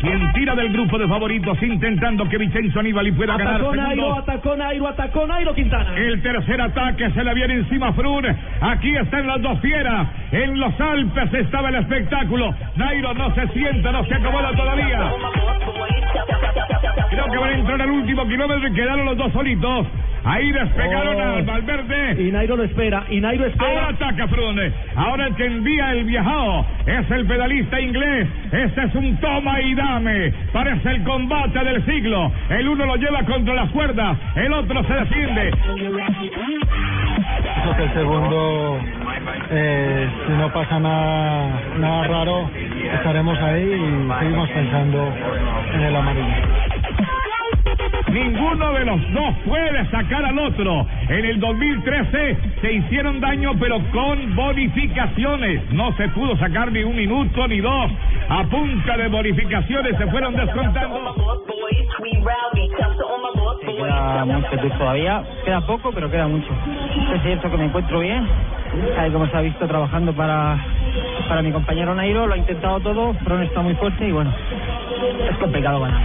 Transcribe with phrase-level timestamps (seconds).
[0.00, 4.56] Quien tira del grupo de favoritos intentando que Vicenzo Aníbal pueda ganar Atacó Nairo, atacó
[4.56, 5.94] Nairo, atacó Nairo Quintana.
[5.96, 8.24] El tercer ataque se le viene encima a Frun.
[8.62, 10.08] Aquí están las dos fieras.
[10.32, 12.54] En los Alpes estaba el espectáculo.
[12.76, 15.12] Nairo no se sienta, no se acomoda todavía.
[17.10, 19.86] Creo que van a entrar al último kilómetro y quedaron los dos solitos.
[20.22, 21.36] Ahí despegaron Oh.
[21.36, 22.22] al Valverde.
[22.22, 23.88] Y Nairo lo espera, y Nairo Ahora espera.
[23.88, 24.70] ataca Frune.
[24.94, 28.28] Ahora el que envía el viajado es el pedalista inglés.
[28.52, 29.74] Este es un toma y
[30.52, 32.30] Parece el combate del siglo.
[32.48, 35.50] El uno lo lleva contra las cuerdas, el otro se defiende.
[37.76, 38.78] El segundo,
[39.50, 42.50] eh, si no pasa nada, nada raro,
[42.94, 45.12] estaremos ahí y seguimos pensando
[45.74, 47.19] en el amarillo.
[48.10, 50.86] Ninguno de los dos puede sacar al otro.
[51.08, 55.70] En el 2013 se hicieron daño, pero con bonificaciones.
[55.72, 57.90] No se pudo sacar ni un minuto ni dos.
[58.28, 61.14] A punta de bonificaciones se fueron descontando.
[63.60, 66.48] Queda mucho todavía, queda poco, pero queda mucho.
[67.14, 68.26] Es cierto que me encuentro bien,
[68.96, 70.58] tal como se ha visto trabajando para,
[71.28, 74.32] para mi compañero Nairo, lo ha intentado todo, Fron está muy fuerte y bueno,
[75.30, 76.00] es complicado ganar.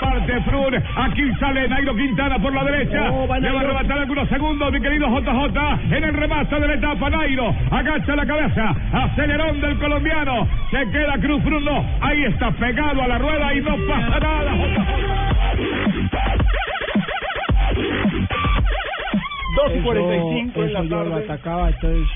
[0.00, 3.10] Parte Frun, aquí sale Nairo Quintana por la derecha.
[3.10, 5.94] Oh, va Le va a arrebatar algunos segundos, mi querido JJ.
[5.96, 8.74] En el remate de la etapa, Nairo agacha la cabeza.
[8.92, 10.46] Acelerón del colombiano.
[10.70, 11.84] Se queda Cruz Frun, no.
[12.00, 14.52] Ahí está pegado a la rueda y no pasa nada.
[19.56, 21.24] Dos y Eso- 45 en la lo tarde.
[21.24, 22.08] atacaba, entonces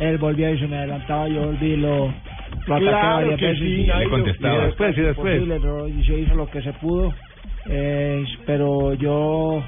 [0.00, 2.12] él volvía y se me adelantaba, yo volví lo,
[2.66, 3.60] lo atacaba Claro varias que veces.
[3.60, 4.18] sí, y, Nairo.
[4.18, 5.42] y después, y después.
[5.96, 7.12] y se hizo lo que se pudo,
[7.68, 9.62] eh, pero yo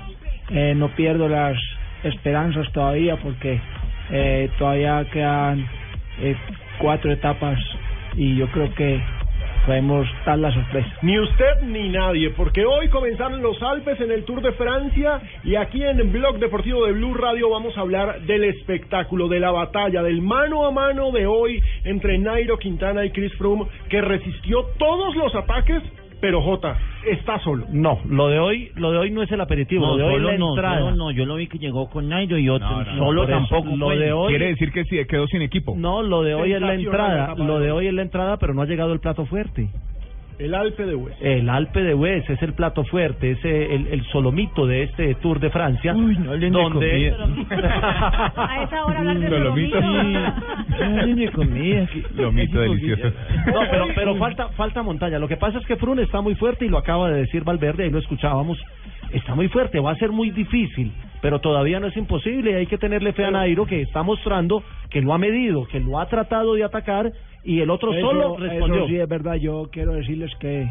[0.50, 1.56] eh, no pierdo las
[2.04, 3.60] esperanzas todavía porque
[4.10, 5.64] eh, todavía quedan
[6.20, 6.34] eh,
[6.80, 7.58] cuatro etapas
[8.16, 9.00] y yo creo que
[9.68, 10.88] podemos dar la sorpresa.
[11.02, 15.56] Ni usted ni nadie, porque hoy comenzaron los Alpes en el Tour de Francia y
[15.56, 20.02] aquí en Blog Deportivo de Blue Radio vamos a hablar del espectáculo, de la batalla,
[20.02, 25.14] del mano a mano de hoy entre Nairo Quintana y Chris Froome, que resistió todos
[25.16, 25.82] los ataques,
[26.20, 27.66] pero Jota está solo.
[27.70, 30.12] No, lo de hoy, lo de hoy no es el aperitivo, No, lo de hoy
[30.14, 30.78] solo es la no, entrada.
[30.80, 33.26] solo no, yo lo vi que llegó con Nairo y otro, No, no, no, solo
[33.26, 35.74] tampoco lo de hoy- Quiere decir que sí, quedó sin equipo.
[35.76, 38.62] No, lo de hoy es la entrada, lo de hoy es la entrada, pero no
[38.62, 39.68] ha llegado el plato fuerte.
[40.38, 41.16] El Alpe de Hues.
[41.20, 45.40] El Alpe de Hues es el plato fuerte, es el, el solomito de este Tour
[45.40, 47.12] de Francia, Uy, no hablen de donde
[48.36, 49.80] A esa hora hablar de Solomito.
[49.80, 51.32] solomito.
[51.32, 51.88] comida.
[52.16, 53.12] Lomito delicioso.
[53.46, 55.18] No, pero, pero falta, falta montaña.
[55.18, 57.84] Lo que pasa es que Frun está muy fuerte y lo acaba de decir Valverde,
[57.84, 58.58] ahí lo escuchábamos.
[59.12, 62.66] Está muy fuerte, va a ser muy difícil, pero todavía no es imposible y hay
[62.66, 66.06] que tenerle fe a Nairo que está mostrando que lo ha medido, que lo ha
[66.06, 67.10] tratado de atacar
[67.48, 68.76] y el otro solo respondió.
[68.76, 70.70] Eso sí es verdad, yo quiero decirles que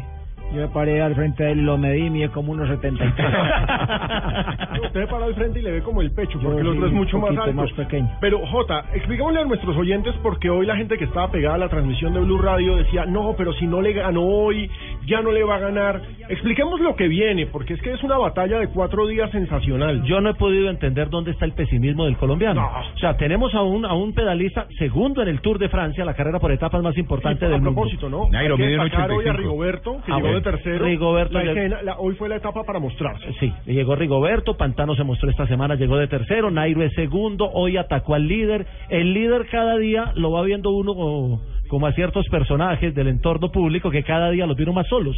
[0.54, 3.16] yo me paré al frente de él lo medí y mide como unos 73.
[4.84, 6.92] Usted para al frente y le ve como el pecho, porque el otro sí, es
[6.92, 7.52] mucho más alto.
[7.52, 8.08] más pequeño.
[8.20, 11.68] Pero, Jota, expliquémosle a nuestros oyentes porque hoy la gente que estaba pegada a la
[11.68, 14.70] transmisión de Blue Radio decía, no, pero si no le ganó hoy,
[15.08, 16.00] ya no le va a ganar.
[16.28, 20.02] Expliquemos lo que viene, porque es que es una batalla de cuatro días sensacional.
[20.04, 22.60] Yo no he podido entender dónde está el pesimismo del colombiano.
[22.60, 22.68] No.
[22.94, 26.14] O sea, tenemos a un, a un pedalista segundo en el Tour de Francia, la
[26.14, 27.72] carrera por etapas más importante del a mundo.
[27.74, 28.28] propósito, ¿no?
[28.30, 29.38] Nairo, Hay que destacar hoy a 85.
[29.38, 30.36] Rigoberto, que Ah, llegó bueno.
[30.36, 30.84] de tercero.
[30.84, 33.32] Rigoberto La ya- escena- la- hoy fue la etapa para mostrarse.
[33.40, 37.76] Sí, llegó Rigoberto, Pantano se mostró esta semana, llegó de tercero, Nairo es segundo, hoy
[37.76, 38.66] atacó al líder.
[38.90, 43.52] El líder cada día lo va viendo uno como, como a ciertos personajes del entorno
[43.52, 45.16] público que cada día los vieron más solos.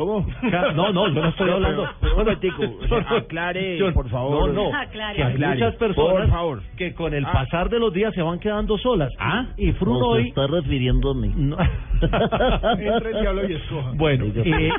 [0.00, 0.26] ¿Cómo?
[0.74, 1.86] No, no, yo no estoy hablando.
[2.02, 2.62] Un momentico,
[3.16, 4.52] aclare, por favor.
[4.54, 4.74] No, no.
[4.76, 5.16] Aclare.
[5.16, 5.54] Que hay Aclare.
[5.60, 6.62] muchas personas Por favor.
[6.78, 7.32] que con el Ah.
[7.32, 9.12] pasar de los días se van quedando solas.
[9.18, 9.46] ¿Ah?
[9.58, 10.28] Y Frun No, se hoy.
[10.28, 11.32] está refiriendo a mí.
[11.36, 11.56] No.
[12.00, 13.92] Entre el diablo y escoja.
[13.94, 14.70] Bueno, eh,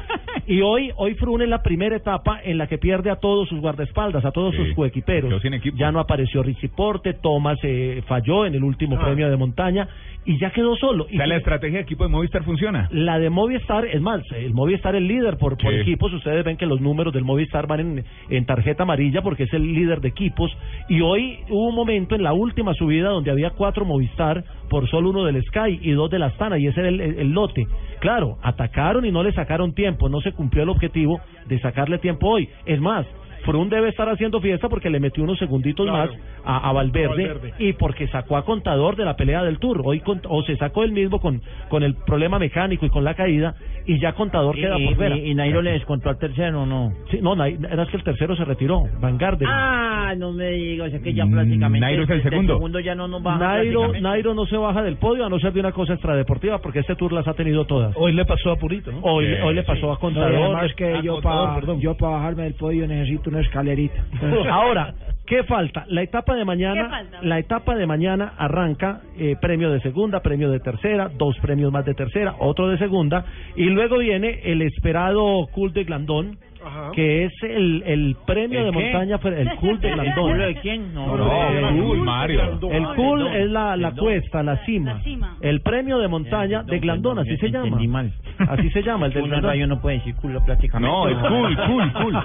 [0.48, 3.60] y hoy hoy Frun es la primera etapa en la que pierde a todos sus
[3.60, 5.42] guardaespaldas, a todos Sí, sus coequiperos.
[5.76, 9.04] Ya no apareció Richie Porte, Thomas eh, falló en el último Ah.
[9.06, 9.88] premio de montaña
[10.26, 11.06] y ya quedó solo.
[11.06, 12.88] O sea, Y la estrategia de equipo de Movistar funciona.
[12.92, 15.80] la de Movistar, es más, el Movistar es líder por, por Sí.
[15.80, 16.14] equipos.
[16.14, 19.74] Ustedes ven que los números del Movistar van en, en tarjeta amarilla porque es el
[19.74, 20.52] líder de equipos.
[20.90, 25.10] Y hoy hubo un momento en la última subida donde había cuatro Movistar por solo
[25.10, 27.68] uno del Sky y dos del Astana, y ese era el, el- el lote.
[28.00, 30.08] Claro, atacaron y no le sacaron tiempo.
[30.10, 32.48] No se cumplió el objetivo de sacarle tiempo hoy.
[32.66, 33.06] Es más.
[33.44, 36.12] Frun debe estar haciendo fiesta porque le metió unos segunditos Claro.
[36.14, 37.54] más a, a Valverde, A Valverde.
[37.60, 39.82] y porque sacó a Contador de la pelea del Tour.
[39.84, 43.14] Hoy con- o se sacó él mismo con, con el problema mecánico y con la
[43.14, 43.56] caída
[43.86, 45.18] y ya Contador queda Y- por fuera.
[45.18, 46.92] y Nairo le descontó al tercero, ¿no?
[47.10, 49.18] Sí, no, Nai- era que el tercero se retiró, Van.
[49.48, 52.54] Ah, no me digas, o sea que ya Mm, prácticamente Nairo es el del segundo.
[52.56, 53.94] segundo ya no nos baja Nairo.
[54.02, 56.96] Nairo no se baja del podio a no ser de una cosa extradeportiva porque este
[56.96, 57.94] tour las ha tenido todas.
[57.98, 59.00] Hoy le pasó a Purito, ¿no?
[59.02, 60.34] Hoy, Sí, hoy le pasó a No, Contador.
[60.34, 61.80] además que yo Contador, para perdón.
[61.80, 64.04] yo para bajarme del podio necesito una escalerita.
[64.52, 64.94] Ahora,
[65.26, 65.86] ¿qué falta?
[65.88, 67.20] La etapa de ¿Qué mañana, falta?
[67.24, 71.86] la etapa de mañana arranca eh, premio de segunda, premio de tercera, dos premios más
[71.86, 73.26] de tercera, otro de segunda
[73.56, 76.92] y luego viene el esperado Cool de Glandón, Ajá.
[76.94, 78.84] que es el, el premio ¿El de qué?
[78.84, 80.32] montaña, el Cool de Glandón.
[80.32, 80.94] ¿Culo de quién?
[80.94, 82.60] No, No, no, cool, Mario.
[82.72, 84.94] El cool es la, la cuesta, la cima.
[84.94, 85.38] La cima.
[85.42, 87.78] El premio de montaña de Glandón, así se llama.
[87.88, 88.12] Mal.
[88.38, 89.70] Así se llama, el del en Glandón.
[89.70, 90.92] no puede decir culo prácticamente.
[90.92, 92.16] No, es cool, cool, cool.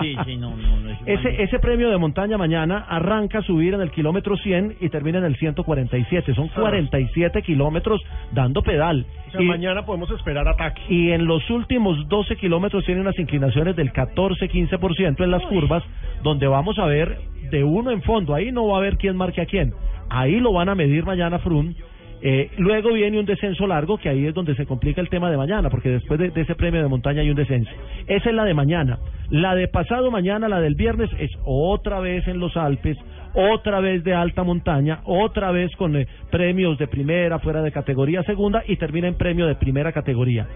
[0.00, 3.74] Sí, sí, no, no, no es Ese, ese premio de montaña mañana arranca a subir
[3.74, 6.34] en el kilómetro 100 y termina en el 147.
[6.34, 8.00] Son 47 kilómetros
[8.32, 9.06] dando pedal.
[9.28, 10.82] O sea, Y- mañana podemos esperar ataque.
[10.88, 15.82] y en los últimos 12 kilómetros tiene unas inclinaciones del 14-15% en las curvas,
[16.22, 17.18] donde vamos a ver
[17.50, 18.34] de uno en fondo.
[18.34, 19.72] Ahí no va a haber quién marque a quién.
[20.08, 21.76] Ahí lo van a medir mañana Frun.
[22.22, 25.36] Eh, luego viene un descenso largo, que ahí es donde se complica el tema de
[25.36, 27.70] mañana, porque después de, de ese premio de montaña hay un descenso.
[28.06, 28.98] Esa es la de mañana.
[29.30, 32.96] La de pasado mañana, la del viernes, es otra vez en los Alpes,
[33.34, 38.22] otra vez de alta montaña, otra vez con eh, premios de primera, fuera de categoría
[38.22, 40.46] segunda y termina en premio de primera categoría.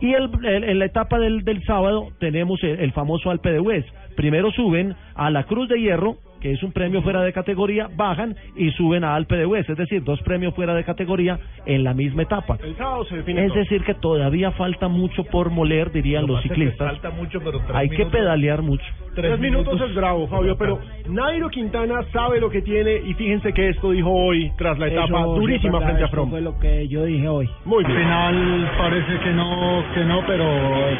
[0.00, 3.60] Y el, el- en la etapa del, del sábado tenemos el, el famoso Alpe de
[3.60, 3.84] Hues.
[4.16, 8.36] Primero suben a la Cruz de Hierro, que es un premio fuera de categoría, bajan
[8.56, 11.94] y suben a Alpe de Hues, es decir, dos premios fuera de categoría en la
[11.94, 12.58] misma etapa.
[12.62, 13.58] El sábado se define Es todo.
[13.58, 16.88] decir, que todavía falta mucho por moler, dirían los ciclistas.
[16.92, 18.84] Falta mucho, pero Hay que pedalear mucho.
[19.18, 20.78] Tres minutos es bravo, Fabio, pero
[21.08, 25.20] Nairo Quintana sabe lo que tiene y fíjense que esto dijo hoy tras la etapa
[25.20, 26.30] Eso durísima verdad, frente a eso From.
[26.30, 27.50] fue lo que yo dije hoy.
[27.64, 27.98] Muy bien.
[27.98, 30.44] Al final parece que no, que no, pero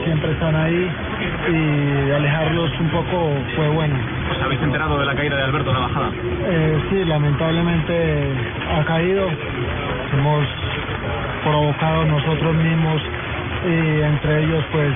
[0.04, 0.90] siempre están ahí
[1.48, 3.94] y alejarlos un poco fue bueno.
[4.32, 6.10] ¿Os habéis enterado de la caída de Alberto en la bajada?
[6.50, 7.94] Eh, sí, lamentablemente
[8.74, 9.28] ha caído,
[10.12, 10.46] hemos
[11.44, 13.00] provocado nosotros mismos
[13.64, 14.92] y entre ellos pues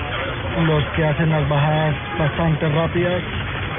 [0.60, 3.22] los que hacen las bajadas bastante rápidas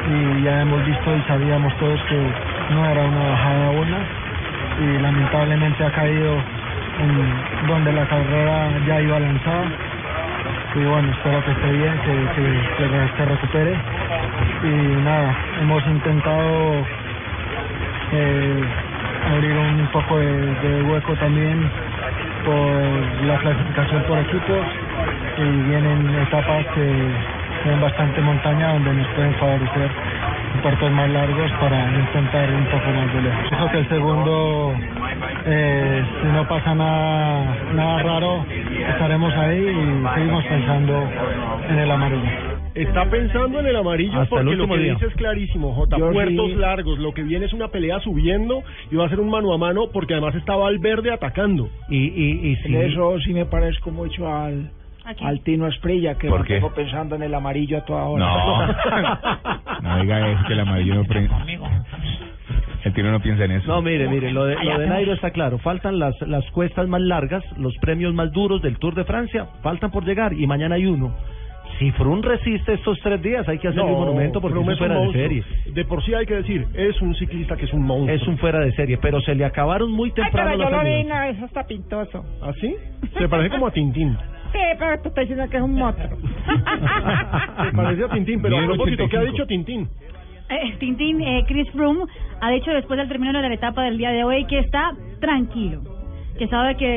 [0.10, 2.18] y ya hemos visto y sabíamos todos que
[2.72, 3.98] no era una bajada buena
[4.80, 6.36] y lamentablemente ha caído
[7.00, 9.66] en donde la carrera ya iba lanzada.
[10.76, 13.78] Y bueno espero que esté bien que, que, se recupere.
[14.64, 16.86] Y nada hemos intentado
[18.14, 18.64] eh,
[19.32, 21.70] abrir un poco de hueco también
[22.44, 24.66] por la clasificación por equipos
[25.38, 27.12] y vienen etapas que
[27.64, 29.90] tienen bastante montaña donde nos pueden favorecer
[30.62, 33.50] puertos más largos para intentar un poco más de lejos.
[33.50, 34.74] Creo que el segundo,
[35.46, 38.46] eh, si no pasa nada, nada raro,
[38.90, 41.04] estaremos ahí y seguimos pensando
[41.70, 42.30] en el amarillo.
[42.76, 44.94] Está pensando en el amarillo Hasta el porque lo último que día.
[44.94, 45.98] dice es clarísimo, J.
[45.98, 46.98] Yo Puertos sí- largos.
[47.00, 49.90] Lo que viene es una pelea subiendo y va a ser un mano a mano
[49.94, 51.70] porque además está Valverde atacando.
[51.90, 54.72] Y, y, y En eso sí me parezco mucho al,
[55.06, 55.28] ¿A quién?
[55.30, 56.56] al Tino Esprilla, que ¿Por lo qué?
[56.56, 58.26] tengo pensando en el amarillo a toda hora.
[58.26, 59.24] No.
[59.84, 61.30] No diga eso, que el amarillo no pre-
[62.86, 63.68] El tiro no piensa en eso.
[63.68, 65.58] No, mire, mire, lo de, lo de Nairo está claro.
[65.60, 69.92] Faltan las, las cuestas más largas, los premios más duros del Tour de Francia, faltan
[69.92, 71.14] por llegar y mañana hay uno.
[71.80, 74.86] Si Frun resiste estos tres días, hay que hacerle un monumento porque Froome es un
[74.88, 75.24] fuera de monstruo.
[75.24, 75.44] serie.
[75.74, 78.16] De por sí hay que decir, es un ciclista que es un monstruo.
[78.16, 80.78] Es un fuera de serie, pero se le acabaron muy temprano Ay, pero las yo
[80.78, 82.24] lo vi una vez, está pintoso.
[82.42, 82.76] ¿Así?
[83.18, 84.16] Se parece como a Tintín.
[84.54, 86.18] Sí, pero tú estás diciendo que es un monstruo.
[87.66, 89.32] Se parece a Tintín, pero a propósito, ¿qué ha 85.
[89.32, 89.90] dicho Tintín?
[90.50, 92.04] Eh, Tintín, eh, Chris Froome
[92.42, 95.82] ha dicho después del término de la etapa del día de hoy que está tranquilo,
[96.38, 96.88] que sabe que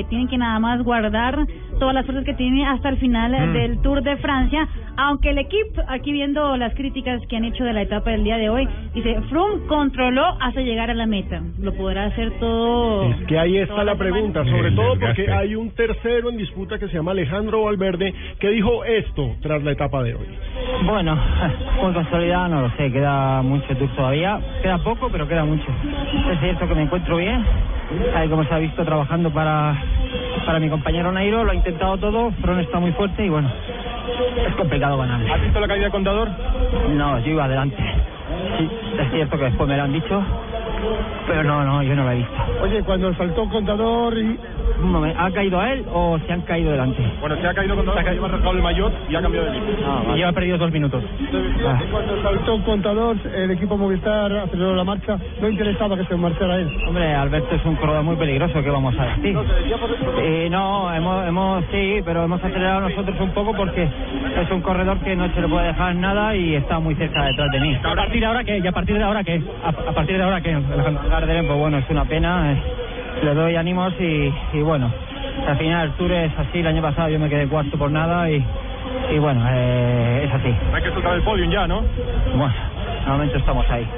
[0.00, 1.46] eh, tienen que nada más guardar
[1.78, 3.52] todas las fuerzas que tiene hasta el final Mm.
[3.52, 7.72] del Tour de Francia, aunque el equipo, aquí viendo las críticas que han hecho de
[7.72, 11.72] la etapa del día de hoy, dice, Froome controló hasta llegar a la meta, lo
[11.74, 13.10] podrá hacer todo.
[13.10, 13.98] Es que ahí está la semana.
[13.98, 18.48] pregunta, sobre todo porque hay un tercero en disputa que se llama Alejandro Valverde que
[18.48, 20.26] dijo esto tras la etapa de hoy.
[20.84, 21.18] Bueno,
[21.82, 25.66] muy consolidado, no lo sé, queda mucho tour todavía, queda poco, pero queda mucho.
[26.32, 27.44] Es cierto que me encuentro bien,
[28.12, 29.76] tal como se ha visto trabajando para,
[30.44, 33.50] para mi compañero Nairo, lo ha intentado todo, Fron está muy fuerte y bueno,
[34.46, 35.20] es complicado ganar.
[35.32, 36.28] ¿Has visto la caída del contador?
[36.90, 37.76] No, yo iba adelante.
[38.58, 40.22] Sí, es cierto que después me lo han dicho,
[41.26, 42.32] pero no, no, yo no lo he visto.
[42.62, 44.38] Oye, cuando saltó contador y...
[44.76, 47.02] Un momento, ¿ha caído a él o se han caído delante?
[47.18, 49.56] Bueno, se ha caído el contador, se lleva arrancado el maillot y ha cambiado de
[49.56, 49.72] equipo.
[50.12, 51.02] Y lleva perdido dos minutos.
[51.66, 51.80] Ah.
[51.90, 56.70] Cuando saltó contador, el equipo Movistar aceleró la marcha, no interesaba que se marchara él.
[56.86, 59.38] Hombre, Alberto es un corredor muy peligroso, ¿qué vamos a decir?
[60.18, 64.98] Eh, no, hemos, hemos, sí, pero hemos acelerado nosotros un poco porque es un corredor
[64.98, 67.78] que no se le puede dejar nada y está muy cerca detrás de mí.
[67.82, 68.58] ¿A partir de ahora qué?
[68.58, 69.42] ¿Y a partir de ahora qué?
[69.64, 70.54] ¿A, a partir de ahora qué?
[70.68, 72.62] Pues bueno, es una pena, eh,
[73.22, 74.90] le doy ánimos y, y bueno,
[75.46, 78.28] al final el Tour es así, el año pasado yo me quedé cuarto por nada
[78.30, 78.44] y,
[79.14, 80.54] y bueno, eh, es así.
[80.72, 81.82] Hay que soltar el podium ya, ¿no?
[82.34, 82.54] Bueno,
[83.04, 83.88] de momento estamos ahí.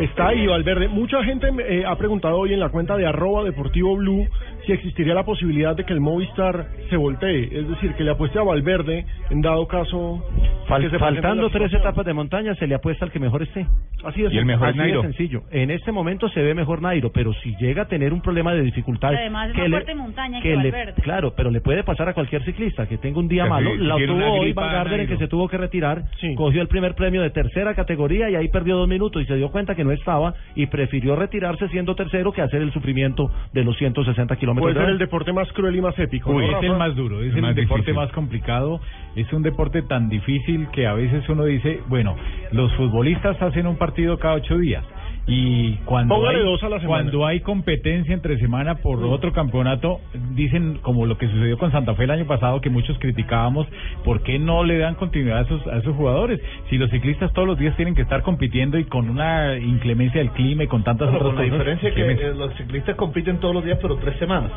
[0.00, 0.88] Está ahí Valverde.
[0.88, 4.26] Mucha gente eh, ha preguntado hoy en la cuenta de arroba deportivo blue
[4.64, 8.38] si existiría la posibilidad de que el Movistar se voltee, es decir, que le apueste
[8.38, 10.22] a Valverde en dado caso
[10.68, 13.42] Fal- que se presente faltando tres etapas de montaña, se le apuesta al que mejor
[13.42, 13.66] esté.
[14.04, 14.32] Así es.
[14.32, 15.02] Y el mejor es Así de Nairo.
[15.02, 15.42] sencillo.
[15.50, 18.62] En este momento se ve mejor Nairo, pero si llega a tener un problema de
[18.62, 21.02] dificultad, Además, es que más le- montaña que, que le- Valverde.
[21.02, 23.70] claro, pero le puede pasar a cualquier ciclista que tenga un día Que malo.
[23.72, 26.04] si- La si tuvo hoy Van Gardner en que se tuvo que retirar,
[26.36, 29.50] cogió el primer premio de tercera categoría y ahí perdió dos minutos y se dio
[29.50, 33.76] cuenta que no estaba y prefirió retirarse siendo tercero que hacer el sufrimiento de los
[33.76, 34.72] 160 kilómetros.
[34.72, 36.30] Puede de ser el deporte más cruel y más épico.
[36.30, 37.94] Uy, ¿no, es el más duro, es El el más deporte difícil.
[37.94, 38.80] más complicado,
[39.16, 42.16] es un deporte tan difícil que a veces uno dice, bueno,
[42.52, 44.84] los futbolistas hacen un partido cada ocho días
[45.30, 47.02] y cuando Póngale hay, dos a la semana.
[47.02, 50.00] cuando hay competencia entre semana por otro campeonato,
[50.34, 53.66] dicen como lo que sucedió con Santa Fe el año pasado que muchos criticábamos,
[54.04, 56.40] ¿por qué no le dan continuidad a esos, a esos jugadores?
[56.70, 60.30] Si los ciclistas todos los días tienen que estar compitiendo y con una inclemencia del
[60.30, 62.54] clima y con tantas Bueno, otras con la cosas, diferencia ¿qué que me- eh, los
[62.56, 64.50] ciclistas compiten todos los días, pero tres semanas.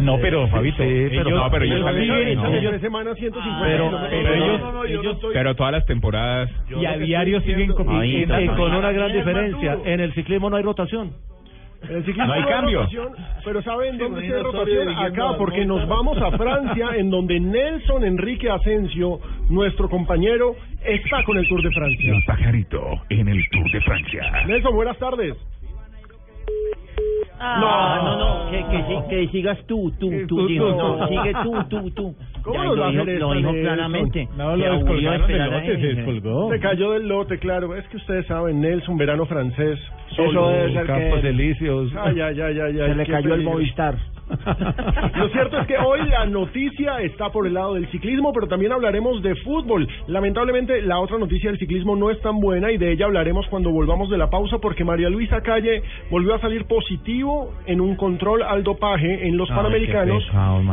[0.00, 2.46] No, pero Fabito, sí, pero- ellos, no, pero ellos ellos viven- salen- no.
[2.48, 6.48] ellos- Tres semanas, 150 Pero- pero Pero todas las temporadas.
[6.80, 8.34] y a diario siguen compitiendo.
[8.56, 9.78] con una gran es diferencia.
[10.00, 11.12] En el ciclismo no hay rotación.
[11.82, 12.78] En el ciclismo No hay hay cambio.
[12.80, 13.12] rotación,
[13.44, 14.88] pero ¿saben dónde se rotación?
[14.98, 21.38] Acá, porque nos vamos a Francia, en donde Nelson Enrique Asensio, nuestro compañero, está con
[21.38, 22.12] el Tour de Francia.
[22.14, 24.22] El pajarito en el Tour de Francia.
[24.46, 25.34] Nelson, buenas tardes.
[27.40, 31.54] No, no, no, que, que, si- que sigas tú, tú, tú, Tú, no, sigue tú,
[31.70, 32.14] tú, tú.
[32.42, 34.28] ¿Cómo Ya, lo dijo, lo dijo claramente.
[34.36, 35.96] No, Se lo aburrió descolgaron del esperar a lote, se ese.
[36.02, 36.50] descolgó.
[36.50, 37.76] Se cayó del lote, claro.
[37.76, 39.78] Es que ustedes saben, Nelson, verano francés.
[40.10, 40.48] Eso solo.
[40.48, 41.90] debe ser Campos que Elíseos.
[41.98, 43.52] Ay, ay, ay, ay, ay, se le qué cayó el peligro.
[43.52, 43.94] Movistar.
[45.16, 48.72] Lo cierto es que hoy la noticia está por el lado del ciclismo, pero también
[48.72, 49.86] hablaremos de fútbol.
[50.06, 53.70] Lamentablemente, la otra noticia del ciclismo no es tan buena y de ella hablaremos cuando
[53.70, 58.42] volvamos de la pausa porque María Luisa Calle volvió a salir positivo en un control
[58.42, 60.22] al dopaje en los Ay, Panamericanos.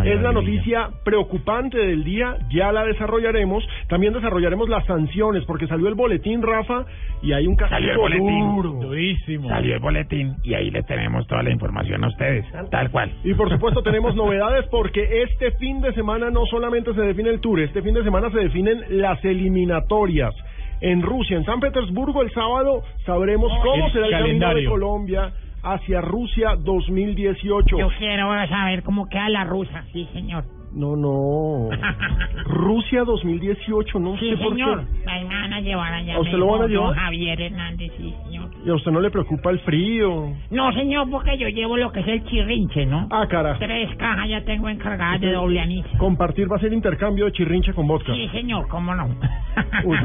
[0.06, 3.64] es la noticia preocupante del día, ya la desarrollaremos.
[3.88, 6.86] También desarrollaremos las sanciones porque salió el boletín, Rafa,
[7.22, 8.56] y hay un Salió el castigo boletín.
[8.56, 8.70] duro.
[8.88, 9.50] Durísimo.
[9.50, 13.12] Salió el boletín y ahí les tenemos toda la información a ustedes, tal cual.
[13.24, 17.40] Y por supuesto tenemos novedades porque este fin de semana no solamente se define el
[17.40, 20.34] Tour, este fin de semana se definen las eliminatorias.
[20.82, 24.70] En Rusia, en San Petersburgo, el sábado sabremos cómo El será el camino de calendario.
[24.70, 25.32] Colombia
[25.64, 27.78] hacia Rusia 2018.
[27.78, 30.57] Yo quiero saber cómo queda la rusa, sí, señor.
[30.74, 31.70] No, no.
[32.46, 34.84] Rusia 2018, no Sí, sé por señor.
[35.04, 35.10] qué.
[35.10, 36.16] Ahí me van a llevar allá.
[36.16, 36.96] ¿A usted lo van a llevar?
[36.96, 38.50] Javier Hernández, sí, señor.
[38.66, 40.34] ¿Y a usted no le preocupa el frío?
[40.52, 43.08] No, señor, porque yo llevo lo que es el chirrinche, ¿no?
[43.12, 43.60] Ah, carajo.
[43.60, 45.86] Tres cajas ya tengo encargadas de doble anís.
[45.98, 48.14] Compartir va a ser intercambio de chirrinche con vodka.
[48.14, 49.08] Sí, señor, cómo no.
[49.86, 49.98] Uy,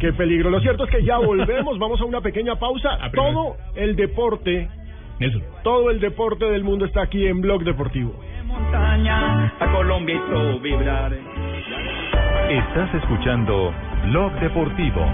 [0.00, 0.50] qué peligro.
[0.50, 2.98] Lo cierto es que ya volvemos, vamos a una pequeña pausa.
[3.14, 4.68] Todo el deporte,
[5.20, 5.40] Eso.
[5.62, 8.14] todo el deporte del mundo está aquí en Blog Deportivo.
[8.48, 11.12] Montaña, a Colombia hizo vibrar.
[12.48, 13.74] Estás escuchando
[14.04, 15.04] Blog Deportivo.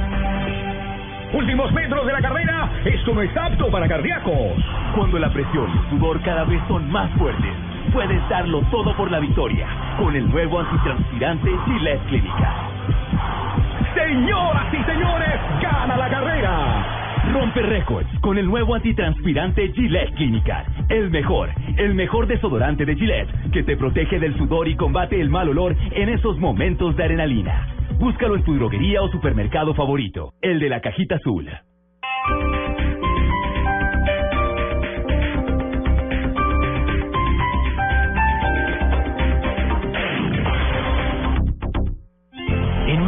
[1.33, 4.53] Últimos metros de la carrera, esto no es apto para cardíacos.
[4.95, 7.53] Cuando la presión y el sudor cada vez son más fuertes,
[7.93, 9.67] puedes darlo todo por la victoria
[9.99, 12.55] con el nuevo antitranspirante Gillette Clínica.
[13.95, 17.04] Señoras y señores, gana la carrera.
[17.35, 20.65] Rompe récords con el nuevo antitranspirante Gillette Clínica.
[20.89, 25.31] El mejor, el mejor desodorante de Gillette, que te protege del sudor y combate el
[25.31, 27.75] mal olor en esos momentos de adrenalina.
[27.99, 31.51] Búscalo en tu droguería o supermercado favorito, el de la cajita azul.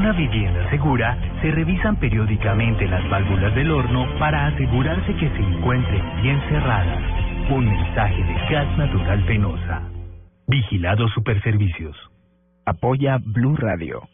[0.07, 6.23] Una vivienda segura se revisan periódicamente las válvulas del horno para asegurarse que se encuentren
[6.23, 7.03] bien cerradas.
[7.51, 9.83] Un mensaje de Gas Natural Penosa.
[10.47, 11.97] Vigilado Superservicios.
[12.65, 14.09] Apoya Blue Radio.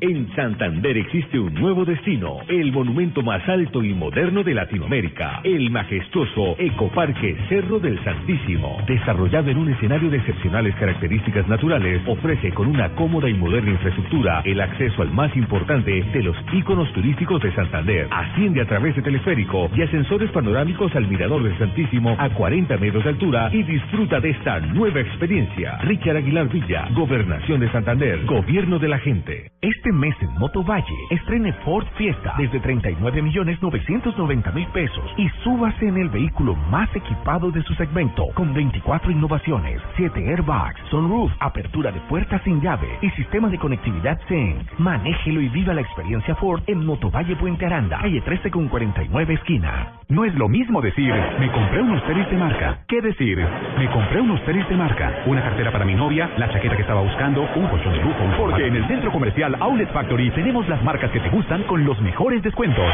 [0.00, 5.70] En Santander existe un nuevo destino, el monumento más alto y moderno de Latinoamérica, el
[5.70, 8.78] majestuoso Ecoparque Cerro del Santísimo.
[8.86, 14.42] Desarrollado en un escenario de excepcionales características naturales, ofrece con una cómoda y moderna infraestructura
[14.44, 18.08] el acceso al más importante de los íconos turísticos de Santander.
[18.10, 23.04] Asciende a través de teleférico y ascensores panorámicos al Mirador del Santísimo a 40 metros
[23.04, 25.78] de altura y disfruta de esta nueva experiencia.
[25.82, 29.50] Richard Aguilar Villa, Gobernación de Santander, Gobierno de la Gente.
[29.60, 35.86] Este mes en Motovalle, estrene Ford Fiesta desde 39 millones 990 mil pesos y súbase
[35.86, 41.92] en el vehículo más equipado de su segmento con 24 innovaciones, 7 airbags, sunroof, apertura
[41.92, 44.66] de puertas sin llave y sistema de conectividad Zen.
[44.78, 49.92] Manéjelo y viva la experiencia Ford en Motovalle Puente Aranda, calle 13 con 49 esquina.
[50.08, 53.38] No es lo mismo decir, me compré unos tenis de marca, que decir,
[53.78, 57.00] me compré unos tenis de marca, una cartera para mi novia, la chaqueta que estaba
[57.00, 61.10] buscando, un colchón de lujo, Porque en el centro comercial Outlet Factory tenemos las marcas
[61.10, 62.84] que te gustan con los mejores descuentos.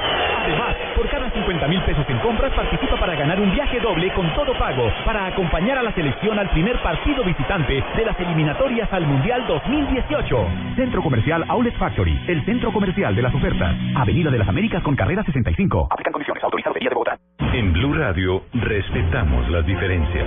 [0.47, 4.33] Además, por cada 50 mil pesos en compras participa para ganar un viaje doble con
[4.33, 9.07] todo pago para acompañar a la selección al primer partido visitante de las eliminatorias al
[9.07, 10.49] Mundial 2018.
[10.77, 13.77] Centro Comercial Outlet Factory, el centro comercial de las ofertas.
[13.95, 15.89] Avenida de las Américas con carrera 65.
[15.91, 16.43] Aplican condiciones.
[16.43, 17.19] Autorizado de Bogotá.
[17.53, 20.27] En Blue Radio respetamos las diferencias.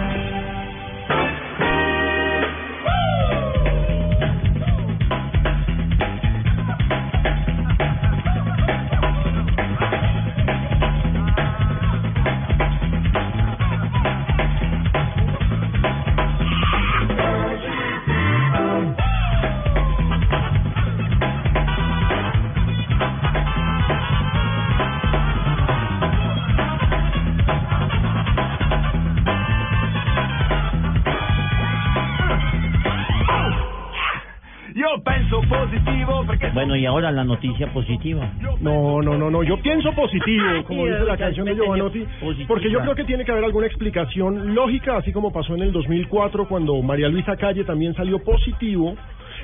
[36.71, 38.31] Bueno, y ahora la noticia positiva.
[38.61, 39.43] No, no, no, no.
[39.43, 42.05] Yo pienso positivo, como dice la canción de Giovanotti,
[42.47, 45.73] porque yo creo que tiene que haber alguna explicación lógica, así como pasó en el
[45.73, 48.95] 2004 cuando María Luisa Calle también salió positivo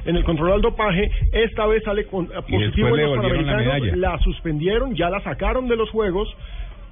[0.05, 1.11] en el control del dopaje.
[1.33, 3.97] Esta vez sale con, eh, positivo en los la panamericanos.
[3.97, 6.33] La suspendieron, ya la sacaron de los juegos.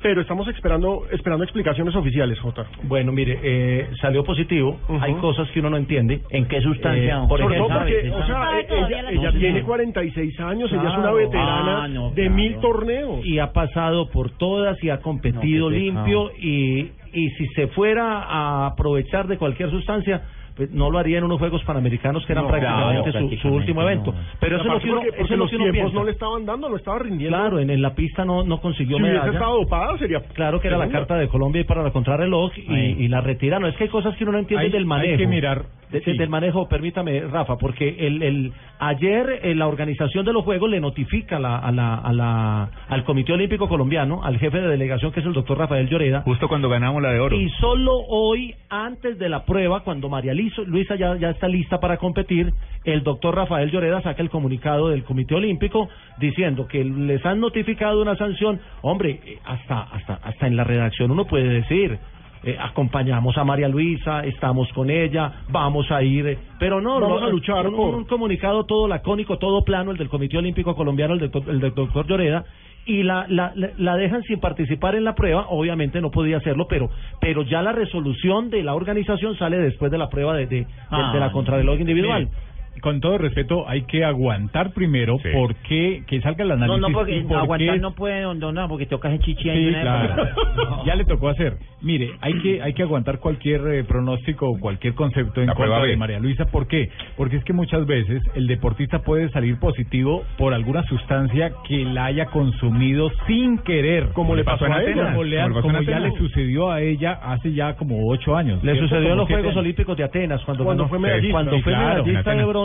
[0.06, 2.68] Pero estamos esperando esperando explicaciones oficiales, Jota.
[2.84, 4.78] Bueno, mire, eh, salió positivo.
[5.02, 6.22] Hay cosas que uno no entiende.
[6.30, 7.24] ¿En qué sustancia?
[7.24, 10.90] Eh, por Sobre todo ejemplo, porque, o sea, eh, ella, ella tiene 46 años, ella
[10.92, 12.36] es una veterana Ah, no, de claro.
[12.36, 13.26] mil torneos.
[13.26, 18.20] y ha pasado por todas y ha competido No, limpio y, y si se fuera
[18.28, 20.22] a aprovechar de cualquier sustancia
[20.56, 23.48] pues no lo haría en unos Juegos Panamericanos que eran No, prácticamente claro, su- su,
[23.50, 24.14] último evento.
[24.40, 25.82] Pero eso es lo que uno, porque, eso porque es lo los que uno tiempos
[25.92, 26.00] piensa.
[26.00, 27.38] no le estaban dando, no estaba rindiendo.
[27.38, 29.38] Claro, en, en la pista no, no consiguió si hubiese medalla.
[29.38, 32.74] estado dopada sería Claro que era la carta de Colombia y para la contrarreloj y,
[32.74, 33.60] y la retira.
[33.60, 35.18] No es que hay cosas que uno no entiende Hay- del hay manejo.
[35.18, 36.18] que mirar, De- sí.
[36.18, 40.80] Del manejo, permítame, Rafa, porque el, el ayer eh, la organización de los Juegos le
[40.80, 45.12] notifica a la, a la, a la, al Comité Olímpico Colombiano, al jefe de delegación
[45.12, 47.36] que es el doctor Rafael Lloreda, Justo cuando ganamos la de oro.
[47.40, 51.98] y solo hoy, antes de la prueba, cuando María Luisa ya, ya está lista para
[51.98, 52.52] competir,
[52.84, 55.88] el doctor Rafael Lloreda saca el comunicado del Comité Olímpico
[56.20, 58.60] diciendo que les han notificado una sanción.
[58.82, 61.98] Hombre, eh, hasta, hasta, hasta en la redacción uno puede decir.
[62.46, 67.22] Eh, acompañamos a María Luisa, estamos con ella, vamos a ir, eh, pero no, Vamos
[67.22, 70.76] no, a luchar un, por- un comunicado todo lacónico, todo plano, el del Comité Olímpico
[70.76, 72.46] Colombiano, el, doctor- el del doctor Lloreda,
[72.86, 76.90] y la, la, la- dejan sin participar en la prueba, obviamente no podía hacerlo, pero
[77.20, 80.68] pero ya la resolución de la organización sale después de la prueba de, de, de-
[80.92, 82.26] Ah, de la contrarreloj individual.
[82.26, 85.30] mire, con todo respeto, hay que aguantar primero sí.
[85.34, 86.82] porque que salga el análisis.
[86.82, 90.26] No, no, porque aguantar no puede, don, don, no, porque toca chichi sí, claro.
[90.86, 91.58] Ya le tocó hacer.
[91.82, 95.84] Mire, hay que hay que aguantar cualquier eh, pronóstico o cualquier concepto en La contra
[95.84, 96.46] de María Luisa.
[96.46, 96.90] ¿Por qué?
[97.16, 102.06] Porque es que muchas veces el deportista puede salir positivo por alguna sustancia que la
[102.06, 104.10] haya consumido sin querer.
[104.14, 105.14] Como le pasó, a ella.
[105.14, 108.64] Como, ya le sucedió a ella hace ya como ocho años.
[108.64, 111.34] Le sucedió en los Juegos Olímpicos de Atenas cuando, cuando fue medallista.
[111.34, 112.65] Cuando fue medallista de bronce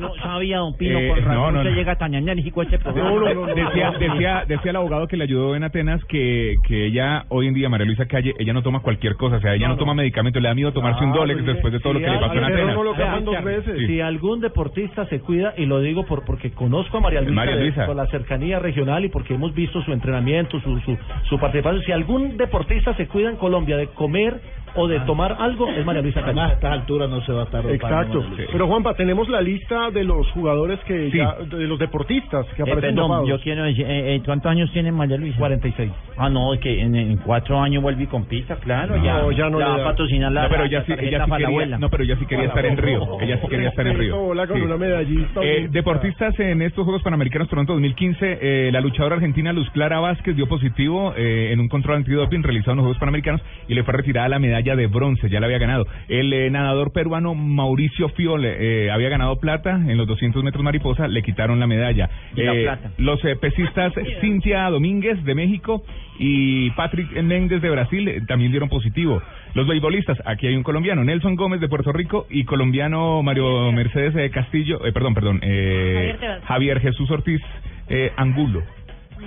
[3.55, 7.53] Decía, decía, decía el abogado que le ayudó en Atenas que, que ella, hoy en
[7.53, 10.41] día, María Luisa Calle, ella no toma cualquier cosa, o sea, ella no, toma medicamentos,
[10.41, 12.33] le da miedo tomarse un Dolex mire, después de todo lo si que le pasó
[12.33, 12.75] en Atenas.
[12.75, 13.77] no lo Vea, capan dos veces.
[13.79, 13.87] Sí.
[13.87, 17.55] Si algún deportista se cuida, y lo digo por porque conozco a María Luisa, María
[17.55, 17.85] de- Luisa.
[17.85, 20.97] por la cercanía regional y porque hemos visto su entrenamiento, su, su,
[21.29, 24.39] su participación, si algún deportista se cuida en Colombia de comer
[24.75, 26.21] o de tomar algo, es María Luisa.
[26.23, 28.23] Además, a estas alturas no se va a estar Exacto.
[28.51, 31.17] Pero Juanpa, tenemos la lista de los jugadores que Sí.
[31.17, 33.29] ya, de los deportistas que Eh, aparecen perdón, dopados.
[33.29, 35.37] yo quiero decir, eh, eh, ¿cuántos años tiene María Luisa?
[35.39, 35.91] 46.
[36.17, 38.97] Ah, no, es que en, en cuatro años vuelve y compita, claro.
[38.97, 41.31] No, ya, ya no la va a patrocinar la, No, pero ella sí, ella sí
[41.31, 41.77] quería, abuela.
[41.77, 44.15] no, pero ella sí quería estar en Río, ella sí quería estar en Río.
[44.17, 44.61] Con Sí.
[44.61, 45.41] una medallista.
[45.43, 50.35] Eh, deportistas en estos Juegos Panamericanos Toronto 2015, eh, la luchadora argentina Luz Clara Vázquez
[50.35, 53.93] dio positivo eh, en un control antidoping realizado en los Juegos Panamericanos y le fue
[53.93, 55.85] retirada la medalla de bronce, ya la había ganado.
[56.07, 61.07] El eh, nadador peruano Mauricio Fiole eh, había ganado plata en los 200 metros mariposa,
[61.07, 62.09] le quitaron la medalla.
[62.35, 62.91] La Eh, plata.
[62.97, 65.83] Los eh, pesistas Cintia Domínguez de México
[66.19, 69.21] y Patrick Méndez de Brasil eh, también dieron positivo.
[69.53, 74.13] Los beisbolistas, aquí hay un colombiano, Nelson Gómez de Puerto Rico y colombiano Mario Mercedes
[74.13, 76.41] de Castillo, eh, perdón, perdón, eh, Javier.
[76.43, 77.41] Javier Jesús Ortiz
[77.89, 78.61] eh, Angulo.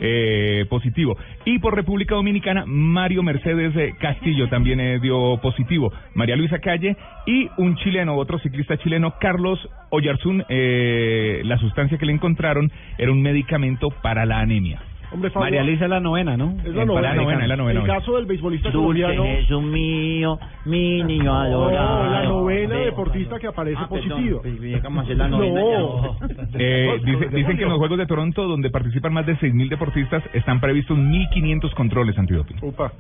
[0.01, 1.17] Eh, positivo.
[1.45, 5.93] Y por República Dominicana Mario Mercedes eh, Castillo también eh, dio positivo.
[6.15, 9.59] María Luisa Calle y un chileno otro ciclista chileno Carlos
[9.91, 14.83] Oyarzún eh, la sustancia que le encontraron era un medicamento para la anemia
[15.15, 16.57] Hombre, Fabio, María Luisa es la novena, ¿no?
[16.65, 17.09] Es la En novena.
[17.11, 17.81] Panamericana, es la novena.
[17.81, 19.25] El caso del beisbolista Dulce colombiano.
[19.39, 22.11] Jesús mío, mi niño No, adorado.
[22.11, 24.41] la novena Ve- deportista que aparece Ah, perdón, positiva.
[24.43, 26.17] pues, hacer la novena No.
[26.59, 29.69] Eh, No, dice- dicen que en los Juegos de Toronto, donde participan más de 6.000
[29.69, 32.57] deportistas, están previstos 1.500 controles antidoping.
[32.63, 32.93] Upa.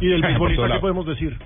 [0.00, 1.36] ¿Y del beisbolista qué podemos decir?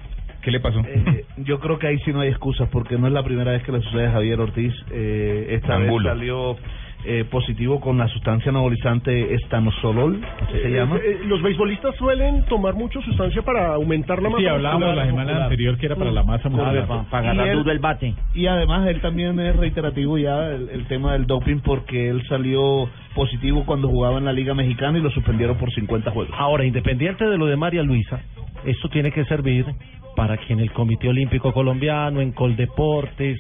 [0.41, 0.79] ¿Qué le pasó?
[0.87, 3.65] Eh, yo creo que ahí sí no hay excusas porque no es la primera vez
[3.65, 4.73] que le sucede a Javier Ortiz.
[4.93, 6.09] Eh, esta Angulo.
[6.11, 6.57] vez salió
[7.07, 10.97] eh, positivo con la sustancia anabolizante estanosolol, así se Eh, llama.
[10.97, 15.07] eh, los beisbolistas suelen tomar mucho sustancia para aumentar la masa Sí, hablábamos muscular.
[15.07, 16.87] la semana anterior que era para la masa muscular.
[17.11, 18.15] Para agarrar Y él- duro el bate.
[18.35, 22.89] Y además él también es reiterativo ya el, el tema del doping porque él salió
[23.15, 26.35] positivo cuando jugaba en la Liga Mexicana y lo suspendieron por 50 juegos.
[26.39, 28.21] Ahora, independiente de lo de María Luisa,
[28.65, 29.65] esto tiene que servir
[30.17, 33.39] para que en el Comité Olímpico Colombiano, en Coldeportes,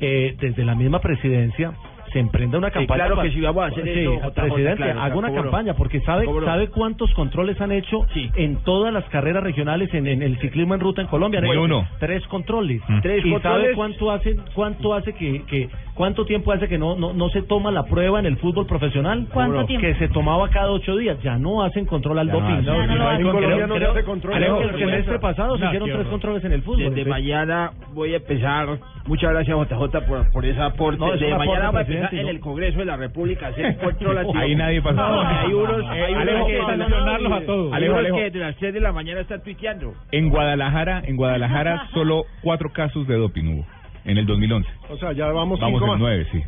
[0.00, 1.72] eh, desde la misma presidencia,
[2.16, 2.96] se emprenda una Sí, campaña.
[3.04, 6.00] claro para- que sí, vamos a hacer Sí, eso, presidente, claro, haga una campaña, porque
[6.00, 10.74] sabe, sabe cuántos controles han hecho en todas las carreras regionales en, en el ciclismo
[10.74, 11.42] en ruta en Colombia.
[11.60, 11.86] Uno.
[11.98, 12.80] Tres controles.
[12.88, 13.00] Mm.
[13.02, 13.62] Tres y controles.
[13.64, 17.42] sabe cuánto hace, cuánto hace que, que cuánto tiempo hace que no, no no se
[17.42, 19.26] toma la prueba en el fútbol profesional.
[19.32, 19.66] ¿Cuánto Seguro.
[19.66, 19.86] tiempo?
[19.86, 21.18] Que se tomaba cada ocho días.
[21.22, 22.54] Ya no hacen control al Ya no doping.
[22.54, 23.00] hacen.
[23.04, 24.56] Hacen.
[24.70, 26.94] El semestre pasado se hicieron tres controles en el fútbol.
[26.94, 28.78] Desde mañana voy a empezar.
[29.06, 30.98] Muchas gracias, JJ, por, por ese aporte.
[30.98, 33.76] No, aporte, mañana voy a empezar en el Congreso de la República hacer.
[34.36, 34.96] Ahí nadie pasó.
[34.96, 37.72] No, hay unos, Eh, hay unos Alejo, que, sancionarlos a todos.
[37.72, 38.16] hay Alejo, unos Alejo.
[38.16, 39.94] que desde las 3 de la mañana están tuiteando.
[40.10, 43.66] En Guadalajara, en Guadalajara solo cuatro casos de doping hubo
[44.04, 44.68] en el 2011.
[44.90, 46.00] O sea, ya vamos, Vamos cinco en más.
[46.00, 46.42] nueve, sí.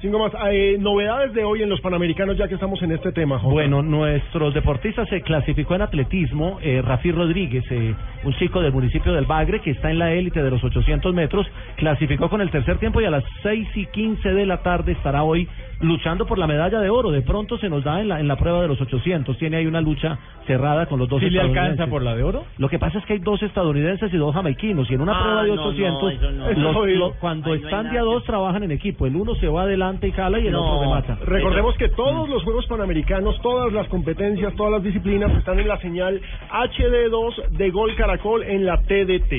[0.00, 0.32] Cinco más.
[0.50, 3.52] Eh, novedades de hoy en los Panamericanos, ya que estamos en este tema, Jota.
[3.54, 6.58] Bueno, nuestros deportistas se clasificó en atletismo.
[6.60, 10.42] Eh, Rafi Rodríguez, eh, un chico del municipio del Bagre que está en la élite
[10.42, 14.32] de los 800 metros, clasificó con el tercer tiempo y a las 6 y 15
[14.32, 15.48] de la tarde estará hoy
[15.80, 17.10] luchando por la medalla de oro.
[17.10, 19.36] De pronto se nos da en la, en la prueba de los 800.
[19.38, 21.90] Tiene ahí una lucha cerrada con los dos ¿Sí le alcanza estadounidenses.
[21.90, 22.44] por la de oro?
[22.58, 24.90] Lo que pasa es que hay dos estadounidenses y dos jamaiquinos.
[24.90, 26.30] Y en una Ah, prueba de no, no, 800, eso
[26.72, 26.86] no.
[26.86, 29.06] los- cuando están de a dos, trabajan en equipo.
[29.06, 30.62] El uno se va adelante y jala y el No.
[30.64, 31.18] otro remata.
[31.26, 35.78] Recordemos que todos los Juegos Panamericanos, todas las competencias, todas las disciplinas están en la
[35.78, 38.13] señal HD2 de Gol Caracol
[38.46, 39.32] en la TDT.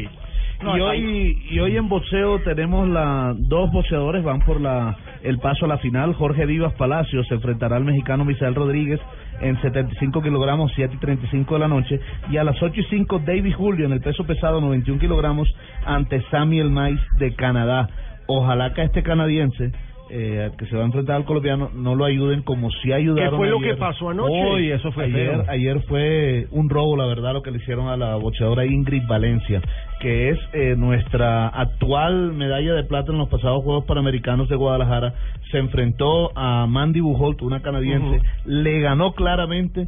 [0.62, 5.66] y hoy y hoy en boxeo tenemos la dos boxeadores van por la el paso
[5.66, 6.14] a la final.
[6.14, 9.00] Jorge Vivas Palacios se enfrentará al mexicano Misael Rodríguez
[9.42, 12.00] en 75 kilogramos, 7 y 35 de la noche.
[12.30, 15.48] Y a las 8 y 5 David Julio en el peso pesado, 91 kilogramos,
[15.86, 17.90] ante Samuel Mais de Canadá.
[18.28, 19.72] Ojalá que este canadiense
[20.10, 23.38] eh, que se va a enfrentar al colombiano no lo ayuden como si ayudaron ¿Qué
[23.38, 23.72] fue lo ayer.
[23.72, 24.74] que pasó anoche?
[24.74, 25.46] Eso fue ayer, feo.
[25.48, 29.62] ayer fue un robo, la verdad, lo que le hicieron a la boxeadora Ingrid Valencia,
[30.00, 35.14] que es eh, nuestra actual medalla de plata en los pasados Juegos Panamericanos de Guadalajara.
[35.52, 39.88] Se enfrentó a Mandy Bujolt, una canadiense, le ganó claramente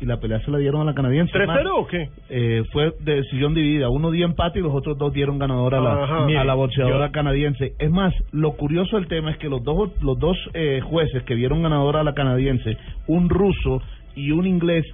[0.00, 1.32] y la pelea se la dieron a la canadiense.
[1.32, 2.08] ¿3-0 Más, o qué?
[2.28, 3.88] eh, fue de decisión dividida.
[3.88, 6.24] Uno dio empate y los otros dos dieron ganador a la, Ajá.
[6.40, 7.72] a la boxeadora yo- canadiense.
[7.78, 11.34] Es más, lo curioso del tema es que los dos, los dos eh, jueces que
[11.34, 12.76] vieron ganadora a la canadiense,
[13.08, 13.82] un ruso
[14.14, 14.84] y un inglés,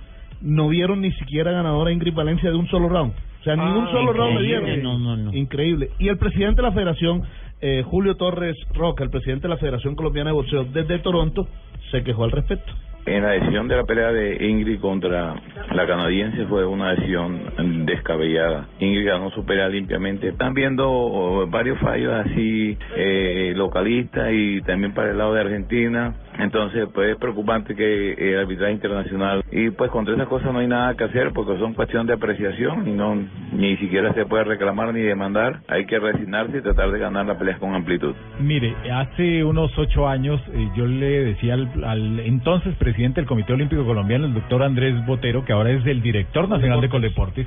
[0.41, 3.13] no vieron ni siquiera ganadora a Ingrid Valencia de un solo round.
[3.41, 4.83] O sea, ni Ah, un solo round le dieron.
[4.83, 5.35] No, no, no.
[5.35, 5.91] Increíble.
[5.99, 7.23] Y el presidente de la federación,
[7.61, 11.47] eh, Julio Torres Roca, el presidente de la Federación Colombiana de Boxeo desde Toronto,
[11.91, 12.73] se quejó al respecto.
[13.07, 15.35] En la decisión de la pelea de Ingrid contra
[15.73, 18.69] la canadiense fue una decisión descabellada.
[18.81, 20.29] Ingrid ganó su pelea limpiamente.
[20.29, 26.15] Están viendo oh, varios fallos así eh, localistas y también para el lado de Argentina.
[26.39, 30.67] Entonces, pues es preocupante que el arbitraje internacional y pues contra esas cosas no hay
[30.67, 33.15] nada que hacer porque son cuestión de apreciación y no
[33.53, 35.61] ni siquiera se puede reclamar ni demandar.
[35.69, 38.15] Hay que resignarse y tratar de ganar la pelea con amplitud.
[38.41, 43.53] Mire, hace unos ocho años eh, yo le decía al, al entonces presidente del Comité
[43.53, 47.47] Olímpico Colombiano, el doctor Andrés Botero, que ahora es el director nacional de Coldeportes,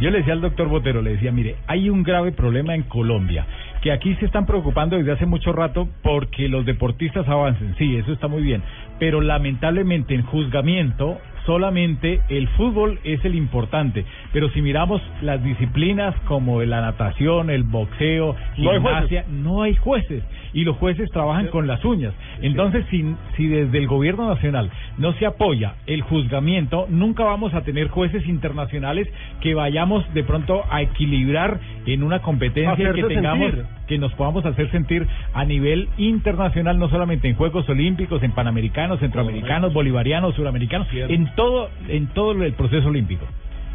[0.00, 3.46] yo le decía al doctor Botero, le decía, mire, hay un grave problema en Colombia,
[3.82, 8.12] que aquí se están preocupando desde hace mucho rato porque los deportistas avancen, sí, eso
[8.12, 8.62] está muy bien,
[8.98, 16.14] pero lamentablemente en juzgamiento solamente el fútbol es el importante, pero si miramos las disciplinas
[16.26, 21.48] como la natación, el boxeo, No hay gimnasia, no hay jueces y los jueces trabajan
[21.48, 22.12] con las uñas.
[22.42, 23.04] Entonces, si,
[23.36, 28.26] si desde el gobierno nacional no se apoya el juzgamiento, nunca vamos a tener jueces
[28.26, 29.08] internacionales
[29.40, 33.66] que vayamos de pronto a equilibrar en una competencia y que tengamos sentir.
[33.86, 39.00] que nos podamos hacer sentir a nivel internacional, no solamente en Juegos Olímpicos, en Panamericanos,
[39.00, 43.26] Centroamericanos, Bolivarianos, Suramericanos, en todo, en todo el proceso olímpico.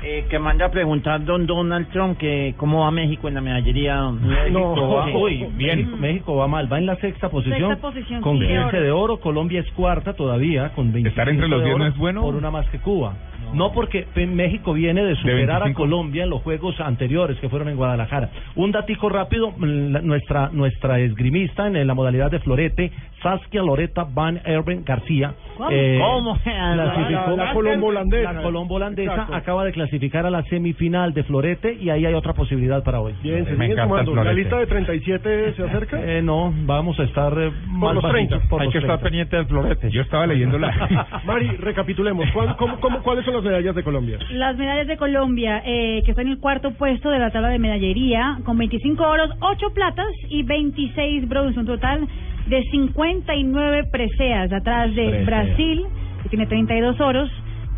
[0.04, 4.10] Eh, que manda a preguntar don Donald Trump que cómo va México en la medallería.
[4.10, 5.78] México va, uy, bien.
[5.80, 8.64] México, México va mal, va en la sexta posición, Sexta posición, con sí, de 15
[8.66, 8.82] oro.
[8.82, 9.18] de oro.
[9.20, 12.22] Colombia es cuarta todavía con 25 Estar entre los de 10 no es bueno.
[12.22, 13.14] por una más que Cuba.
[13.54, 15.82] No, porque México viene de superar a 25.
[15.82, 18.30] Colombia en los juegos anteriores que fueron en Guadalajara.
[18.56, 24.40] Un datico rápido, mm, nuestra nuestra esgrimista en la modalidad de florete, Saskia Loreta Van
[24.46, 25.34] Erben García.
[25.58, 25.70] ¿Cómo?
[25.70, 26.38] ¿Cómo?
[26.44, 28.34] clasificó- La- la colombo holandesa.
[28.34, 29.36] La colombo holandesa Exacto.
[29.36, 33.14] acaba de clasificar a la semifinal de florete y ahí hay otra posibilidad para hoy.
[33.22, 34.16] Bien, se siguen sumando.
[34.16, 36.02] ¿La lista de 37 se acerca?
[36.04, 38.50] Eh, no, vamos a estar eh, más los bajitos, 30.
[38.50, 39.04] por Hay los que estar 30.
[39.04, 39.92] pendiente del florete.
[39.92, 41.20] Yo estaba leyendo la...
[41.26, 42.26] Mari, recapitulemos.
[42.34, 44.19] ¿Cuál- cómo- cómo- ¿Cuáles son las medallas de Colombia?
[44.32, 47.60] Las medallas de Colombia, eh, que está en el cuarto puesto de la tabla de
[47.60, 52.08] medallería, con 25 oros, 8 platas y 26 bronce, un total
[52.47, 55.23] de 59 preseas, atrás de.
[55.23, 55.86] Brasil,
[56.23, 57.30] que tiene 32 oros,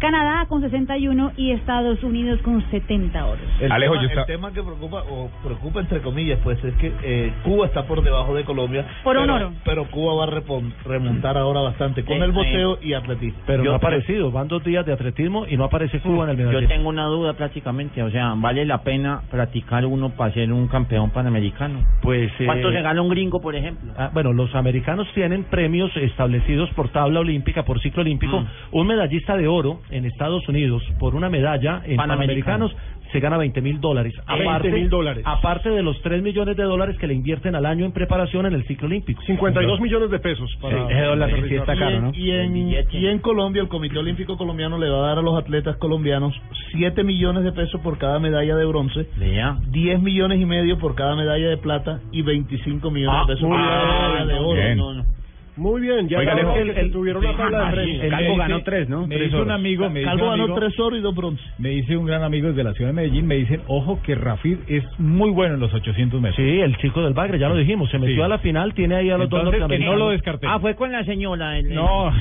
[0.08, 3.40] Canadá con 61 y Estados Unidos con 70 oros.
[3.62, 6.74] El, Alejo, tema, yo el está- tema que preocupa, o preocupa entre comillas, pues es
[6.76, 8.86] que eh, Cuba está por debajo de Colombia.
[9.06, 9.54] Por un pero, oro.
[9.64, 12.36] Pero Cuba va a repon- remontar ahora bastante con Sí, el sí.
[12.36, 13.40] boxeo y atletismo.
[13.48, 16.32] Pero Yo- no ha aparecido, van dos días de atletismo y no aparece Cuba en
[16.32, 16.68] el Yo medallero.
[16.68, 21.12] tengo una duda prácticamente, o sea, ¿vale la pena practicar uno para ser un campeón
[21.12, 21.80] panamericano?
[22.02, 23.94] Pues, eh, ¿Cuánto se gana un gringo, por ejemplo?
[23.98, 28.42] Ah, bueno, los americanos tienen premios establecidos por tabla olímpica, por ciclo olímpico.
[28.42, 28.46] Mm.
[28.72, 32.68] Un medallista de oro en Estados Unidos por una medalla en Panamericano.
[32.70, 32.76] Panamericanos
[33.12, 34.14] se gana 20 mil dólares.
[34.28, 35.24] 20.000 dólares.
[35.28, 38.54] Aparte de los 3 millones de dólares que le invierten al año en preparación en
[38.54, 39.22] el ciclo olímpico.
[39.22, 40.50] 52 millones de pesos.
[40.60, 42.12] Para, Sí, ese dólar para sí está caro, ¿no?
[42.16, 45.38] Y en, y en Colombia, el Comité Olímpico Colombiano le va a dar a los
[45.40, 46.34] atletas colombianos
[46.72, 49.58] 7 millones de pesos por cada medalla de bronce, Vea.
[49.70, 53.48] 10 millones y medio por cada medalla de plata y 25 millones Ah, de pesos
[53.48, 54.76] por cada medalla de oro.
[54.76, 55.06] No, no.
[55.56, 58.06] Muy bien, ya Oiga, Alejo, que el- el- tuvieron la tabla de premios.
[58.10, 59.02] Calvo ganó dice- tres, ¿no?
[59.08, 61.16] Me Tres dice un amigo, me dice Calvo un ganó amigo, 3 oro y 2
[61.16, 61.44] bronce.
[61.60, 64.58] me dice un gran amigo desde la ciudad de Medellín, me dicen, ojo que Rafid
[64.68, 66.38] es muy bueno en los 800 metros.
[66.38, 68.22] Sí, el chico del Bagre, ya lo dijimos, se metió Sí.
[68.22, 70.48] a la final, tiene ahí a los dos Entonces, que no lo descarté.
[70.50, 71.58] Ah, fue con la señora.
[71.60, 72.12] el- No.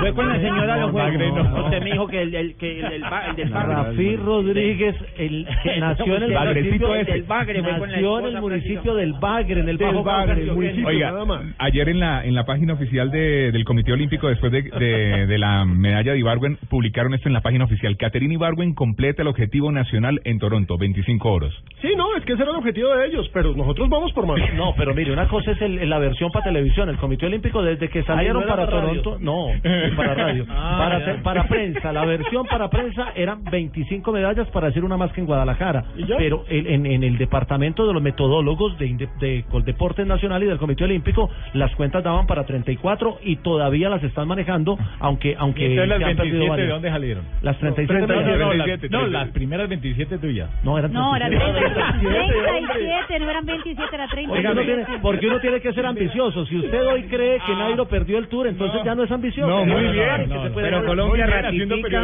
[0.00, 0.92] Fue con la señora No, los.
[0.92, 1.64] Bagre, no.
[1.64, 3.74] Usted me dijo que el, el, que el, del ba- el del Bagre.
[3.74, 6.88] Rafi Rodríguez, el que nació en el municipio.
[6.90, 10.40] Del Bagre, nació en el municipio del Bagre, en el Bajo Bagre, Cauca.
[10.42, 10.88] el municipio.
[10.88, 11.14] Oiga,
[11.58, 15.26] ayer en en la en la página oficial de, del Comité Olímpico después de, de,
[15.26, 17.96] de la medalla de Ibarwen, publicaron esto en la página oficial.
[17.96, 21.54] Caterina Ibarwen completa el objetivo nacional en Toronto, 25 oros.
[21.82, 24.38] Sí, no, es que ese era el objetivo de ellos, pero nosotros vamos por más.
[24.54, 26.88] No, pero mire, una cosa es el- la versión para televisión.
[26.88, 28.66] El Comité Olímpico, desde que salieron no para.
[28.66, 29.46] Toronto, no,
[29.96, 30.46] para radio.
[30.48, 34.96] Ah, para, te- para prensa, la versión para prensa eran 25 medallas para hacer una
[34.96, 35.84] más que en Guadalajara.
[36.18, 40.58] Pero en, en- en el departamento de los metodólogos de, de Coldeportes Nacional y del
[40.58, 45.66] Comité Olímpico, las cuentas daban para 34 y todavía las están manejando, aunque aunque ¿Y
[45.72, 47.24] entonces las se han perdido 27 de dónde salieron?
[47.42, 48.38] Las 37 No, no, medallas.
[48.38, 50.48] no, las, no, las primeras 27 tuyas.
[50.62, 51.70] No, eran No, eran 37.
[52.00, 54.84] 37, no eran 27, era Porque uno, 37.
[54.84, 56.46] tiene, porque uno tiene que ser ambicioso.
[56.46, 59.48] Si usted hoy cree que Nairo perdió el tour, entonces ya no es ambicioso.
[59.50, 60.06] No, muy bien.
[60.54, 60.84] pero.
[60.84, 62.02] Colombia ratifica.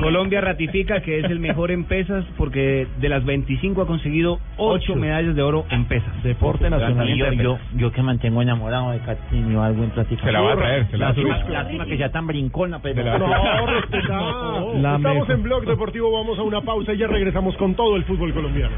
[0.00, 4.96] Colombia ratifica que es el mejor en pesas porque de las 25 ha conseguido 8
[4.96, 6.22] medallas de oro en pesas.
[6.22, 6.68] Deporte
[7.16, 10.26] yo, yo, yo que mantengo enamorado de Caterina Ibarwen prácticamente.
[10.26, 11.50] Se la va a traer, se la va a traer.
[11.50, 13.18] Lástima- que sea tan brincona, pero...
[13.18, 14.74] No, respetado.
[14.80, 18.04] La Estamos en Blog Deportivo, vamos a una pausa y ya regresamos con todo el
[18.04, 18.74] fútbol colombiano.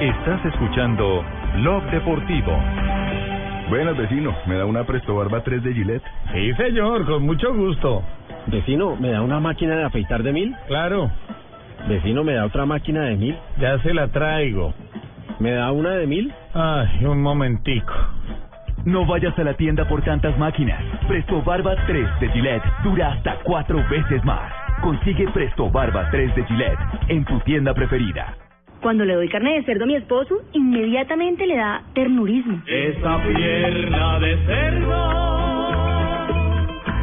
[0.00, 1.24] Estás escuchando
[1.60, 2.52] Blog Deportivo.
[3.68, 4.34] Buenas, vecino.
[4.46, 6.02] ¿Me da una Presto Barba 3 de Gillette?
[6.32, 8.02] Sí, señor, con mucho gusto.
[8.46, 10.54] Vecino, ¿me da una máquina de afeitar de mil?
[10.66, 11.10] Claro,
[11.88, 13.36] Vecino, ¿me da otra máquina de mil?
[13.58, 14.74] ya se la traigo.
[15.38, 16.32] ¿Me da una de mil?
[16.54, 17.94] Ay, un momentico.
[18.84, 20.82] No vayas a la tienda por tantas máquinas.
[21.08, 24.52] Presto Barba 3 de Gillette dura hasta cuatro veces más.
[24.82, 28.36] Consigue Presto Barba 3 de Gillette en tu tienda preferida.
[28.82, 32.60] Cuando le doy carne de cerdo a mi esposo, inmediatamente le da ternurismo.
[32.66, 35.18] Esa pierna de cerdo,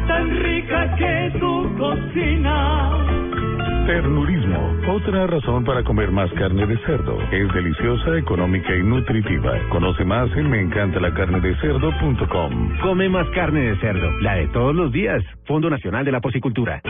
[0.06, 2.90] tan rica que tu cocina.
[3.90, 4.78] Ternurismo.
[4.88, 7.18] Otra razón para comer más carne de cerdo.
[7.32, 9.58] Es deliciosa, económica y nutritiva.
[9.68, 12.78] Conoce más en meencantalacarnedecerdo.com.
[12.82, 15.24] Come más carne de cerdo, la de todos los días.
[15.44, 16.80] Fondo Nacional de la Porcicultura.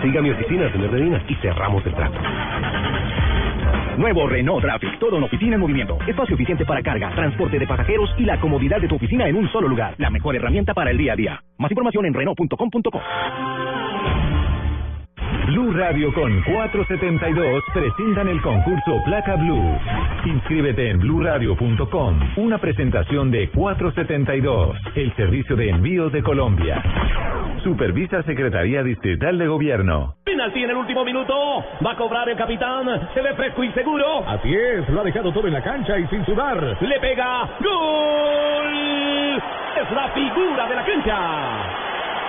[0.00, 2.20] Siga mi oficina, señor Medina, y cerramos el trato.
[3.96, 5.98] Nuevo Renault Traffic, todo en oficina en movimiento.
[6.06, 9.50] Espacio eficiente para carga, transporte de pasajeros y la comodidad de tu oficina en un
[9.50, 9.96] solo lugar.
[9.98, 11.42] La mejor herramienta para el día a día.
[11.58, 13.00] Más información en Renault.com.co.
[15.46, 19.78] Blue Radio con 472 presentan el concurso Placa Blue.
[20.26, 22.20] Inscríbete en bluradio.com.
[22.36, 26.82] Una presentación de 472, el servicio de envío de Colombia.
[27.62, 30.14] Supervisa Secretaría Distrital de Gobierno.
[30.24, 31.34] Penalti en el último minuto.
[31.84, 32.86] Va a cobrar el capitán.
[33.14, 34.26] Se ve fresco y seguro.
[34.26, 36.76] Así es, lo ha dejado todo en la cancha y sin sudar.
[36.80, 37.48] Le pega.
[37.60, 39.42] ¡Gol!
[39.82, 41.77] Es la figura de la cancha.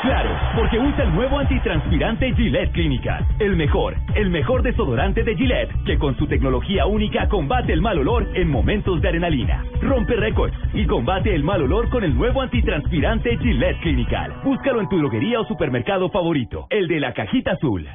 [0.01, 3.25] Claro, porque usa el nuevo antitranspirante Gillette Clinical.
[3.37, 7.99] El mejor, el mejor desodorante de Gillette, que con su tecnología única combate el mal
[7.99, 9.65] olor en momentos de adrenalina.
[9.81, 14.33] Rompe récords y combate el mal olor con el nuevo antitranspirante Gillette Clinical.
[14.45, 17.85] Búscalo en tu droguería o supermercado favorito, el de la cajita azul.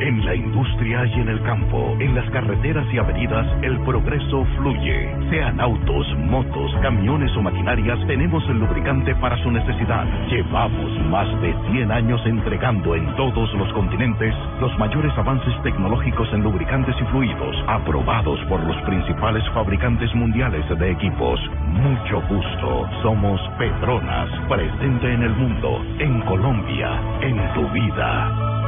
[0.00, 5.08] En la industria y en el campo, en las carreteras y avenidas, el progreso fluye.
[5.30, 10.04] Sean autos, motos, camiones o maquinarias, tenemos el lubricante para su necesidad.
[10.28, 16.42] Llevamos más de 100 años entregando en todos los continentes los mayores avances tecnológicos en
[16.42, 21.40] lubricantes y fluidos, aprobados por los principales fabricantes mundiales de equipos.
[21.68, 22.88] Mucho gusto.
[23.02, 28.63] Somos Petronas, presente en el mundo, en Colombia, en tu vida.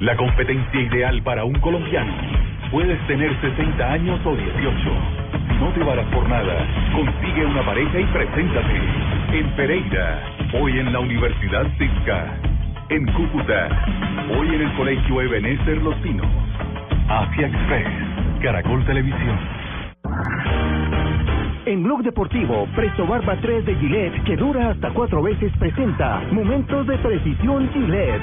[0.00, 2.10] La competencia ideal para un colombiano.
[2.70, 4.74] Puedes tener 60 años o 18.
[5.46, 8.80] Si no te varas por nada, consigue una pareja y preséntate.
[9.34, 10.22] En Pereira,
[10.58, 12.34] hoy en la Universidad Cisca.
[12.88, 13.68] En Cúcuta,
[14.38, 16.26] hoy en el Colegio Ebenezer Los Pinos.
[17.06, 17.88] Asia Express,
[18.40, 19.38] Caracol Televisión.
[21.66, 26.86] En Blog Deportivo, Presto Barba 3 de Gillette, que dura hasta cuatro veces, presenta Momentos
[26.86, 28.22] de Precisión Gillette.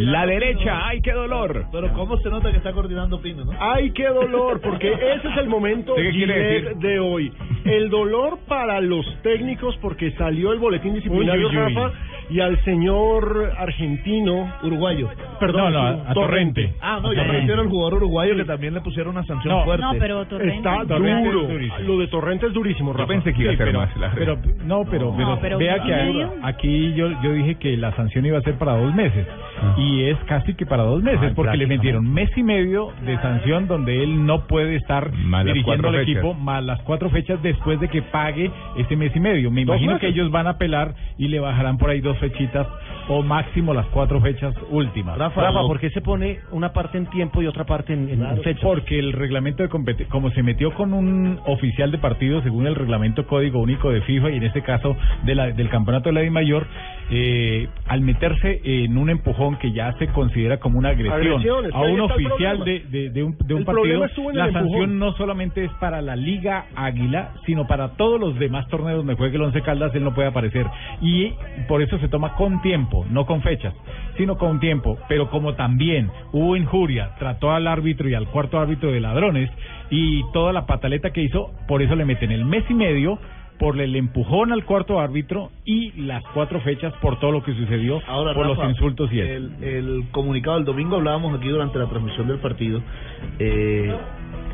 [0.00, 1.66] La derecha, ay, qué dolor.
[1.72, 3.52] Pero ¿cómo se nota que está coordinando Pino, no?
[3.58, 6.76] Ay, qué dolor, porque ese es el momento ¿Sí, decir?
[6.76, 7.32] de hoy.
[7.64, 11.74] El dolor para los técnicos porque salió el boletín disciplinario, Uy, uy, uy.
[11.74, 11.92] Rafa,
[12.30, 15.08] y al señor argentino uruguayo.
[15.38, 16.74] Perdón, No, no, a Torrente.
[16.80, 19.84] Ah, no, yo refiero al jugador uruguayo que también le pusieron una sanción No, fuerte.
[19.84, 20.56] No, pero Torrente.
[20.56, 21.48] Está Torrente duro.
[21.58, 21.80] es.
[21.86, 23.06] Lo de Torrente es durísimo, Rafa.
[23.08, 25.58] pensé que iba a Sí, ser pero, más la pero no, pero, No, pero, pero
[25.58, 28.94] vea ¿y que aquí yo yo dije que la sanción iba a ser para dos
[28.94, 29.26] meses
[29.76, 33.16] y es casi que para dos meses Ah, porque le metieron mes y medio de
[33.20, 36.08] sanción donde él no puede estar Más dirigiendo al fechas.
[36.10, 39.50] equipo más las cuatro fechas después de que pague ese mes y medio.
[39.50, 40.00] Me imagino meses.
[40.00, 42.66] que ellos van a apelar y le bajarán por ahí dos fechitas
[43.08, 45.18] o máximo las cuatro fechas últimas.
[45.18, 48.24] Rafa, Rafa, ¿por qué se pone una parte en tiempo y otra parte en, en,
[48.24, 48.60] en fecha?
[48.62, 52.74] Porque el reglamento de competencia, como se metió con un oficial de partido según el
[52.76, 56.20] reglamento código único de FIFA y en este caso de la, del campeonato de la
[56.20, 56.66] Di Mayor,
[57.10, 61.42] eh, al meterse en un empujón que ya se considera como una agresión,
[61.72, 65.72] a un oficial de, de, de un, de un partido, la sanción no solamente es
[65.80, 69.94] para la Liga Águila, sino para todos los demás torneos donde juegue el Once Caldas,
[69.94, 70.66] él no puede aparecer.
[71.00, 71.32] Y
[71.68, 73.74] por eso se toma con tiempo, no con fechas,
[74.16, 74.98] sino con tiempo.
[75.08, 79.50] Pero como también hubo injuria, trató al árbitro y al cuarto árbitro de ladrones
[79.90, 83.18] y toda la pataleta que hizo, por eso le meten el mes y medio
[83.60, 88.00] por el empujón al cuarto árbitro y las cuatro fechas por todo lo que sucedió,
[88.08, 89.32] Ahora, por Rafa, los insultos y eso.
[89.32, 92.80] el, el comunicado del domingo hablábamos aquí durante la transmisión del partido
[93.38, 93.94] eh,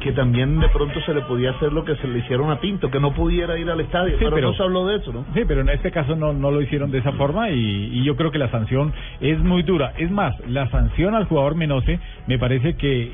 [0.01, 2.91] que también de pronto se le podía hacer lo que se le hicieron a Pinto,
[2.91, 5.25] que no pudiera ir al estadio, Sí, pero, pero- no se habló de eso, ¿no?
[5.35, 7.55] Sí, pero en este caso no, no lo hicieron de esa forma y,
[7.93, 9.95] y yo creo que la sanción es muy dura.
[9.97, 13.11] Es más, la sanción al jugador Menose me parece que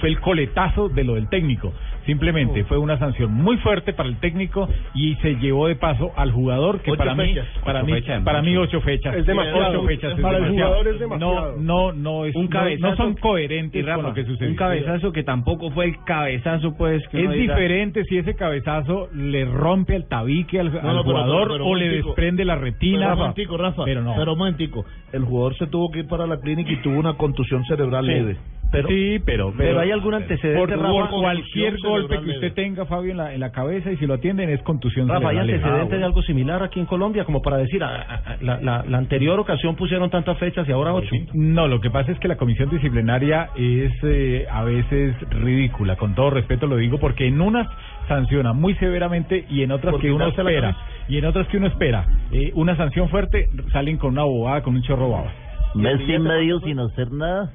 [0.00, 1.72] fue el coletazo de lo del técnico.
[2.06, 6.30] Simplemente fue una sanción muy fuerte para el técnico y se llevó de paso al
[6.32, 7.46] jugador que Ocho para mí, fechas.
[7.64, 9.16] para Ocho mí, fechas, para mí ocho fechas.
[9.16, 9.68] Es demasiado.
[9.80, 11.56] Ocho fechas es Para el jugador es demasiado.
[11.58, 12.90] No, no, no es, Un cabezazo.
[12.90, 14.50] no, son coherentes Y con lo que sucedió.
[14.50, 17.06] Un cabezazo que tampoco fue el cabezazo, pues.
[17.08, 21.42] Que Es diferente si ese cabezazo le rompe el tabique al, al no, pero- jugador
[21.48, 22.08] pero- pero o le momentico.
[22.08, 22.98] desprende la retina.
[23.00, 24.12] Pero un momentico, Rafa, Pero no.
[24.14, 27.64] un momentico, el jugador se tuvo que ir para la clínica y tuvo una contusión
[27.64, 28.12] cerebral Sí.
[28.12, 28.36] leve.
[28.72, 31.08] Pero, sí, pero, pero hay algún antecedente, por, Rafa?
[31.10, 34.06] por cualquier Contusión golpe que usted tenga, Fabio, en la, en la cabeza y si
[34.06, 37.24] lo atienden es contusión Rafa, ¿hay antecedentes Ah, de algo similar aquí en Colombia?
[37.24, 40.94] Como para decir, ah, ah, la, la, la anterior ocasión pusieron tantas fechas y ahora
[40.94, 41.10] ocho.
[41.34, 46.14] No, lo que pasa es que la comisión disciplinaria es eh, a veces ridícula, con
[46.14, 47.68] todo respeto lo digo, porque en unas
[48.08, 50.76] sanciona muy severamente y en otras Por que uno espera,
[51.08, 54.74] y en otras que uno espera, eh, una sanción fuerte, salen con una bobada, con
[54.74, 55.32] un chorro baba.
[55.74, 57.50] Mes y medio sin hacer nada.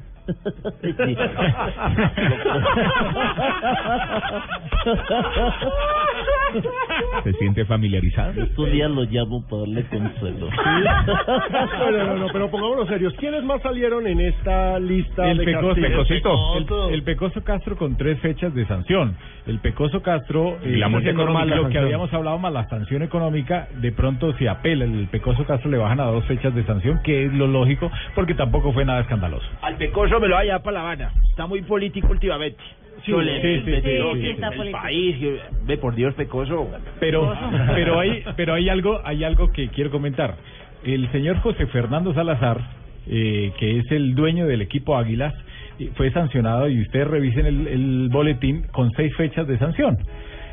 [7.24, 8.42] ¿Se siente familiarizado?
[8.42, 10.50] Estos días lo llamo para darle consuelo.
[10.52, 13.14] No, no, no, no, pero pongámonos serios.
[13.16, 16.58] ¿Quiénes más salieron en esta lista El de Pecoso, castigos?
[16.90, 19.16] el, el Pecoso Castro con tres fechas de sanción.
[19.48, 23.68] El Pecoso Castro, Y la normal, económica, lo que habíamos hablado más la sanción económica,
[23.82, 27.26] de pronto si apela el Pecoso Castro le bajan a dos fechas de sanción, que
[27.26, 29.46] es lo lógico, porque tampoco fue nada escandaloso.
[29.62, 31.12] Al pecoso me lo va a llevar para La Habana.
[31.30, 32.58] Está muy político últimamente.
[33.06, 34.28] Sí, sí, sí, el- sí,
[34.68, 35.16] el- país,
[35.66, 36.70] ve por Dios, pecoso.
[37.00, 37.34] Pero,
[37.74, 40.36] pero hay, pero hay algo, hay algo que quiero comentar.
[40.84, 42.60] El señor José Fernando Salazar,
[43.08, 45.34] eh, que es el dueño del equipo Águilas,
[45.80, 49.98] eh, fue sancionado y ustedes revisen el, el boletín con seis fechas de sanción.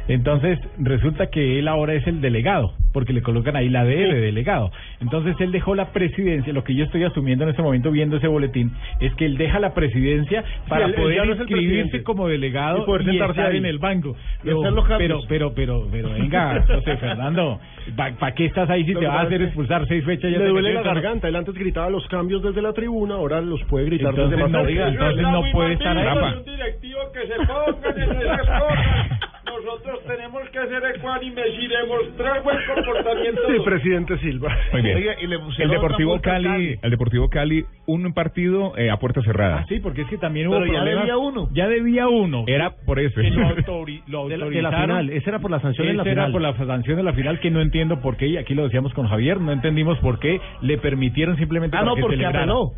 [0.08, 4.20] Entonces resulta que él ahora es el delegado, porque le colocan ahí la D de
[4.20, 4.70] delegado.
[5.00, 8.26] Entonces él dejó la presidencia, lo que yo estoy asumiendo en este momento viendo ese
[8.26, 12.26] boletín, es que él deja la presidencia para él- él poder ya no inscribirse como
[12.28, 13.56] delegado Y poder sentarse ahí.
[13.58, 14.16] en el banco.
[14.42, 14.60] Pero,
[14.98, 17.60] pero, pero, pero, pero, venga, José Fernando,
[17.96, 20.30] ¿para qué estás ahí si Lo te vas a hacer expulsar seis fechas?
[20.32, 21.28] ya Le duele la garganta.
[21.28, 24.60] Él antes gritaba los cambios desde la tribuna, ahora los puede gritar Entonces desde no,
[24.66, 26.34] entonces no puede estar ahí.
[26.38, 29.20] Un directivo que se pongan en esas cosas.
[29.64, 33.40] Nosotros tenemos que ser ecuánimes y demostrar buen comportamiento.
[33.48, 34.56] Sí, presidente Silva.
[34.72, 34.96] Muy bien.
[34.96, 39.20] Oiga, y le el Deportivo al Cali, el Deportivo Cali, un partido eh, a puerta
[39.22, 39.58] cerrada.
[39.60, 41.00] Ah, sí, porque es que también hubo Pero ya problemas.
[41.04, 41.48] debía uno.
[41.52, 42.44] Ya debía uno.
[42.46, 43.20] Era por eso.
[43.20, 45.96] que lo, autori- lo De la, de la final, esa era por la sanción en
[45.96, 46.32] la Ese era final.
[46.32, 48.92] por la sanción de la final que no entiendo por qué, y aquí lo decíamos
[48.94, 52.40] con Javier, no entendimos por qué le permitieron simplemente Ah, para no, que porque celebrara.
[52.44, 52.72] apeló.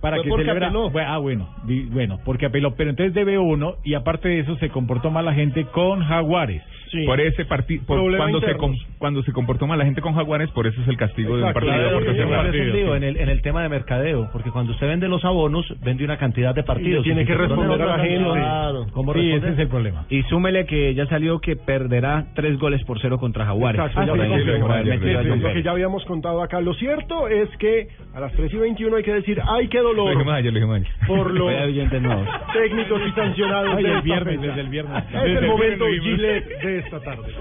[0.00, 0.66] Para que celebrara.
[0.68, 0.90] apeló.
[0.90, 4.56] Bueno, ah, bueno, di- bueno, porque apeló, pero entonces debe uno y aparte de eso
[4.58, 6.62] se comportó mal la gente con Jaguares.
[6.90, 7.04] Sí.
[7.06, 8.86] Por ese partido, cuando se internos.
[8.98, 11.48] cuando se comportó mal la gente con Jaguares, por eso es el castigo de un
[11.48, 11.66] Exacto.
[11.66, 12.52] partido Claro, sí, cerrada.
[12.52, 12.58] sí,
[12.96, 16.16] en el, en el tema de mercadeo, porque cuando usted vende los abonos, vende una
[16.16, 17.04] cantidad de partidos.
[17.04, 18.14] tiene Y si que responder a la otras gente.
[18.24, 18.86] sanciones, Claro.
[18.92, 20.04] ¿Cómo Sí, ese es el problema.
[20.10, 23.80] Y súmele que ya salió que perderá tres goles por cero contra Jaguares.
[23.80, 26.60] Exacto, lo que ya habíamos contado acá.
[26.60, 29.84] Lo cierto es que a las 3 y 21 hay que decir, ¡ay, qué Lo
[29.94, 30.14] dolor!
[30.14, 30.78] lo.
[31.06, 31.52] Por los
[32.52, 35.04] técnicos y sancionados Ay, de el viernes, desde el viernes.
[35.04, 35.84] Es Desde el momento.
[35.86, 37.32] Gillette de esta tarde.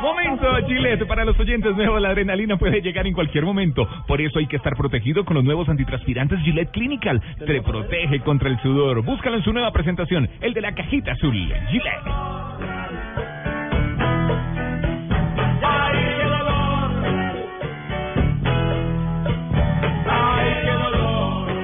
[0.00, 1.06] Momento, Gillette.
[1.06, 3.88] Para los oyentes nuevos, la adrenalina puede llegar en cualquier momento.
[4.06, 7.20] Por eso hay que estar protegido con los nuevos antitranspirantes Gillette Clinical.
[7.38, 9.02] Te protege contra el sudor.
[9.04, 11.34] Búscalo en su nueva presentación, el de la cajita azul.
[11.70, 12.52] Gillette.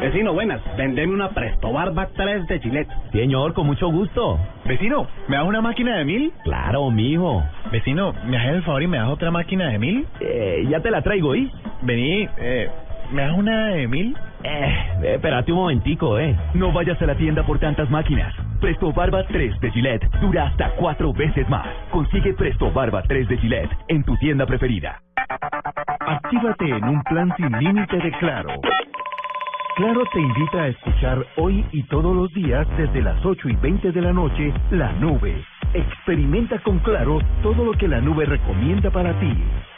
[0.01, 0.61] Vecino, buenas.
[0.77, 2.91] Vendeme una Presto Barba 3 de Gillette.
[3.13, 4.39] Señor, con mucho gusto.
[4.65, 6.33] Vecino, ¿me das una máquina de mil?
[6.45, 7.43] Claro, mijo.
[7.73, 10.07] Vecino, ¿me haces el favor y me das otra máquina de mil?
[10.21, 11.51] Eh, ya te la traigo, ¿y?
[11.83, 12.71] Vení, eh,
[13.13, 14.17] ¿me das una de mil?
[14.45, 16.37] Eh, espérate un momentico, eh.
[16.55, 18.33] No vayas a la tienda por tantas máquinas.
[18.61, 21.67] Presto Barba 3 de Gillette dura hasta cuatro veces más.
[21.91, 25.01] Consigue Presto Barba 3 de Gillette en tu tienda preferida.
[26.01, 28.49] Actívate en un plan sin límite de Claro.
[29.79, 33.93] Claro te invita a escuchar hoy y todos los días desde las 8 y 20
[33.93, 35.45] de la noche La Nube.
[35.73, 39.33] Experimenta con Claro todo lo que la nube recomienda para ti.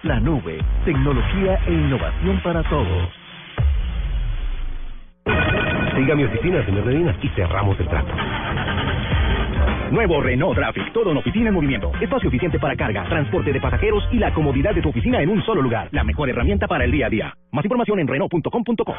[0.05, 3.11] La Nube, tecnología e innovación para todos.
[5.95, 8.15] Siga mi oficina, señor Medina, y cerramos el trato.
[9.91, 11.91] Nuevo Renault Traffic, todo en oficina en movimiento.
[12.01, 15.43] Espacio eficiente para carga, transporte de pasajeros y la comodidad de tu oficina en un
[15.45, 15.89] solo lugar.
[15.91, 17.35] La mejor herramienta para el día a día.
[17.53, 18.95] Más información en Renault.com.co.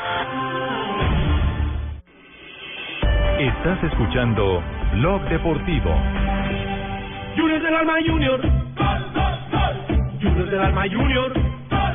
[3.40, 4.62] Estás escuchando
[4.94, 5.96] Blog Deportivo.
[7.38, 8.42] Junior del Alma Junior.
[10.22, 11.34] Junior del Alma Junior.
[11.72, 11.91] Barranquilla.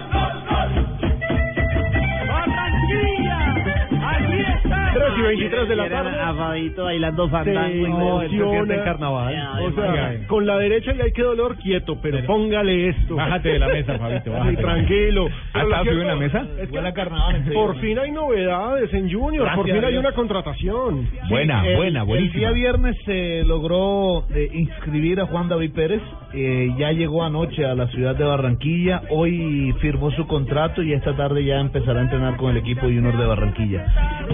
[5.17, 6.21] Y 23 de la tarde.
[6.21, 7.87] A Fabito bailando fandango.
[8.23, 9.61] emociona.
[9.63, 13.17] O sea, con la derecha ya hay que dolor quieto, pero póngale esto.
[13.17, 14.51] Bájate de la mesa, Fabito, bájate.
[14.51, 15.27] Sí, tranquilo.
[15.29, 16.47] ¿Ah, Pero lo estaba subido en la mesa?
[16.61, 17.45] es que carnaval.
[17.53, 21.09] Por fin hay novedades en Junior, Gracias por fin hay una contratación.
[21.29, 22.39] Buena, el, buena, El buenísima.
[22.39, 26.01] día viernes se logró eh, inscribir a Juan David Pérez.
[26.39, 29.03] Eh, ya llegó anoche a la ciudad de Barranquilla.
[29.11, 33.17] Hoy firmó su contrato y esta tarde ya empezará a entrenar con el equipo Junior
[33.17, 33.87] de Barranquilla.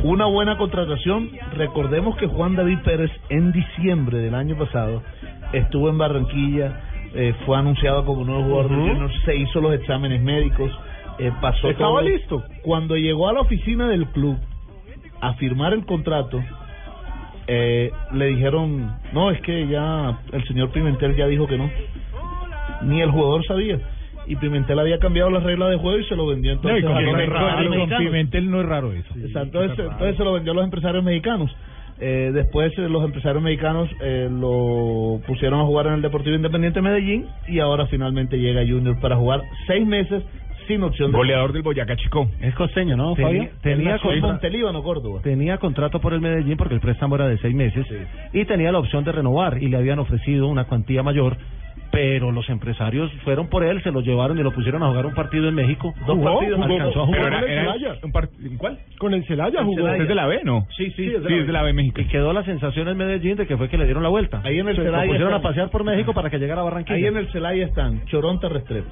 [0.03, 1.31] Una buena contratación.
[1.57, 5.03] Recordemos que Juan David Pérez en diciembre del año pasado
[5.53, 6.81] estuvo en Barranquilla.
[7.15, 8.75] eh, fue anunciado como nuevo jugador de.
[8.77, 9.11] Junior.
[9.25, 10.71] Se hizo los exámenes médicos.
[11.19, 12.09] eh, pasó Estaba todo.
[12.09, 12.43] listo.
[12.63, 14.37] Cuando llegó a la oficina del club
[15.21, 16.43] a firmar el contrato,
[17.47, 21.69] eh, le dijeron, no, es que ya el señor Pimentel ya dijo que no.
[22.85, 23.79] Ni el jugador sabía.
[24.27, 26.87] Y Pimentel había cambiado las reglas de juego y se lo vendió No, entonces y
[26.87, 28.05] con, a los Pimentel, empresarios con mexicanos.
[28.07, 29.15] Pimentel no es raro eso.
[29.17, 31.51] Exacto, entonces, entonces se lo vendió a los empresarios mexicanos.
[32.01, 36.81] Eh, después eh, los empresarios mexicanos eh, lo pusieron a jugar en el Deportivo Independiente
[36.81, 40.23] de Medellín y ahora finalmente llega Junior para jugar seis meses
[40.67, 42.29] sin opción de Goleador del Boyacá Chico.
[42.41, 43.49] Es costeño, ¿no, Tenía- Fabio?
[43.61, 45.21] tenía con- con Córdoba.
[45.23, 47.85] Tenía contrato por el Medellín porque el préstamo era de seis meses
[48.33, 51.37] y tenía la opción de renovar y le habían ofrecido una cuantía mayor,
[51.93, 55.15] pero los empresarios fueron por él, se lo llevaron y lo pusieron a jugar un
[55.15, 55.95] partido en México.
[56.07, 57.33] Dos Jugó, partidos, alcanzó a jugó jugar.
[57.33, 57.95] con el Celaya.
[58.03, 58.79] un part- ¿en ¿Cuál?
[58.99, 59.77] Con el Celaya El jugó.
[59.77, 60.03] Celaya.
[60.03, 60.67] ¿Es de la B, no?
[60.77, 62.01] Sí, sí, Sí, es de Sí, la es de la B México.
[62.01, 64.41] Y quedó la sensación en Medellín de que fue que le dieron la vuelta.
[64.43, 66.63] Ahí en el Se lo Celaya pusieron a están- pasear por México para que llegara
[66.63, 66.97] a Barranquilla.
[66.97, 68.91] Ahí en el Celaya están Choronta Restrepo,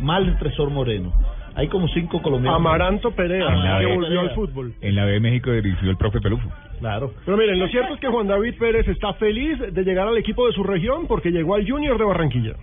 [0.00, 1.12] Mal Tresor Moreno.
[1.56, 2.58] Hay como cinco colombianos.
[2.58, 3.94] Amaranto Perea, En la que B.
[3.94, 4.72] volvió al fútbol.
[4.80, 6.48] En la B México dirigió el profe Pelufo.
[6.80, 7.12] Claro.
[7.24, 10.46] Pero miren, lo cierto es que Juan David Pérez está feliz de llegar al equipo
[10.46, 12.54] de su región porque llegó al Junior de Barranquilla.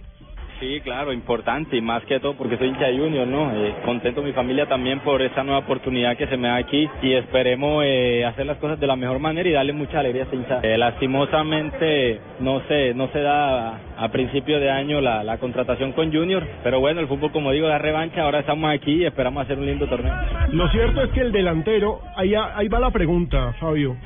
[0.61, 3.51] Sí, claro, importante y más que todo porque soy hincha Junior, ¿no?
[3.51, 7.13] Eh, contento mi familia también por esta nueva oportunidad que se me da aquí y
[7.13, 10.35] esperemos eh, hacer las cosas de la mejor manera y darle mucha alegría a esta
[10.35, 10.61] hinchada.
[10.61, 16.13] Eh, lastimosamente no se, no se da a, principio de año la, la contratación con
[16.13, 19.57] Junior, pero bueno, el fútbol como digo da revancha, ahora estamos aquí y esperamos hacer
[19.57, 20.13] un lindo torneo.
[20.51, 23.97] Lo cierto es que el delantero, ahí, ahí va la pregunta, Fabio.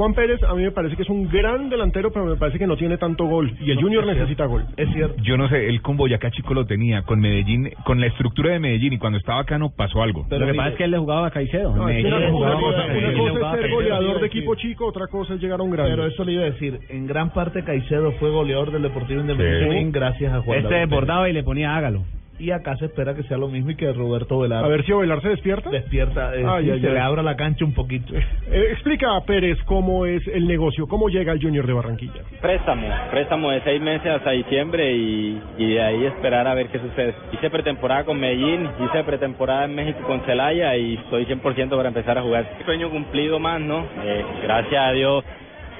[0.00, 2.66] Juan Pérez a mí me parece que es un gran delantero, pero me parece que
[2.66, 4.64] no tiene tanto gol y el Junior necesita gol.
[4.78, 5.22] Es cierto.
[5.22, 8.60] Yo no sé, él con Boyacá Chico lo tenía, con Medellín, con la estructura de
[8.60, 10.24] Medellín y cuando estaba acá no pasó algo.
[10.30, 11.76] lo que pasa es que él le jugaba a Caicedo.
[11.76, 15.06] No, Medellín una, jugaba una cosa, una cosa es ser goleador de equipo chico, otra
[15.06, 15.90] cosa es llegar a un grande.
[15.90, 19.80] Pero eso le iba a decir, en gran parte Caicedo fue goleador del Deportivo Independiente
[19.82, 19.90] Sí.
[19.92, 22.04] gracias a Juan Este desbordaba y le ponía hágalo.
[22.40, 24.92] Y acá se espera que sea lo mismo y que Roberto Velar A ver si
[24.92, 25.68] Ovelar se despierta.
[25.68, 26.92] despierta, eh, Ay, sí, ay, se ay.
[26.94, 28.14] le abra la cancha un poquito.
[28.16, 32.22] Eh, explica a Pérez cómo es el negocio, cómo llega al Junior de Barranquilla.
[32.40, 36.78] Préstamo, préstamo de seis meses hasta diciembre y, y de ahí esperar a ver qué
[36.78, 37.14] sucede.
[37.32, 42.16] Hice pretemporada con Medellín, hice pretemporada en México con Celaya y estoy 100% para empezar
[42.16, 42.48] a jugar.
[42.64, 43.84] Sueño cumplido más, ¿no?
[44.02, 45.24] Eh, gracias a Dios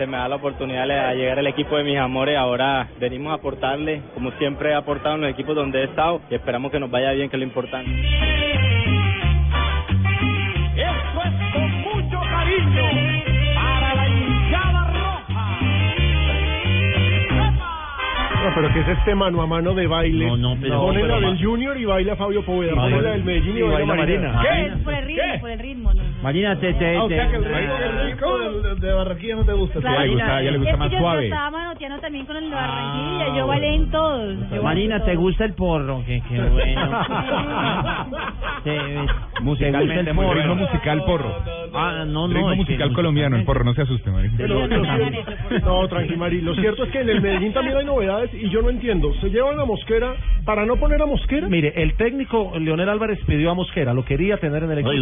[0.00, 2.34] se me da la oportunidad de llegar al equipo de mis amores.
[2.38, 6.36] Ahora venimos a aportarle, como siempre he aportado en los equipos donde he estado y
[6.36, 7.90] esperamos que nos vaya bien, que es lo importante.
[10.76, 13.09] Esto es con mucho cariño
[18.42, 20.26] No, pero que es este mano a mano de baile.
[20.26, 22.74] No, no, pero- Pone la del Junior y baila Fabio Poveda.
[22.74, 24.32] Pone baila- la del Medellín y, baila Marina.
[24.32, 24.78] Marina.
[24.84, 25.94] Por el ritmo, por el ritmo.
[25.94, 26.02] no.
[26.22, 28.38] Marina, te, te, Ah, o sea que el Marina- ritmo
[28.74, 29.80] de, Barranquilla no te gusta.
[29.80, 31.28] Claro, le gusta- mira, a ella le gusta es más suave.
[31.28, 33.36] Yo estaba manoteando también con el de Barranquilla.
[33.38, 34.36] yo bailé en todos.
[34.62, 36.02] Marina, ¿te gusta el porro?
[36.06, 37.00] Qué, qué bueno.
[38.64, 40.54] Te- Musicalmente, ¿te gusta el ritmo porro?
[40.56, 41.34] musical porro.
[41.72, 42.34] Ah, no, no.
[42.34, 44.66] ritmo musical colombiano, el porro, no se asuste, cierto-
[45.64, 46.40] no, tranqui, Mari.
[46.40, 49.12] Lo cierto es que en el Medellín también hay novedades y yo no entiendo.
[49.20, 50.14] ¿Se llevan a Mosquera
[50.44, 51.48] para no poner a Mosquera?
[51.48, 54.92] Mire, el técnico Leonel Álvarez pidió a Mosquera, lo quería tener en el equipo.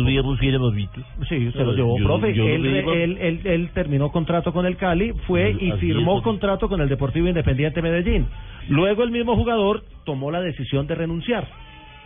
[1.29, 2.35] Sí, se lo llevó, Yo- profe.
[2.35, 6.19] yo lo él, él, él, él terminó contrato con el Cali, fue y Así firmó
[6.19, 8.27] es, contrato con el Deportivo Independiente Medellín.
[8.69, 11.47] Luego el mismo jugador tomó la decisión de renunciar.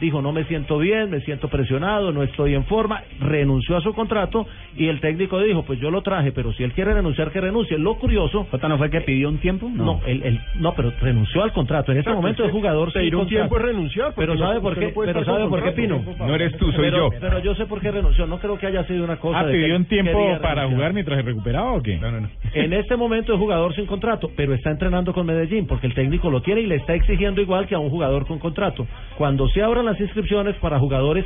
[0.01, 3.03] Dijo, no me siento bien, me siento presionado, no estoy en forma.
[3.21, 6.73] Renunció a su contrato y el técnico dijo, pues yo lo traje, pero si él
[6.73, 7.79] quiere renunciar, que renuncie.
[7.79, 8.47] Lo curioso...
[8.73, 9.71] ¿no fue que pidió un tiempo?
[9.73, 11.93] No, él, él- no pero renunció al contrato.
[11.93, 13.69] En este momento el jugador pedir sin un tiempo contrato.
[13.69, 14.87] es renunciar, Pero no- ¿sabe por qué?
[14.87, 16.03] no pero ¿sabe por qué, Pino?
[16.19, 17.11] No eres tú, soy pero, yo.
[17.21, 18.27] Pero yo sé por qué renunció.
[18.27, 20.69] No creo que haya sido una cosa Ah, de que pidió un tiempo para renunciar.
[20.71, 21.99] jugar mientras se recuperaba o qué?
[21.99, 22.29] No, no, no.
[22.55, 26.31] En este momento es jugador sin contrato, pero está entrenando con Medellín porque el técnico
[26.31, 28.87] lo tiene y le está exigiendo igual que a un jugador con contrato.
[29.17, 31.25] Cuando se abran las inscripciones para jugadores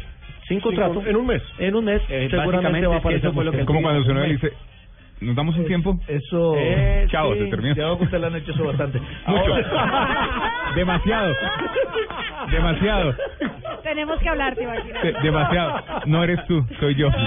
[0.48, 1.42] sin contrato, en un mes.
[1.58, 3.66] en un mes, Eh, seguramente va a aparecer eso fue lo que Es Mosquera.
[3.66, 4.42] como cuando se uno un le mes.
[4.42, 4.56] dice,
[5.22, 5.98] ¿nos damos un tiempo?
[6.06, 6.54] Eso.
[6.56, 7.40] Eh, Chao, sí.
[7.40, 7.74] se terminó.
[7.74, 9.00] Ya que usted le han hecho eso bastante.
[9.26, 11.34] Ahora- Demasiado.
[12.50, 13.14] Demasiado.
[13.82, 14.66] Tenemos que hablar, te
[15.22, 15.82] demasiado.
[16.06, 17.08] No eres tú, soy yo.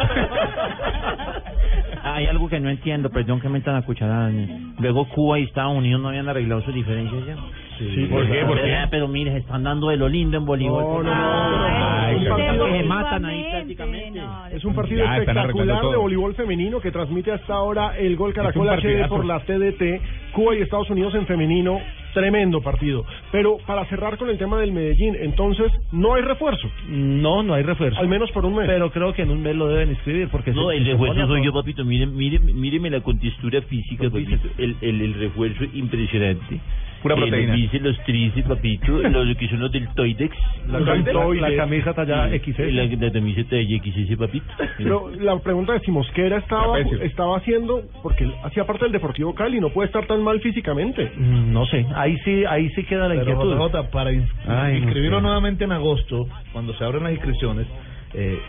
[2.03, 4.53] Hay algo que no entiendo, perdón que me están escuchando.
[4.79, 7.35] Luego Cuba y Estados Unidos no habían arreglado sus diferencias ya.
[7.77, 8.43] Sí, ¿por qué?
[8.45, 8.73] ¿Por qué?
[8.73, 10.83] Eh, Pero mire, se están dando de lo lindo en voleibol.
[10.83, 12.29] No, no, no.
[12.29, 14.19] Partido- se matan ahí prácticamente.
[14.51, 18.67] Es un partido Ya, espectacular de voleibol femenino que transmite hasta ahora el Gol Caracol
[18.69, 20.01] HD por la TDT,
[20.33, 21.79] Cuba y Estados Unidos en femenino,
[22.13, 23.05] tremendo partido.
[23.31, 27.63] Pero para cerrar con el tema del Medellín, entonces no hay refuerzo, No, no hay
[27.63, 27.99] refuerzo.
[27.99, 28.67] al menos por un mes.
[28.67, 31.27] Pero creo que en un mes lo deben inscribir porque No, se- el se refuerzo
[31.27, 31.85] soy yo, papito.
[31.85, 34.35] Mire, mire, míreme la contextura física, papito.
[34.57, 36.59] El, el, el refuerzo impresionante.
[37.01, 37.47] Pura proteína.
[37.53, 38.97] los bíceps, los tríceps, papito.
[39.09, 40.35] Los que son los deltoidex.
[40.67, 41.57] La, la- deltoides.
[41.57, 42.59] camisa talla XS.
[42.73, 44.45] La, la camiseta de XS, papito.
[44.77, 49.33] Pero la pregunta es si Mosquera estaba, estaba haciendo, porque él hacía parte del Deportivo
[49.33, 51.11] Cali, no puede estar tan mal físicamente.
[51.15, 53.57] Mm, No sé, ahí sí, ahí sí queda la Pero inquietud.
[53.57, 55.23] JJ, para ins- Ay, no inscribirlo sé.
[55.23, 57.67] nuevamente en agosto, cuando se abren las inscripciones,
[58.13, 58.39] eh,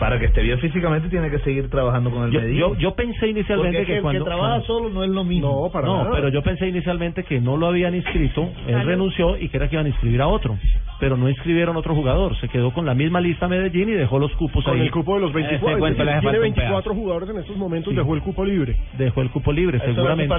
[0.00, 2.60] para que esté bien físicamente tiene que seguir trabajando con el Yo, Medellín.
[2.60, 5.10] yo, yo pensé inicialmente Porque es que, el cuando que trabaja cuando- solo no es
[5.10, 5.62] lo mismo.
[5.64, 6.10] No, para no, nada.
[6.16, 8.88] pero yo pensé inicialmente que no lo habían inscrito, él Claro.
[8.88, 10.58] renunció y que era que iban a inscribir a otro,
[11.00, 14.32] pero no inscribieron otro jugador, se quedó con la misma lista Medellín y dejó los
[14.32, 14.82] cupos Con ahí.
[14.82, 17.56] el cupo de los 24, Ese cuento le hace tiene un 24 jugadores en estos
[17.56, 17.96] momentos, Sí.
[17.96, 18.76] dejó el cupo libre.
[18.98, 20.34] Dejó el cupo libre, Eso seguramente.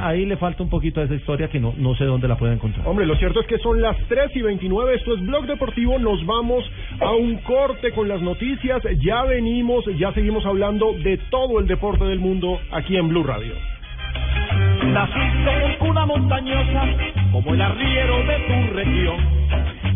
[0.00, 2.54] Ahí- le falta un poquito de esa historia que no, no sé dónde la pueden
[2.56, 2.86] encontrar.
[2.86, 6.24] Hombre, lo cierto es que son las 3 y 29, esto es Blog Deportivo, nos
[6.24, 6.64] vamos
[7.00, 12.04] a un corte con las noticias, ya venimos, ya seguimos hablando de todo el deporte
[12.04, 13.54] del mundo aquí en Blue Radio.
[14.84, 16.84] Naciste en cuna montañosa
[17.32, 19.16] como el arriero de tu región,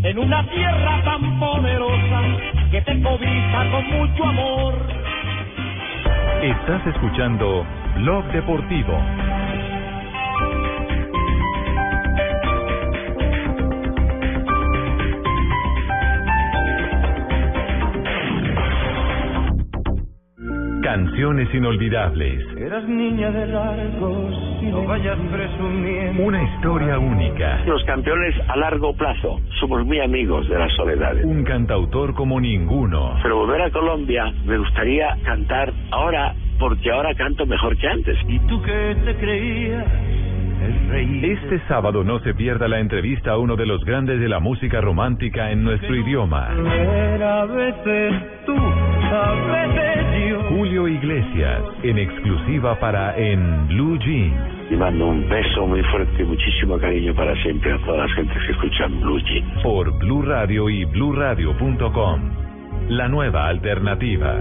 [0.02, 2.22] en una tierra tan poderosa
[2.70, 4.74] que te cobija con mucho amor.
[6.42, 7.64] Estás escuchando
[7.96, 8.98] Blog Deportivo.
[21.04, 22.56] Canciones inolvidables.
[22.56, 26.22] Eras niña de largos no vayas presumiendo.
[26.22, 27.62] Una historia única.
[27.66, 31.22] Los campeones a largo plazo somos muy amigos de las soledades.
[31.26, 33.18] Un cantautor como ninguno.
[33.22, 38.16] Pero volver a Colombia me gustaría cantar ahora porque ahora canto mejor que antes.
[38.26, 39.84] ¿Y tú qué te creías?
[40.62, 41.32] El rey.
[41.32, 44.80] Este sábado no se pierda la entrevista a uno de los grandes de la música
[44.80, 46.48] romántica en nuestro idioma.
[46.54, 48.14] Era a veces
[48.46, 48.54] tú.
[50.48, 54.70] Julio Iglesias, en exclusiva para En Blue Jeans.
[54.70, 58.42] Y mando un beso muy fuerte y muchísimo cariño para siempre a todas las gentes
[58.46, 59.62] que escuchan Blue Jeans.
[59.62, 62.20] Por Blue Radio y bluradio.com.
[62.88, 64.38] La nueva alternativa.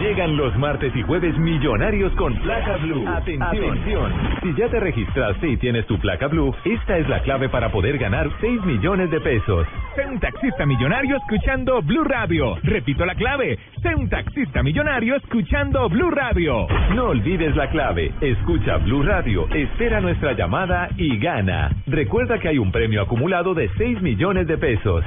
[0.00, 3.06] Llegan los martes y jueves millonarios con placa blue.
[3.06, 4.12] Atención.
[4.42, 7.98] Si ya te registraste y tienes tu placa blue, esta es la clave para poder
[7.98, 9.66] ganar 6 millones de pesos.
[9.94, 12.56] Sé un taxista millonario escuchando Blue Radio.
[12.62, 13.58] Repito la clave.
[13.82, 16.66] Sé un taxista millonario escuchando Blue Radio.
[16.94, 18.10] No olvides la clave.
[18.22, 21.72] Escucha Blue Radio, espera nuestra llamada y gana.
[21.86, 25.04] Recuerda que hay un premio acumulado de 6 millones de pesos.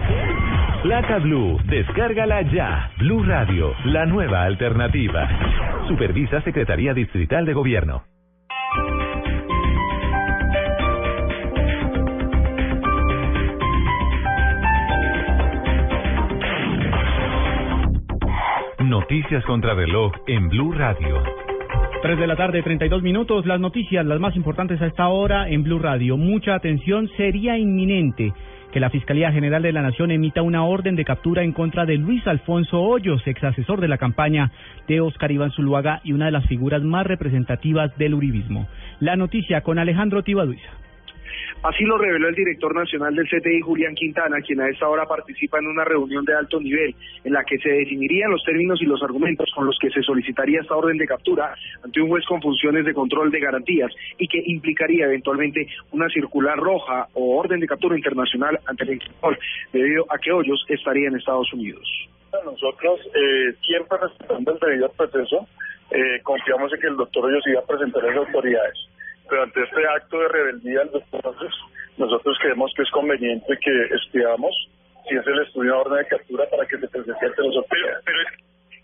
[0.83, 2.91] Placa Blue, descárgala ya.
[2.97, 5.29] Blue Radio, la nueva alternativa.
[5.87, 8.03] Supervisa Secretaría Distrital de Gobierno.
[18.79, 21.23] Noticias contra reloj en Blue Radio.
[22.01, 23.45] 3 de la tarde, 32 minutos.
[23.45, 26.17] Las noticias, las más importantes a esta hora en Blue Radio.
[26.17, 28.33] Mucha atención, sería inminente
[28.73, 31.95] que la Fiscalía General de la Nación emita una orden de captura en contra de
[31.97, 34.51] Luis Alfonso Hoyos, ex asesor de la campaña
[34.87, 38.67] de Oscar Iván Zuluaga y una de las figuras más representativas del uribismo.
[38.99, 40.82] La noticia con Alejandro Tibaduiza.
[41.63, 45.59] Así lo reveló el director nacional del CTI, Julián Quintana, quien a esta hora participa
[45.59, 46.93] en una reunión de alto nivel
[47.23, 50.59] en la que se definirían los términos y los argumentos con los que se solicitaría
[50.59, 54.43] esta orden de captura ante un juez con funciones de control de garantías y que
[54.45, 59.39] implicaría eventualmente una circular roja o orden de captura internacional ante el Interpol,
[59.71, 61.87] debido a que Hoyos estaría en Estados Unidos.
[62.43, 65.47] Nosotros, eh, siempre respetando el debido proceso,
[65.91, 68.77] eh, confiamos en que el doctor Hoyos iba a presentar a las autoridades
[69.33, 71.35] pero ante este acto de rebeldía del doctor
[71.97, 74.53] nosotros creemos que es conveniente que estudiamos
[75.09, 78.03] si es el estudio de orden de captura para que se presente los autoridades.
[78.05, 78.19] Pero,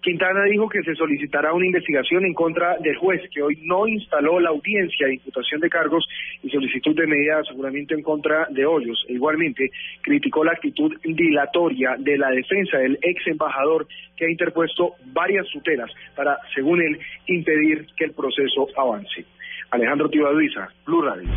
[0.01, 4.39] Quintana dijo que se solicitará una investigación en contra del juez que hoy no instaló
[4.39, 6.03] la audiencia de imputación de cargos
[6.41, 9.05] y solicitud de medida de aseguramiento en contra de Hoyos.
[9.07, 9.69] E igualmente
[10.01, 13.85] criticó la actitud dilatoria de la defensa del ex embajador
[14.15, 16.97] que ha interpuesto varias tutelas para, según él,
[17.27, 19.25] impedir que el proceso avance.
[19.71, 21.29] Alejandro Tibaduiza, Blue Radio.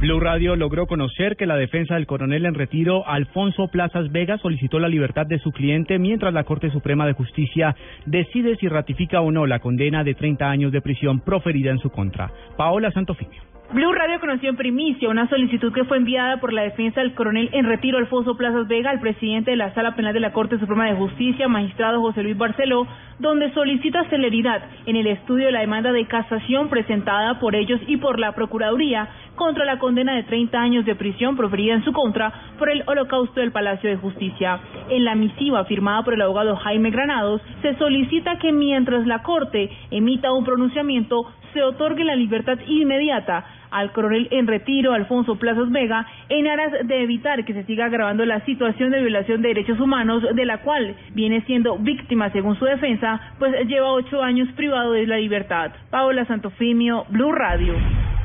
[0.00, 4.78] Blue Radio logró conocer que la defensa del coronel en retiro, Alfonso Plazas Vega, solicitó
[4.78, 9.32] la libertad de su cliente mientras la Corte Suprema de Justicia decide si ratifica o
[9.32, 12.30] no la condena de 30 años de prisión proferida en su contra.
[12.58, 13.40] Paola Santofimio.
[13.72, 17.50] Blue Radio conoció en primicia una solicitud que fue enviada por la defensa del coronel
[17.52, 20.86] en retiro Alfonso Plazas Vega al presidente de la Sala Penal de la Corte Suprema
[20.86, 22.86] de Justicia, magistrado José Luis Barceló,
[23.18, 27.96] donde solicita celeridad en el estudio de la demanda de casación presentada por ellos y
[27.96, 32.32] por la Procuraduría contra la condena de 30 años de prisión proferida en su contra
[32.58, 34.60] por el holocausto del Palacio de Justicia.
[34.90, 39.70] En la misiva firmada por el abogado Jaime Granados, se solicita que mientras la Corte
[39.90, 46.06] emita un pronunciamiento, se otorgue la libertad inmediata al coronel en retiro Alfonso Plazas Vega
[46.28, 50.22] en aras de evitar que se siga agravando la situación de violación de derechos humanos
[50.34, 55.06] de la cual viene siendo víctima según su defensa, pues lleva ocho años privado de
[55.06, 55.72] la libertad.
[55.90, 57.74] Paola Santofimio, Blue Radio.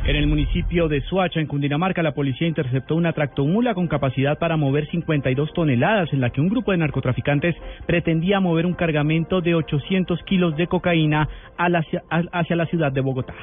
[0.04, 4.58] En el municipio de Suacha, en Cundinamarca, la policía interceptó una tractomula con capacidad para
[4.58, 9.54] mover 52 toneladas, en la que un grupo de narcotraficantes pretendía mover un cargamento de
[9.54, 13.36] 800 kilos de cocaína hacia la ciudad de Bogotá.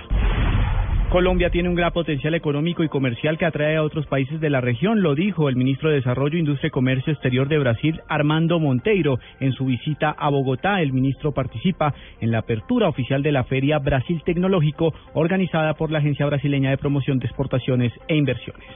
[1.10, 4.60] Colombia tiene un gran potencial económico y comercial que atrae a otros países de la
[4.60, 9.18] región, lo dijo el ministro de Desarrollo, Industria y Comercio Exterior de Brasil, Armando Monteiro,
[9.40, 10.82] en su visita a Bogotá.
[10.82, 16.00] El ministro participa en la apertura oficial de la Feria Brasil Tecnológico, organizada por la
[16.00, 18.66] Agencia Brasileña de Promoción de Exportaciones e Inversiones.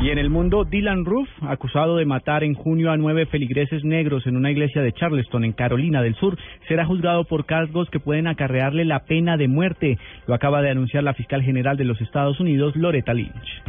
[0.00, 4.26] Y en el mundo, Dylan Roof, acusado de matar en junio a nueve feligreses negros
[4.26, 6.36] en una iglesia de Charleston, en Carolina del Sur,
[6.68, 9.96] será juzgado por cargos que pueden acarrearle la pena de muerte.
[10.26, 13.62] Lo acaba de anunciar la fiscal general de los Estados Unidos, Loretta Lynch.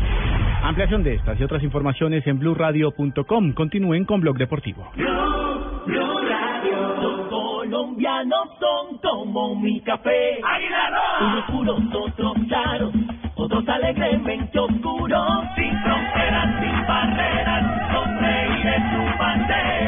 [0.62, 3.54] Ampliación de estas y otras informaciones en blueradio.com.
[3.54, 4.92] Continúen con Blog Deportivo.
[5.88, 10.42] Los colombianos son como mi café.
[11.22, 12.94] Unos puros, otros claros,
[13.36, 15.46] otros alegremente oscuros.
[15.56, 19.85] Sin fronteras, sin barreras, con reír en su bandera.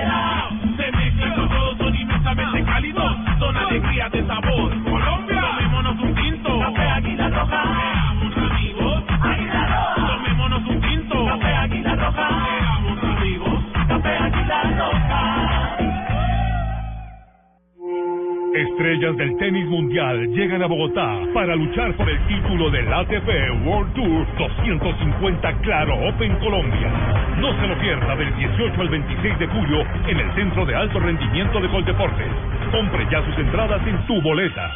[18.98, 23.30] Estrellas del tenis mundial llegan a Bogotá para luchar por el título del ATP
[23.64, 26.89] World Tour 250 Claro Open Colombia.
[27.38, 31.00] No se lo pierda del 18 al 26 de julio en el Centro de Alto
[31.00, 32.32] Rendimiento de Coldeportes.
[32.72, 34.72] Compre ya sus entradas en tu boleta.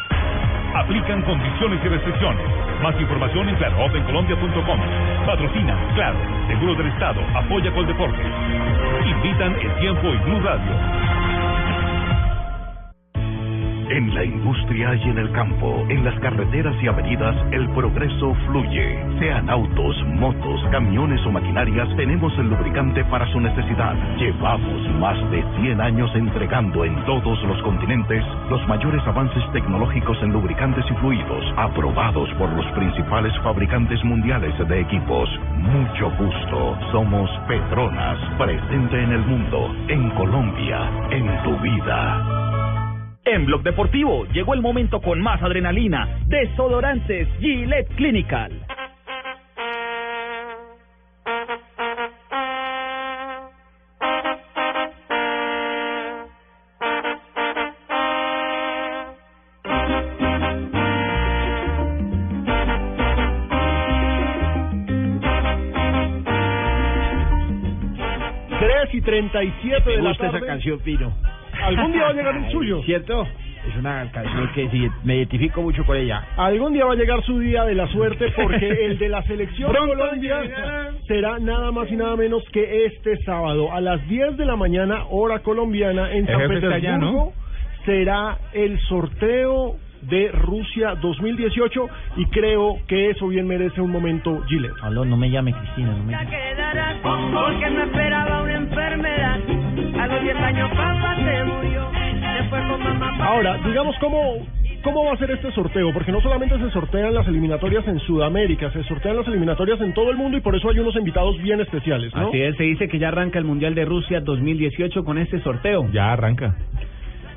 [0.76, 2.46] Aplican condiciones y restricciones.
[2.84, 4.80] Más información en claroopencolombia.com.
[5.26, 6.18] Patrocina, claro,
[6.48, 8.28] Seguros del Estado, apoya Coldeportes.
[9.04, 11.21] Invitan el tiempo y Blue Radio.
[13.92, 18.98] En la industria y en el campo, en las carreteras y avenidas, el progreso fluye.
[19.20, 23.94] Sean autos, motos, camiones o maquinarias, tenemos el lubricante para su necesidad.
[24.18, 30.32] Llevamos más de 100 años entregando en todos los continentes los mayores avances tecnológicos en
[30.32, 35.30] lubricantes y fluidos, aprobados por los principales fabricantes mundiales de equipos.
[35.58, 36.78] Mucho gusto.
[36.94, 42.51] Somos Petronas, presente en el mundo, en Colombia, en tu vida.
[43.24, 46.22] En Blog Deportivo llegó el momento con más adrenalina.
[46.26, 48.66] Desodorantes Gillette Clinical.
[69.02, 70.48] Y 37 de Me la gusta esa tarde.
[70.48, 71.14] canción, Pino.
[71.64, 72.82] Algún día va a llegar el suyo.
[72.84, 73.28] ¿Cierto?
[73.68, 76.26] Es una canción que sí, me identifico mucho con ella.
[76.36, 79.72] Algún día va a llegar su día de la suerte porque el de la selección
[79.72, 80.42] Colombia
[81.08, 85.06] será nada más y nada menos que este sábado a las 10 de la mañana
[85.12, 87.34] hora colombiana en San allá, Petersburgo
[87.86, 91.88] será el sorteo de Rusia 2018
[92.18, 94.74] y creo que eso bien merece un momento Gillette.
[94.82, 96.30] Aló, no me llame Cristina, no me llame.
[96.30, 99.40] quedarás porque no esperaba una enfermedad.
[100.00, 101.90] A los 10 años papá se murió,
[102.40, 103.26] después con mamá.
[103.26, 104.46] Ahora, digamos cómo
[104.84, 108.72] cómo va a ser este sorteo, porque no solamente se sortean las eliminatorias en Sudamérica,
[108.72, 111.62] se sortean las eliminatorias en todo el mundo y por eso hay unos invitados bien
[111.62, 112.30] especiales, ¿no?
[112.30, 115.88] Así es, se dice que ya arranca el Mundial de Rusia 2018 con este sorteo.
[115.92, 116.56] Ya arranca.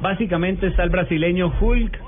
[0.00, 1.98] Básicamente está el brasileño Hulk,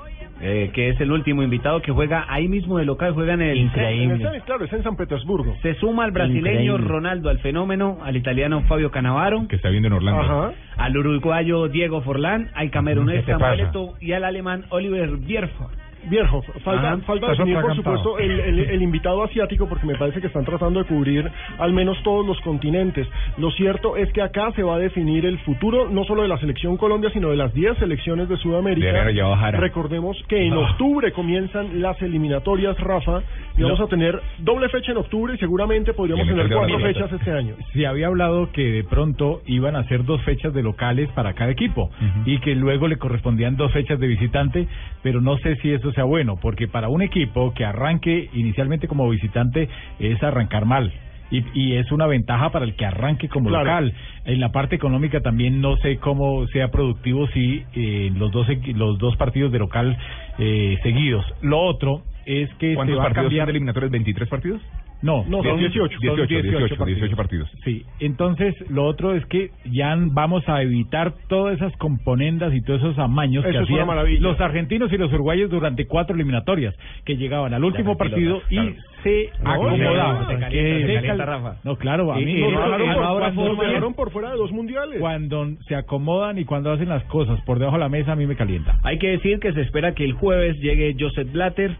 [0.41, 3.57] eh, que es el último invitado que juega ahí mismo de local, juega en el...
[3.57, 5.55] En el- claro, es en San Petersburgo.
[5.61, 6.87] Se suma al brasileño Increíble.
[6.87, 10.21] Ronaldo, al fenómeno, al italiano Fabio Canavaro, Que está viendo en Orlando.
[10.21, 10.51] Ajá.
[10.77, 13.59] al uruguayo Diego Forlán, al camerunés ¿Qué te Samuel?
[13.61, 15.71] Eto'o y al alemán Oliver Bierhoff.
[16.09, 16.97] Viejo, falta, Ajá.
[17.05, 20.79] falta definir por supuesto el, el, el invitado asiático porque me parece que están tratando
[20.79, 21.29] de cubrir
[21.59, 23.07] al menos todos los continentes.
[23.37, 26.37] Lo cierto es que acá se va a definir el futuro no solo de la
[26.37, 28.87] selección Colombia sino de las 10 selecciones de Sudamérica.
[28.87, 29.57] De.
[29.57, 30.59] Recordemos que en Ah.
[30.71, 33.21] octubre comienzan las eliminatorias, Rafa,
[33.57, 37.31] y vamos a tener doble fecha en octubre y seguramente podríamos tener cuatro fechas este
[37.31, 37.55] año.
[37.73, 41.51] Se había hablado que de pronto iban a ser dos fechas de locales para cada
[41.51, 41.89] equipo
[42.25, 44.67] y que luego le correspondían dos fechas de visitante,
[45.03, 49.09] pero no sé si eso sea bueno, porque para un equipo que arranque inicialmente como
[49.09, 49.67] visitante
[49.99, 50.93] es arrancar mal.
[51.31, 53.65] Y, y es una ventaja para el que arranque como Claro.
[53.65, 53.93] local.
[54.25, 58.97] En la parte económica también no sé cómo sea productivo si eh, los dos los
[58.99, 59.97] dos partidos de local
[60.37, 61.25] eh, seguidos.
[61.41, 63.91] Lo otro es que se ¿Cuántos va a partidos cambiar de eliminatorios?
[63.91, 64.61] ¿23 partidos?
[65.01, 65.99] No, No, son 18.
[65.99, 67.49] 18, 18, 18 partidos.
[67.63, 72.79] Sí, entonces lo otro es que ya vamos a evitar todas esas componendas y todos
[72.81, 74.21] esos amaños que Eso hacían maravilla.
[74.21, 76.75] los argentinos y los uruguayos durante cuatro eliminatorias,
[77.05, 78.57] que llegaban al último partido y
[79.03, 80.27] se No, acomodaban.
[80.27, 81.55] se calienta, Que- se se calienta, cal- Rafa.
[81.63, 84.99] No, claro, a mí y por- ahora nos cuando- dejaron por fuera de dos mundiales.
[84.99, 88.25] cuando se acomodan y cuando hacen las cosas por debajo de la mesa a mí
[88.25, 88.79] me calienta.
[88.83, 91.75] Hay que decir que se espera que el jueves llegue Joseph Blatter,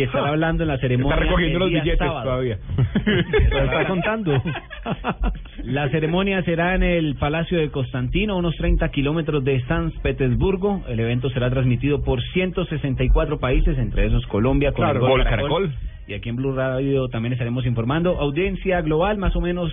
[0.00, 1.14] que estará hablando en la ceremonia.
[1.14, 2.22] Está recogiendo los billetes sábado.
[2.22, 2.58] todavía.
[3.50, 4.42] Lo está contando.
[5.64, 10.82] La ceremonia será en el Palacio de Constantino, a unos 30 kilómetros de San Petersburgo.
[10.88, 15.72] El evento será transmitido por 164 países, entre esos Colombia, con Claro, Gol Caracol.
[16.06, 18.18] Y aquí en Blue Radio también estaremos informando.
[18.18, 19.70] Audiencia global, más o menos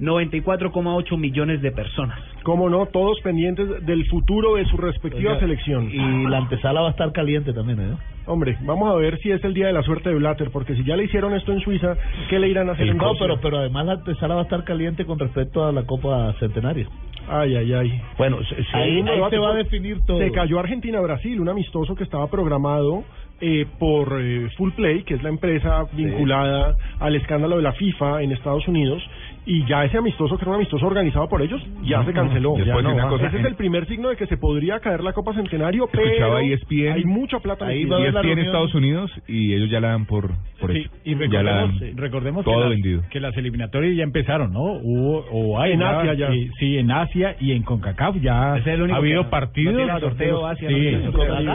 [0.00, 2.18] 94,8 millones de personas.
[2.42, 5.90] Cómo no, todos pendientes del futuro de su respectiva Oiga, selección.
[5.90, 7.96] Y la antesala va a estar caliente también, ¿eh?
[8.26, 10.84] Hombre, vamos a ver si es el día de la suerte de Blatter, porque si
[10.84, 11.96] ya le hicieron esto en Suiza,
[12.28, 13.18] ¿qué le irán a hacer en No, Rusia?
[13.26, 16.88] pero, pero además la antesala va a estar caliente con respecto a la Copa Centenario.
[17.28, 18.00] Ay, ay, ay.
[18.18, 20.18] Bueno, se- se- Ahí, ahí, se va a definir todo.
[20.18, 23.04] Se cayó Argentina-Brasil, un amistoso que estaba programado
[23.40, 28.22] eh, por eh, Full Play, que es la empresa vinculada al escándalo de la FIFA
[28.22, 29.02] en Estados Unidos,
[29.46, 32.54] y ya ese amistoso, que era un amistoso organizado por ellos, ya se canceló.
[32.56, 33.10] Después Ya de no una va.
[33.10, 35.84] cosa, Ese es en- el primer signo de que se podría caer la Copa Centenario,
[35.92, 36.92] Escuchaba pero ESPN.
[36.92, 40.30] hay mucha plata Ahí va ESPN Estados Unidos y ellos ya la dan por,
[40.60, 40.90] por Sí, hecho.
[41.04, 43.02] y ya la recordemos, dan recordemos que, todo las, vendido.
[43.10, 44.60] que las eliminatorias ya empezaron, ¿no?
[44.82, 46.30] Hubo, o hay En ya, Asia ya.
[46.32, 49.86] Sí, sí, en Asia y en CONCACAF ya es el único ha habido no- partidos.
[49.86, 50.74] no sorteo Asia, sí,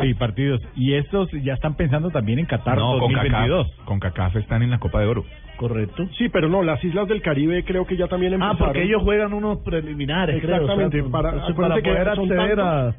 [0.01, 0.61] sí, partidos.
[0.75, 3.67] Y estos ya están pensando también en Qatar No, con 2022.
[3.67, 5.25] CACAF, con CACAF están en la Copa de Oro.
[5.57, 6.05] Correcto.
[6.17, 8.57] Sí, pero no, las islas del Caribe creo que ya también Ah, empezaron.
[8.59, 12.95] porque ellos juegan unos preliminares, creo, Exactamente, o sea, para, acuérdate para poder acceder a...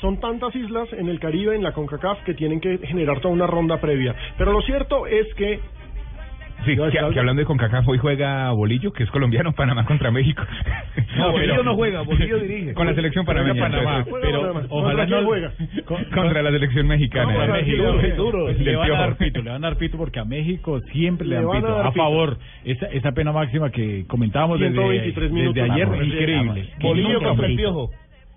[0.00, 3.46] son tantas islas en el Caribe, en la CONCACAF, que tienen que generar toda una
[3.46, 4.14] ronda previa.
[4.38, 5.60] Pero lo cierto es que
[6.64, 10.42] Sí, que, hablando de CONCACAF, hoy juega Bolillo, que es colombiano, Panamá contra México.
[11.16, 12.72] No, Bolillo pero- no juega, Bolillo dirige.
[12.74, 13.60] Con la selección panameña.
[13.60, 14.66] Panamá, entonces, Juega pero Panamá.
[14.70, 15.52] ojalá ¿Contra quién no juega?
[15.84, 17.32] con- contra la selección mexicana.
[17.46, 20.80] No, duro, le van a dar pito, le van a dar pito porque a México
[20.92, 21.80] siempre le, Le dan van a pito.
[21.88, 25.54] A, favor, esa, esa pena máxima que comentábamos desde, 123 minutos.
[25.54, 26.68] desde ayer, increíble.
[26.80, 27.90] Bolillo contra el piojo.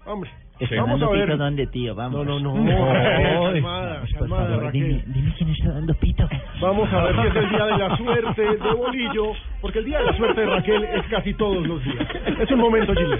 [0.06, 0.30] Hombre,
[0.78, 1.26] vamos a ver.
[1.26, 2.26] pito donde, tío, vamos.
[2.26, 2.64] No, no, no.
[2.74, 4.72] No, calmada, calmada, Raquel.
[4.72, 6.28] dime, dime quién está dando pito.
[6.62, 10.00] Vamos a ver si es el día de la suerte de Bolillo, porque el día
[10.00, 12.08] de la suerte de Raquel es casi todos los días.
[12.40, 13.20] Es un momento, Chile.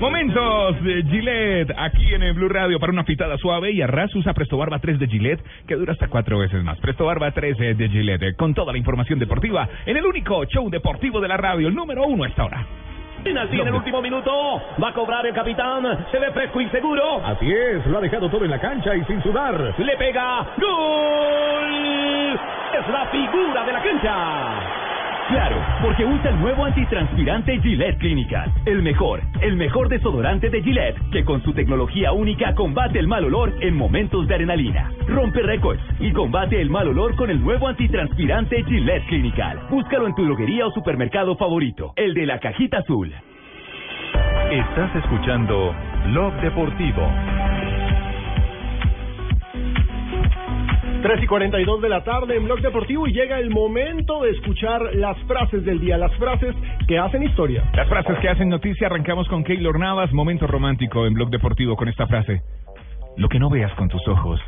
[0.00, 4.32] Momentos de Gillette aquí en el Blue Radio para una pitada suave y arras usa
[4.32, 6.78] Presto Barba 3 de Gillette que dura hasta cuatro veces más.
[6.80, 10.70] Presto Barba 3 de Gillette eh, con toda la información deportiva en el único show
[10.70, 12.66] deportivo de la radio, el número uno a esta hora.
[13.20, 14.62] Penalti en el último minuto.
[14.82, 16.06] Va a cobrar el capitán.
[16.10, 17.22] Se ve fresco y seguro.
[17.24, 19.74] Así es, lo ha dejado todo en la cancha y sin sudar.
[19.78, 20.46] Le pega.
[20.58, 22.40] ¡Gol!
[22.78, 24.80] Es la figura de la cancha.
[25.30, 28.52] Claro, porque usa el nuevo antitranspirante Gillette Clinical.
[28.66, 33.24] El mejor, el mejor desodorante de Gillette, que con su tecnología única combate el mal
[33.24, 34.90] olor en momentos de adrenalina.
[35.06, 39.60] Rompe récords y combate el mal olor con el nuevo antitranspirante Gillette Clinical.
[39.70, 43.14] Búscalo en tu droguería o supermercado favorito, el de la cajita azul.
[44.50, 45.72] Estás escuchando
[46.06, 47.08] Blog Deportivo.
[51.02, 54.82] 3 y 42 de la tarde en Blog Deportivo y llega el momento de escuchar
[54.94, 56.54] las frases del día, las frases
[56.86, 57.64] que hacen historia.
[57.74, 61.88] Las frases que hacen noticia, arrancamos con Keylor Navas, momento romántico en Blog Deportivo con
[61.88, 62.42] esta frase.
[63.16, 64.40] Lo que no veas con tus ojos,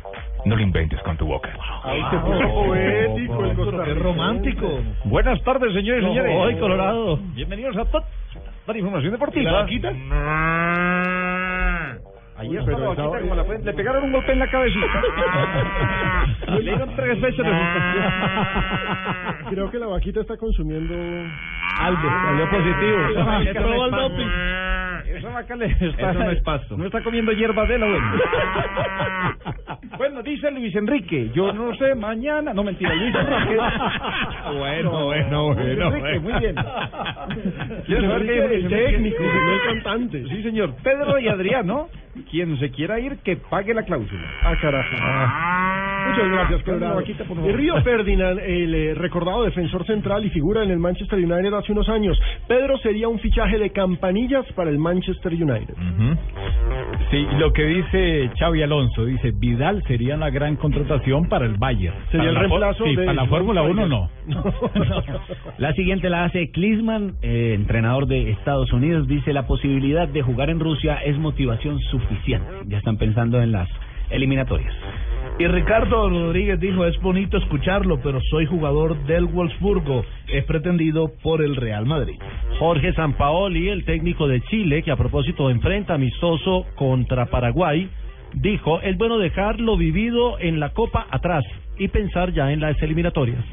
[0.45, 1.49] no lo inventes con tu boca.
[1.83, 3.99] Ahí se puso poético el costarricense.
[4.03, 4.79] romántico.
[5.05, 6.35] Buenas tardes, señores y señores.
[6.37, 7.17] Hoy, Colorado.
[7.33, 8.05] Bienvenidos a toda
[8.67, 9.41] la información deportiva.
[9.41, 9.91] ¿Y la vaquita?
[12.35, 15.01] Ayer pero estaba como la le pegaron un golpe en la cabecita.
[16.47, 17.51] y le dieron tres veces de.
[19.49, 20.95] Creo que la vaquita está consumiendo
[21.79, 22.99] algo, salió positivo.
[23.11, 24.29] Esa vaca Le probó el doping.
[25.15, 26.77] Esa vaca le está, Eso no es pasto.
[26.77, 28.19] No está comiendo hierba de la buena.
[29.97, 32.53] bueno, dice Luis Enrique, yo no sé, mañana.
[32.53, 33.57] No, mentira, Luis Enrique.
[34.57, 36.21] Bueno, bueno, Luis bueno, Enrique, bueno.
[36.21, 36.55] muy bien.
[37.85, 38.91] ¿Quieres saber qué dijo Luis el Enrique?
[38.91, 40.23] técnico, no el cantante.
[40.27, 40.75] Sí, señor.
[40.83, 41.89] Pedro y Adriano,
[42.29, 44.27] quien se quiera ir, que pague la cláusula.
[44.43, 44.89] Ah, carajo.
[46.13, 46.95] Muchas gracias, Una Colorado.
[46.95, 47.55] vaquita, por Y favor.
[47.55, 51.89] Río Ferdinand, el eh, recordado defensor central y figura en el Manchester United hace unos
[51.89, 52.19] años.
[52.47, 55.75] Pedro sería un fichaje de campanillas para el Manchester United.
[57.11, 61.95] Sí, lo que dice Xavi Alonso, dice Vidal sería una gran contratación para el Bayern.
[62.11, 64.09] Sería Para el reemplazo sí, de para la Fórmula 1 no.
[65.57, 69.07] La siguiente la hace Klinsmann, eh, entrenador de Estados Unidos.
[69.07, 72.47] Dice la posibilidad de jugar en Rusia es motivación suficiente.
[72.67, 73.69] Ya están pensando en las
[74.09, 74.73] eliminatorias.
[75.39, 81.41] Y Ricardo Rodríguez dijo, es bonito escucharlo, pero soy jugador del Wolfsburgo, es pretendido por
[81.41, 82.15] el Real Madrid.
[82.59, 87.89] Jorge Sampaoli, el técnico de Chile, que a propósito enfrenta amistoso contra Paraguay,
[88.33, 91.43] dijo, es bueno dejar lo vivido en la Copa atrás
[91.79, 93.43] y pensar ya en las eliminatorias.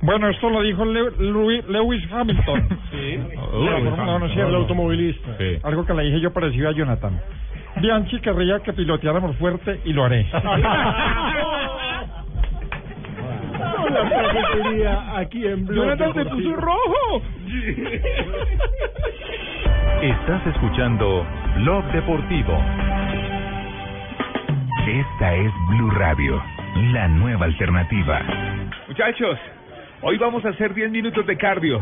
[0.00, 2.68] Bueno, esto lo dijo Le- Louis- Lewis Hamilton.
[2.90, 3.18] Sí.
[3.52, 4.48] No, no es cierto.
[4.50, 5.36] El automovilista.
[5.38, 5.58] Sí.
[5.62, 7.20] Algo que le dije yo parecido a Jonathan.
[7.80, 10.26] Bianchi querría que piloteáramos fuerte y lo haré.
[13.88, 17.22] La cafetería aquí en Blog Jonathan se puso rojo.
[20.02, 21.26] Estás escuchando
[21.56, 22.58] Blog Deportivo.
[24.86, 26.42] Esta es Blue Radio,
[26.92, 28.20] la nueva alternativa.
[28.86, 29.38] Muchachos,
[30.02, 31.80] hoy vamos a hacer 10 minutos de cardio,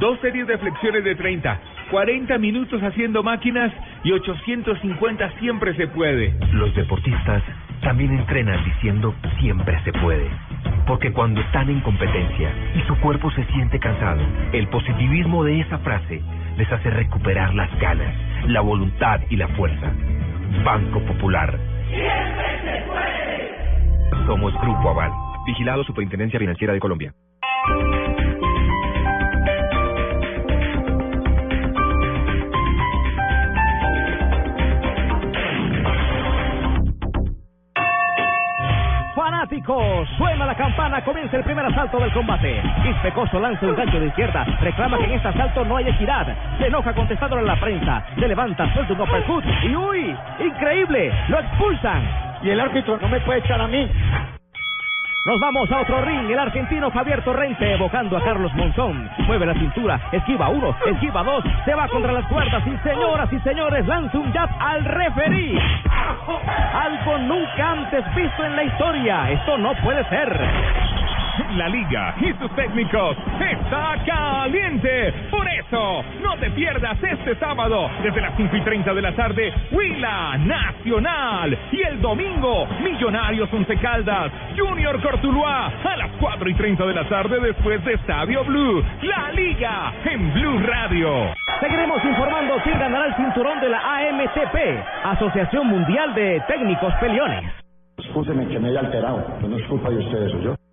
[0.00, 3.72] dos series de flexiones de 30, 40 minutos haciendo máquinas
[4.02, 6.34] y 850 siempre se puede.
[6.52, 7.42] Los deportistas
[7.82, 10.28] también entrenan diciendo siempre se puede.
[10.86, 14.20] Porque cuando están en competencia y su cuerpo se siente cansado,
[14.52, 16.20] el positivismo de esa frase
[16.56, 18.14] les hace recuperar las ganas,
[18.48, 19.92] la voluntad y la fuerza.
[20.64, 21.58] Banco Popular.
[24.26, 25.12] Somos Grupo Aval.
[25.46, 27.12] Vigilado Superintendencia Financiera de Colombia.
[40.16, 42.62] Suena la campana, comienza el primer asalto del combate.
[42.82, 46.26] Ispecoso lanza un gancho de izquierda, reclama que en este asalto no hay equidad.
[46.58, 50.16] Se enoja contestándole a la prensa, se levanta, suelta un uppercut y ¡uy!
[50.40, 51.12] ¡Increíble!
[51.28, 52.02] ¡Lo expulsan!
[52.42, 53.86] Y el árbitro no me puede echar a mí.
[55.24, 56.30] Nos vamos a otro ring.
[56.30, 59.08] El argentino Javier Torrente evocando a Carlos Monzón.
[59.26, 63.38] Mueve la cintura, esquiva uno, esquiva dos, se va contra las cuerdas y señoras y
[63.40, 65.58] señores lanza un jab al referí.
[66.74, 69.30] Algo nunca antes visto en la historia.
[69.30, 70.83] Esto no puede ser.
[71.56, 75.12] La liga y sus técnicos está caliente.
[75.30, 79.52] Por eso, no te pierdas este sábado desde las 5 y 30 de la tarde,
[79.72, 81.58] Huila Nacional.
[81.72, 87.08] Y el domingo, Millonarios Once Caldas, Junior Cortuluá a las 4 y 30 de la
[87.08, 88.84] tarde después de Estadio Blue.
[89.02, 91.34] La liga en Blue Radio.
[91.60, 94.56] Seguiremos informando quién ganará el cinturón de la AMTP,
[95.04, 97.44] Asociación Mundial de Técnicos Peleones.
[97.98, 100.63] Escúcheme que me haya alterado, no es culpa de ustedes, ¿o yo?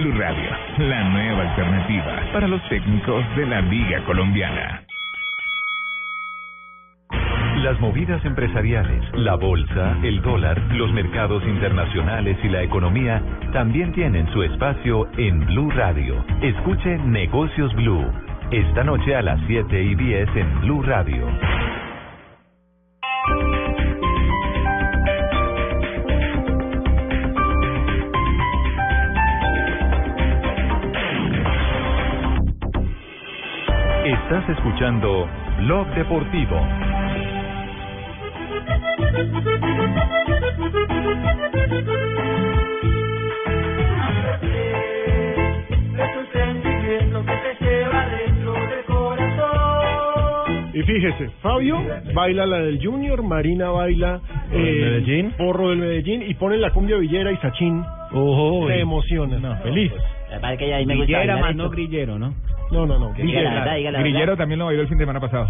[0.00, 4.82] Blue Radio, la nueva alternativa para los técnicos de la Liga Colombiana.
[7.62, 13.22] Las movidas empresariales, la bolsa, el dólar, los mercados internacionales y la economía
[13.52, 16.24] también tienen su espacio en Blue Radio.
[16.40, 18.10] Escuche Negocios Blue.
[18.50, 21.28] Esta noche a las 7 y 10 en Blue Radio.
[34.30, 35.28] Estás escuchando
[35.58, 36.56] Blog Deportivo.
[50.74, 51.82] Y fíjese, Fabio
[52.14, 54.20] baila la del Junior, Marina baila
[54.52, 55.32] eh, Medellín.
[55.32, 59.56] porro del Medellín y ponen la cumbia villera y Sachín Ojo, se emociona.
[59.56, 59.90] feliz.
[60.40, 62.32] Parece que ahí me gusta Grillera bailar más no grillero, ¿no?
[62.70, 63.12] No, no, no.
[63.14, 64.36] Que diga la verdad, diga la Grillero verdad.
[64.38, 65.48] también lo bailó el fin de semana pasado.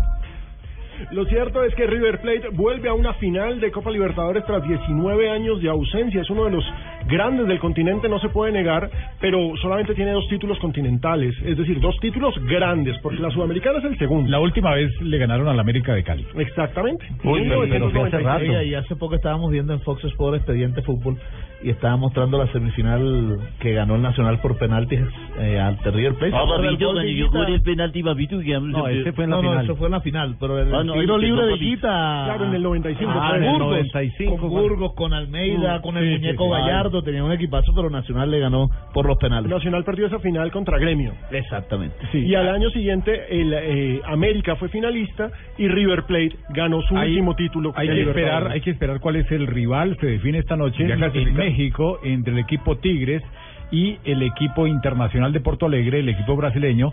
[1.12, 5.30] Lo cierto es que River Plate vuelve a una final de Copa Libertadores tras 19
[5.30, 6.20] años de ausencia.
[6.20, 6.64] Es uno de los
[7.06, 11.80] grandes del continente, no se puede negar, pero solamente tiene dos títulos continentales, es decir,
[11.80, 14.28] dos títulos grandes, porque la Sudamericana es el segundo.
[14.30, 16.26] La última vez le ganaron al América de Cali.
[16.36, 17.06] Exactamente.
[17.24, 18.22] Uy, pero, pero hace 1996.
[18.22, 18.62] rato.
[18.62, 21.16] Y hace poco estábamos viendo en Fox Sport Expediente Fútbol
[21.62, 25.00] y estaba mostrando la semifinal que ganó el Nacional por penaltis
[25.38, 26.34] eh, ante River Plate.
[26.34, 29.24] Ah, ¿Se acuerda del papito, cuando yo cobré el penalti, papito, que No, ese fue
[29.24, 31.20] en la no, no, eso fue en la final, pero el Ah, no, tiro el
[31.20, 31.54] que libre de.
[31.56, 32.22] Higuita.
[32.26, 33.68] Claro, en el 95, Ah, en el Burgos.
[33.70, 34.36] 95.
[34.38, 36.56] Con Burgos, con Almeida, Mm, con el sí, muñeco sí, sí.
[36.60, 39.50] Gallardo, tenía un equipazo, pero Nacional le ganó por los penales.
[39.50, 41.12] Nacional perdió esa final contra Gremio.
[41.30, 41.96] Exactamente.
[42.14, 47.10] Y al año siguiente el eh, América fue finalista y River Plate ganó su Hay-
[47.10, 47.72] último título.
[47.76, 49.96] Hay que esperar, hay que esperar cuál es el rival.
[50.00, 51.42] Se define esta noche Ya clasifica.
[51.50, 53.22] México entre el equipo Tigres
[53.70, 56.92] y el equipo internacional de Porto Alegre, el equipo brasileño.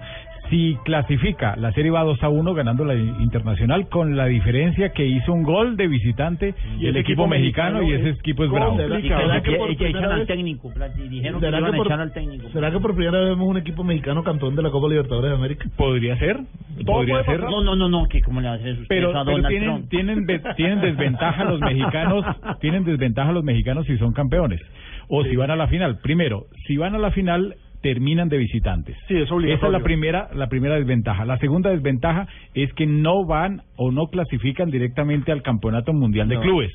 [0.49, 5.05] Si clasifica, la serie va 2 a 1 ganando la internacional con la diferencia que
[5.05, 8.51] hizo un gol de visitante Y el equipo, equipo mexicano y ese es equipo es
[8.51, 8.77] bravo.
[8.77, 10.73] ¿Será que por primera echan al vez- técnico.
[10.73, 12.49] plan, y Dijeron que ¿Será iban que, a por, echar al técnico.
[12.53, 15.35] ¿Será que por primera vez vemos un equipo mexicano campeón de la Copa Libertadores de
[15.35, 15.65] América?
[15.75, 16.39] Podría ser,
[16.85, 17.41] podría ser.
[17.41, 19.89] No, no, no, no, que como le usted Pero, a pero Donald tienen, Trump.
[19.89, 20.25] tienen,
[20.55, 22.23] tienen desventaja los mexicanos,
[22.61, 24.61] tienen desventaja los mexicanos si son campeones
[25.07, 25.99] o si van a la final.
[26.01, 28.97] Primero, si van a la final terminan de visitantes.
[29.07, 29.55] Sí, es obligatorio.
[29.55, 31.25] Esa es la primera, la primera desventaja.
[31.25, 36.39] La segunda desventaja es que no van o no clasifican directamente al Campeonato Mundial de.
[36.39, 36.71] Clubes.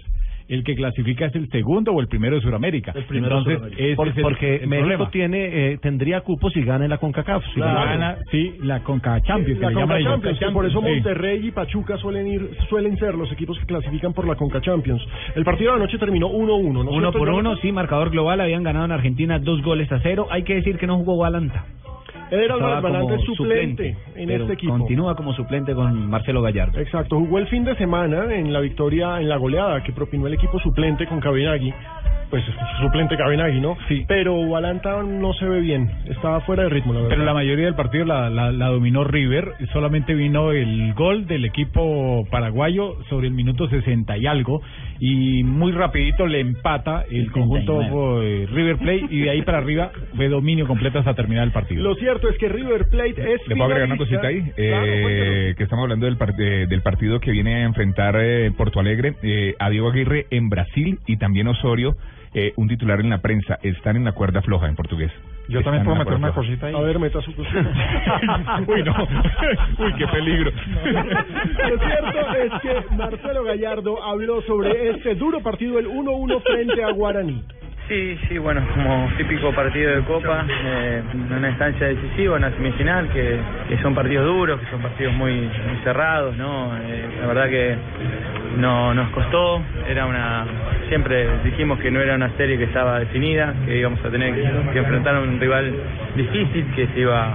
[0.53, 2.93] El que clasifica es el segundo o el primero de Sudamérica.
[3.09, 3.83] primero de Entonces, Sudamérica.
[3.85, 5.11] ese Por- es el- porque el México problema.
[5.11, 7.43] tiene eh, tendría cupo si gana en la CONCACAF.
[7.55, 10.11] Si gana- sí, la Conca Champions, que La le llaman Conca.
[10.35, 10.87] Champions, por eso Sí.
[10.89, 15.03] Monterrey y Pachuca suelen ir, suelen ser los equipos que clasifican por la Conca Champions.
[15.35, 16.83] El partido de anoche terminó 1-1.
[16.85, 19.91] ¿no es Uno cierto, por uno, sí, marcador global, habían ganado en Argentina dos goles
[19.91, 20.27] a cero.
[20.31, 21.65] Hay que decir que no jugó Balanta.
[22.31, 24.73] Era como suplente, en este equipo.
[24.79, 26.81] Continúa como suplente con Marcelo Gallardo.
[26.81, 30.35] Exacto, jugó el fin de semana en la victoria, en la goleada que propinó el
[30.35, 31.73] equipo suplente con Cabenagui.
[32.33, 32.43] Pues
[32.81, 33.77] suplente Cabenagui, ¿no?
[33.89, 34.07] Sí.
[34.09, 37.11] Pero Balanta no se ve bien, estaba fuera de ritmo, la verdad.
[37.15, 39.53] Pero la mayoría del partido la, la, la dominó River.
[39.75, 44.63] Solamente vino el gol del equipo paraguayo sobre el minuto 60 y algo.
[44.99, 49.07] Y muy rapidito le empata el conjunto eh, River Plate.
[49.11, 51.83] Y de ahí para arriba fue dominio completo hasta terminar el partido.
[51.83, 54.41] Lo cierto es que River Plate es ¿Le puedo agregar una cosita ahí?
[54.57, 58.51] Claro, Eh, que estamos hablando del, par- de- del partido que viene a enfrentar eh,
[58.57, 61.95] Porto Alegre eh, a Diego Aguirre en Brasil y también Osorio,
[62.35, 63.59] eh, un titular en la prensa.
[63.63, 65.11] Están en la cuerda floja en portugués.
[65.49, 66.41] Yo Están también puedo meter una floja.
[66.49, 66.75] cosita ahí.
[66.75, 68.63] A ver, meta su cosita.
[68.67, 68.95] Uy, no.
[69.85, 70.51] Uy, qué peligro.
[70.51, 76.93] Lo cierto es que Marcelo Gallardo habló sobre este duro partido, el 1-1 frente a
[76.93, 77.43] Guaraní.
[77.89, 81.03] Sí, sí, bueno, como típico partido de Copa, eh,
[81.37, 85.77] una instancia decisiva, una semifinal, que, que son partidos duros, que son partidos muy, muy
[85.85, 86.75] cerrados, ¿no?
[86.79, 87.77] Eh, la verdad que
[88.57, 90.45] no nos costó, era una
[90.89, 94.79] siempre dijimos que no era una serie que estaba definida, que íbamos a tener que,
[94.79, 95.75] enfrentar a un rival
[96.15, 97.35] difícil, que se iba,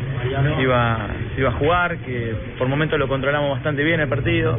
[0.62, 4.58] iba, se iba a jugar, que por momentos lo controlamos bastante bien el partido,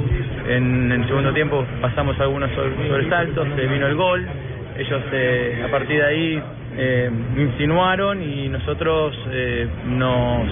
[0.49, 4.27] en el segundo tiempo pasamos algunos sobre- sobresaltos, se vino el gol,
[4.79, 6.43] ellos eh, a partir de ahí
[6.77, 10.47] eh, insinuaron y nosotros eh, nos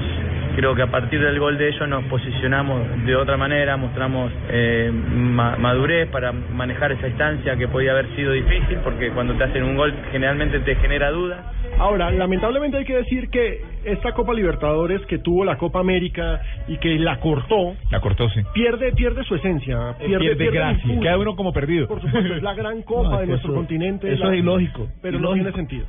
[0.56, 4.90] creo que a partir del gol de ellos nos posicionamos de otra manera, mostramos eh,
[4.92, 9.62] ma- madurez para manejar esa instancia que podía haber sido difícil porque cuando te hacen
[9.62, 11.38] un gol generalmente te genera dudas.
[11.78, 16.78] Ahora, lamentablemente hay que decir que esta Copa Libertadores que tuvo la Copa América y
[16.78, 18.40] que la cortó, La cortó, sí.
[18.54, 21.00] pierde pierde su esencia, pierde, Pierde pierde gracia, impulso.
[21.02, 21.86] queda uno como perdido.
[21.86, 24.12] Por supuesto, es la gran Copa No, de nuestro eso- continente.
[24.12, 25.36] eso la- es ilógico, Pero ilógico.
[25.36, 25.86] no tiene sentido.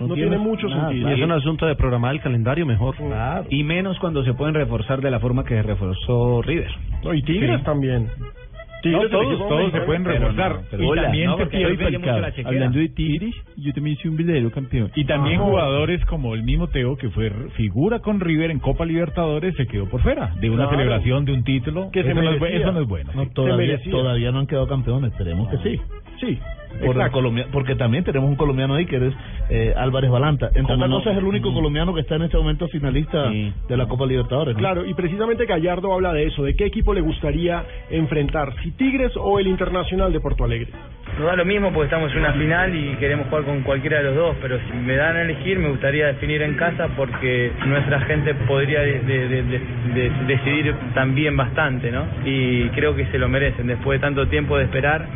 [0.00, 1.10] No, No tiene, tiene mucho nada, sentido.
[1.10, 2.94] Y es un asunto de programar el calendario mejor.
[3.50, 6.70] Y menos cuando se pueden reforzar de la forma que reforzó River.
[7.02, 7.64] No, y Tigres Sí.
[7.64, 8.08] también.
[8.82, 10.60] Tigres, No, todos, todos se pueden reforzar.
[10.72, 11.36] no, y hola, también no,
[12.44, 14.90] Hablando de Tigres, yo también soy un verdadero campeón.
[14.94, 15.44] Y también Ah.
[15.44, 19.88] jugadores como el mismo Teo, que fue figura con River en Copa Libertadores, se quedó
[19.88, 20.70] por fuera de una Claro.
[20.78, 21.90] celebración de un título.
[21.92, 22.60] Que se eso, no es, bu- merecía.
[22.62, 23.10] eso no es bueno.
[23.14, 25.80] No, todavía, todavía no han quedado campeones, esperemos que sí.
[26.20, 26.38] Sí,
[26.84, 29.14] por el colombia- porque también tenemos un colombiano ahí que es
[29.50, 30.50] eh, Álvarez Balanta.
[30.52, 30.96] ¿Cómo otras no?
[30.96, 34.54] cosas es el único colombiano que está en este momento finalista de la Copa Libertadores.
[34.54, 34.58] ¿no?
[34.60, 39.12] Claro, y precisamente Gallardo habla de eso, de qué equipo le gustaría enfrentar, si Tigres
[39.16, 40.68] o el Internacional de Porto Alegre.
[41.18, 44.04] Nos da lo mismo porque estamos en una final y queremos jugar con cualquiera de
[44.04, 48.00] los dos, pero si me dan a elegir me gustaría definir en casa porque nuestra
[48.02, 49.60] gente podría de- de- de- de-
[49.94, 52.04] de- decidir también bastante, ¿no?
[52.24, 53.66] Y creo que se lo merecen.
[53.66, 55.06] Después de tanto tiempo de esperar,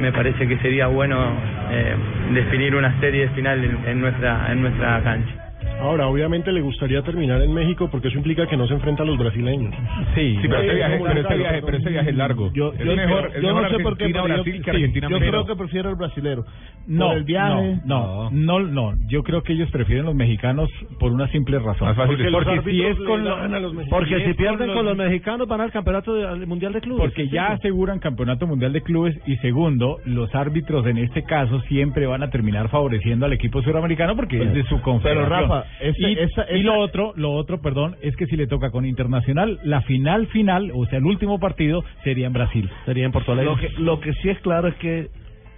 [0.00, 1.32] me parece que sería bueno
[1.70, 1.94] eh,
[2.32, 5.41] definir una serie final en, en nuestra en nuestra cancha.
[5.82, 9.06] Ahora, obviamente le gustaría terminar en México porque eso implica que no se enfrenta a
[9.06, 9.74] los brasileños.
[10.14, 11.66] Sí, Sí, pero ese Eh, viaje, pero viaje, ¿no?
[11.66, 12.52] pero ese viaje es largo.
[12.52, 15.46] Yo, es yo, mejor, yo es no mejor sé por qué, pero yo- sí, creo
[15.46, 16.44] que prefiero el brasilero.
[16.86, 17.78] No, por el viaje.
[17.84, 18.98] no, no, no, no.
[19.08, 20.68] Yo creo que ellos prefieren los mexicanos
[20.98, 21.88] por una simple razón.
[21.88, 23.88] Más fácil porque, es- porque los si es con los, los.
[23.88, 27.02] Porque si pierden con los mexicanos van al campeonato de- al mundial de clubes.
[27.02, 27.52] porque ya Sí.
[27.54, 32.30] aseguran campeonato mundial de clubes y segundo, los árbitros en este caso siempre van a
[32.30, 35.30] terminar favoreciendo al equipo suramericano porque es de su confederación.
[35.50, 39.82] Rafa, y, lo otro, lo otro, perdón, es que si le toca con Internacional, la
[39.82, 42.70] final final, o sea, el último partido sería en Brasil.
[42.84, 43.50] Sería en Porto Alegre.
[43.50, 45.08] Lo que, lo que sí es claro es que,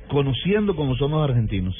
[0.08, 1.74] conociendo como son los argentinos,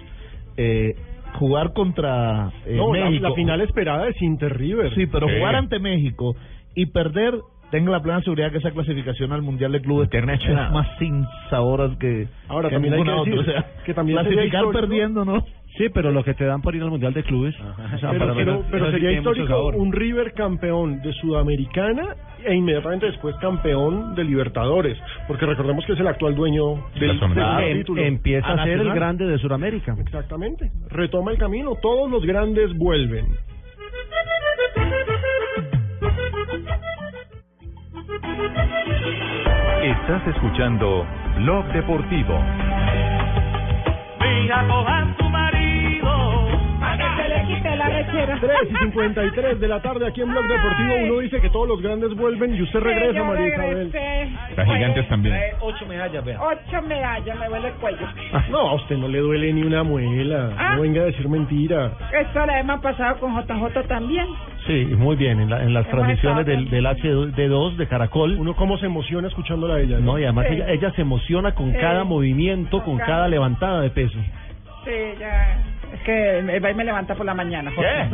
[0.57, 0.95] eh,
[1.39, 3.29] jugar contra eh, No, México.
[3.29, 4.95] la final esperada es Inter River.
[4.95, 5.35] Sí, pero Sí.
[5.39, 6.37] jugar ante México
[6.77, 7.35] y perder,
[7.71, 10.67] tenga la plena seguridad que esa clasificación al Mundial de Clubes Internacional.
[10.67, 11.25] es más sin
[11.99, 13.53] que, Ahora, que también hay ninguna que decir otra.
[13.59, 15.45] O sea, que también sería clasificar perdiendo, ¿no?
[15.77, 17.55] Sí, pero lo que te dan por ir al mundial de clubes.
[17.61, 21.13] o sea, Pero, para pero- ver- pero eso sí sería histórico un River campeón de
[21.15, 22.15] Sudamericana
[22.45, 24.97] e inmediatamente después campeón de Libertadores,
[25.27, 28.03] porque recordemos que es el actual dueño del, del Claro, em- título.
[28.03, 29.97] empieza a, ser el grande de Sudamérica.
[29.99, 30.71] Exactamente.
[30.91, 33.27] Retoma el camino, todos los grandes vuelven.
[39.83, 41.07] Estás escuchando
[41.39, 42.39] Blog Deportivo.
[44.21, 44.63] Mira,
[47.89, 48.39] la rechera.
[48.41, 50.95] 3 y 53 de la tarde aquí en Blog Deportivo.
[51.05, 53.93] Uno dice que todos los grandes vuelven y usted regresa, yo María Isabel.
[54.57, 55.35] Las gigantes también.
[55.61, 56.39] Ocho medallas, vea.
[56.41, 58.07] Ocho medallas, me duele el cuello.
[58.51, 60.51] No, a usted no le duele ni una muela.
[60.59, 60.75] Ah.
[60.77, 61.93] No venga a decir mentira.
[62.21, 64.27] Esto la hemos pasado con JJ también.
[64.67, 65.41] Sí, muy bien.
[65.41, 68.37] En, la- en las transmisiones del, del HD2 de Caracol.
[68.39, 69.99] Uno cómo se emociona escuchándola a ella.
[69.99, 70.55] No, y además Sí.
[70.55, 71.79] ella, ella se emociona con Sí.
[71.79, 74.19] cada movimiento, con Con cada cada- levantada de peso.
[74.85, 75.59] Sí, ya.
[75.95, 77.71] Es que el baile me levanta por la mañana.
[77.75, 77.91] Jorge.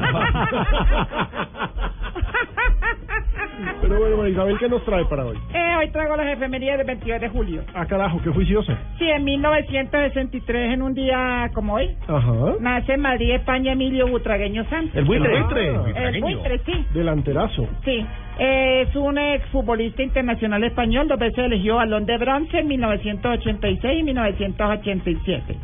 [3.80, 5.36] Pero bueno, María Isabel, ¿qué nos trae para hoy?
[5.54, 7.62] Eh, hoy traigo las efemerías del 22 de julio.
[7.74, 8.76] Ah, carajo, qué juiciosa.
[8.98, 12.54] Sí, en 1963, en un día como hoy, Ajá.
[12.60, 14.94] nace en Madrid, España, Emilio Butragueño Santos.
[14.94, 15.34] El buitre.
[15.34, 15.68] El buitre.
[16.08, 16.86] El buitre, sí.
[16.94, 17.66] Delanterazo.
[17.84, 18.04] Sí,
[18.38, 24.02] eh, es un exfutbolista internacional español, dos veces eligió balón de bronce en 1986 y
[24.02, 25.56] 1987.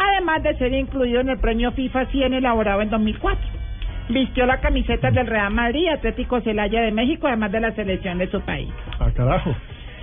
[0.00, 3.38] Además de ser incluido en el premio FIFA 100 elaborado en 2004.
[4.10, 8.30] Vistió la camiseta del Real Madrid, Atlético Celaya de México, además de la selección de
[8.30, 8.70] su país.
[9.00, 9.54] Ah, carajo.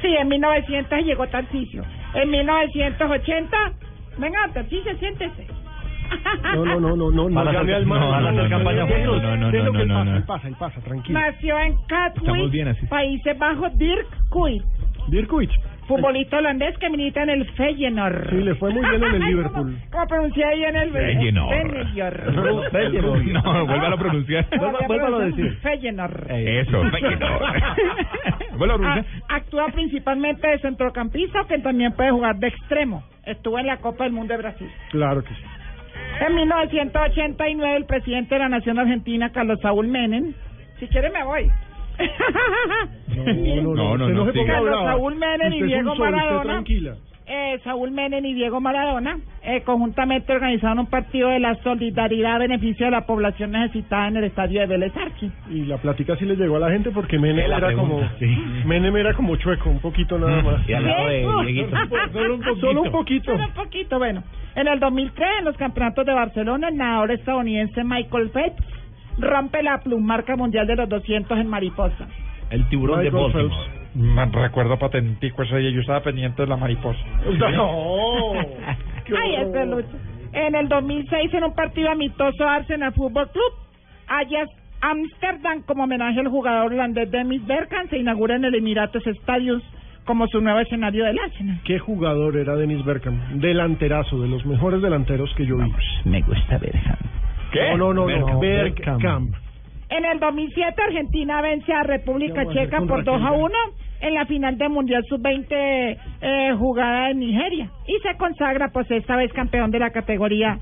[0.01, 1.83] Sí, en 1900 llegó Tarcisio.
[2.13, 3.57] En 1980,
[4.19, 5.47] venga, Tarcisio, siéntese.
[6.53, 9.23] No, no, no, no, no, no Van a hacer- no, van a hacer campaña juntos.
[9.23, 10.17] No, no, no, no, pasa, no.
[10.17, 11.19] él pasa, él pasa, tranquilo.
[11.19, 12.85] Nació en así.
[12.85, 14.61] Países Bajos, Dirk Kuyt.
[15.07, 15.51] Dirkuich.
[15.87, 18.29] Futbolista holandés que milita en el Feyenoord.
[18.31, 19.53] Sí, le fue muy bien en el Liverpool.
[19.53, 21.49] ¿Cómo, cómo pronuncié ahí en el Feyenoord.
[21.83, 22.71] Feyenoord.
[22.71, 23.23] Feyenoord.
[23.25, 24.45] No, vuélvalo a pronunciar.
[24.57, 25.57] Vuelva- vuélvalo a decir.
[25.61, 26.31] Feyenoord.
[26.31, 27.41] Eso, Feyenoord.
[28.57, 29.05] Vuelvo a pronunciar.
[29.29, 33.03] Actúa principalmente de centrocampista, que también puede jugar de extremo.
[33.25, 34.69] Estuvo en la Copa del Mundo de Brasil.
[34.91, 35.41] Claro que sí.
[36.27, 40.33] En 1989, el presidente de la Nación Argentina, Carlos Saúl Menem,
[40.79, 41.47] si quiere me voy.
[43.63, 44.33] No, no, No.
[44.45, 44.83] Carlos.
[44.83, 46.43] Saúl Menem y Diego Maradona.
[46.43, 46.95] tranquila.
[47.27, 52.37] Eh, Saúl Menem y Diego Maradona eh, conjuntamente organizaron un partido de la solidaridad a
[52.37, 55.31] beneficio de la población necesitada en el estadio de Vélez Arqui.
[55.49, 58.27] Y la plática sí le llegó a la gente porque Menem era pregunta, como sí.
[58.65, 60.69] Menem era como chueco, un poquito nada más.
[60.69, 61.23] Y al lado de.
[62.13, 62.59] Solo un poquito.
[62.61, 63.31] Solo un poquito.
[63.31, 64.23] Solo un poquito, bueno.
[64.55, 68.63] En el 2003, en los campeonatos de Barcelona, el nadador estadounidense Michael Phelps
[69.17, 72.07] rompe la plumarca mundial de los 200 en mariposa.
[72.49, 73.33] El tiburón de Baltimore.
[73.33, 73.85] Phelps.
[73.95, 76.99] Me recuerdo patentico ese día, yo estaba pendiente de la mariposa.
[77.39, 78.33] No.
[79.05, 79.97] Qué Ay, este Lucho.
[80.33, 83.53] En el 2006, en un partido amistoso Arsenal Fútbol Club,
[84.07, 84.51] Ajax
[84.81, 89.61] Amsterdam, como homenaje al jugador holandés Demis Bergkamp, se inaugura en el Emirates Stadium
[90.05, 91.59] como su nuevo escenario del Arsenal.
[91.63, 93.19] Qué jugador era Dennis Bergkamp.
[93.33, 95.71] Delanterazo, de los mejores delanteros que yo vi.
[96.05, 96.75] Me gusta ver
[97.51, 97.75] ¿Qué?
[97.75, 98.39] No, no, no, no.
[98.39, 99.01] Bergkamp.
[99.01, 99.35] Bergkamp.
[99.89, 103.29] En el 2007, Argentina vence a República ¿Qué vamos a hacer Checa por 2 a
[103.29, 103.41] Raquel?
[103.41, 103.53] 1
[104.01, 109.15] en la final del Mundial Sub-20 eh, jugada en Nigeria y se consagra pues esta
[109.15, 110.59] vez campeón de la categoría.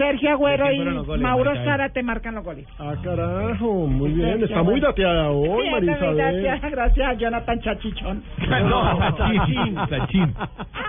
[0.00, 1.64] Sergio Agüero ¿De y goles, Mauro Marita?
[1.70, 2.66] Zárate marcan los goles.
[2.78, 4.38] Ah, carajo, muy bien.
[4.38, 6.42] Qué Está muy dateada hoy, Sí, María también Isabel.
[6.42, 8.22] gracias, gracias a Jonathan Chachichón.
[8.70, 10.34] No, Sachin, Sachin.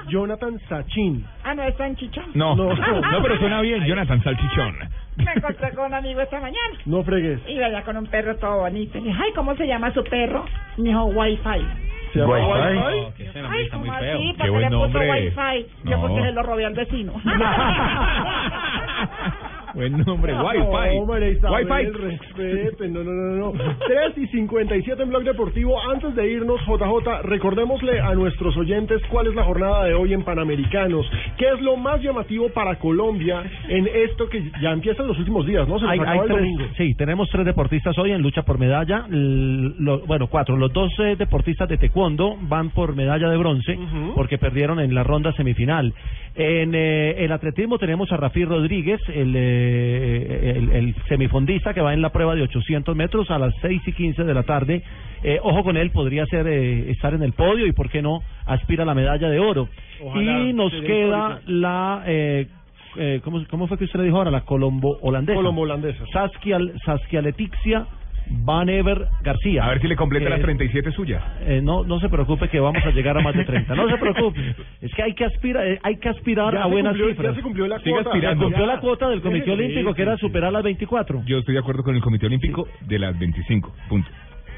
[0.08, 1.26] Jonathan Sachin.
[1.44, 2.26] Ah, no, es Sanchichón.
[2.34, 2.74] No, No.
[3.12, 4.76] no, pero suena bien, Jonathan Salchichón.
[5.18, 6.78] Me encontré con un amigo esta mañana.
[6.86, 7.42] No fregues.
[7.50, 8.98] Iba allá con un perro todo bonito.
[8.98, 10.46] Le dije, ay, ¿cómo se llama su perro?
[10.78, 11.91] Me dijo, Wi-Fi.
[12.14, 12.78] ¿Se llama Wi-Fi?
[12.78, 13.40] Wi-Fi?
[13.50, 14.06] Ay, ¿cómo así?
[14.06, 15.12] Qué Porque buen le puso nombre.
[15.12, 15.66] Wi-Fi.
[15.86, 16.02] Yo No.
[16.02, 17.14] porque se lo robé al vecino.
[19.74, 21.06] Buen nombre, No, Wi-Fi.
[21.08, 21.92] María Isabel, Wi-Fi.
[21.92, 23.76] respeten, no, no, no, no.
[23.88, 25.76] 3 y 57 en Blog Deportivo.
[25.90, 30.24] Antes de irnos, JJ, recordémosle a nuestros oyentes cuál es la jornada de hoy en
[30.24, 31.10] Panamericanos.
[31.38, 35.46] ¿Qué es lo más llamativo para Colombia en esto que ya empieza en los últimos
[35.46, 35.80] días, no?
[35.80, 36.64] Se Hay- acaba hay el tres- domingo.
[36.78, 39.06] sí, tenemos tres deportistas hoy en lucha por medalla.
[39.10, 40.58] L- lo- bueno, cuatro.
[40.58, 43.78] Los dos eh, deportistas de taekwondo van por medalla de bronce
[44.16, 45.94] porque perdieron en la ronda semifinal.
[46.34, 51.94] En eh, el atletismo tenemos a Rafi Rodríguez, el, eh, el, el semifondista que va
[51.94, 54.84] en la prueba de 800 metros a las 6 y 15 de la tarde.
[55.24, 58.24] Eh, ojo con él, podría ser eh, estar en el podio y, ¿por qué no?,
[58.46, 59.70] aspira a la medalla de oro.
[60.04, 61.52] Ojalá y nos queda histórico.
[61.52, 62.04] la...
[62.08, 62.48] Eh,
[62.98, 64.32] eh, ¿cómo, ¿Cómo fue que usted le dijo ahora?
[64.32, 65.38] La colombo-holandesa.
[65.38, 66.04] Colombo-holandesa.
[66.12, 67.86] Saskia, Saskia Letixia
[68.30, 69.66] Van Ever García.
[69.66, 71.22] A ver si le completa Eh, las 37 suyas.
[71.42, 73.76] eh, no, no se preocupe que vamos a llegar a más de 30.
[73.76, 74.40] No se preocupe.
[74.82, 77.32] Es que hay que aspirar, eh, hay que aspirar Ya a buenas cumplió- cifras.
[77.32, 78.10] ya se cumplió la Siga cuota.
[78.10, 78.40] aspirando.
[78.40, 78.74] Se cumplió Ya.
[78.74, 81.24] la cuota del Comité Sí, Olímpico, que era superar las 24.
[81.26, 83.74] Yo estoy de acuerdo con el Comité Olímpico de las 25.
[83.90, 84.10] Punto.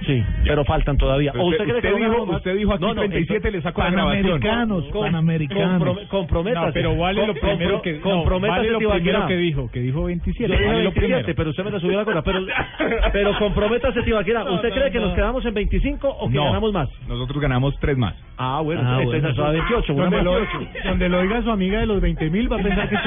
[0.05, 1.31] Sí, pero faltan todavía.
[1.37, 3.89] ¿O usted- cree que usted no dijo- usted dijo aquí 37, le saco la.
[3.89, 5.81] Panamericanos, Con- panamericanos.
[5.81, 6.65] comprome- comprométase.
[6.67, 10.03] No, pero vale lo primero que no, comprométase, vale lo primero que dijo, que dijo
[10.03, 10.47] 27.
[10.51, 11.35] Yo dije vale lo 27, primero.
[11.35, 12.21] pero usted me la subió la cosa.
[12.23, 12.39] Pero,
[13.13, 14.43] pero comprométase, Tibaquira.
[14.43, 15.05] No, ¿Usted no, cree que no.
[15.07, 16.45] nos quedamos en 25 o que No.
[16.45, 16.89] ganamos más?
[17.07, 18.13] Nosotros ganamos tres más.
[18.37, 19.29] Ah, bueno, Ah, entonces bueno.
[19.29, 19.93] eso da 28.
[19.93, 20.69] una Donde lo, 28.
[20.89, 23.01] donde lo oiga su amiga de los 20 mil va a pensar que de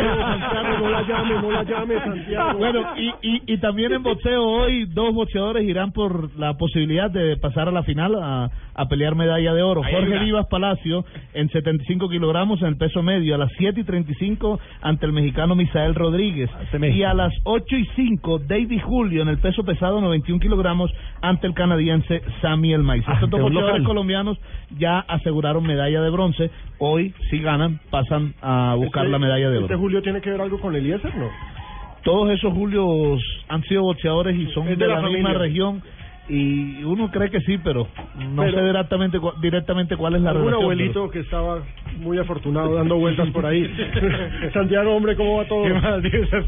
[0.00, 0.06] él.
[0.18, 2.58] Santiago, no la llame, no la llame, Santiago.
[2.58, 7.36] Bueno, y, y, y también en boxeo hoy dos boxeadores irán por la posibilidad de
[7.36, 9.82] pasar a la final a, a pelear medalla de oro.
[9.84, 10.22] Ahí Jorge va.
[10.24, 15.06] Vivas Palacio en 75 kilogramos en el peso medio a las 7 y 35 ante
[15.06, 16.50] el mexicano Misael Rodríguez.
[16.92, 20.90] Y a las 8 y 5 David Julio en el peso pesado 91 kilogramos
[21.22, 23.04] ante el canadiense Samuel Maiz.
[23.08, 24.38] Estos dos boxeadores colombianos
[24.78, 26.50] ya aseguraron medalla de bronce.
[26.78, 29.66] Hoy, si ganan, pasan a buscar Este- la medalla de oro.
[29.66, 31.28] ¿Este Julio tiene que ver algo con Eliezer, no?
[32.02, 35.82] Todos esos Julios han sido boxeadores y son Es de, de la, la misma región
[36.28, 37.86] y uno cree que sí, pero
[38.18, 40.62] no Pero- sé directamente cu- directamente cuál es la relación.
[40.62, 41.62] abuelito que estaba
[41.98, 43.70] muy afortunado dando vueltas por ahí.
[44.52, 45.64] Santiago, hombre, ¿cómo va todo?
[46.02, 46.44] ¿Qué esas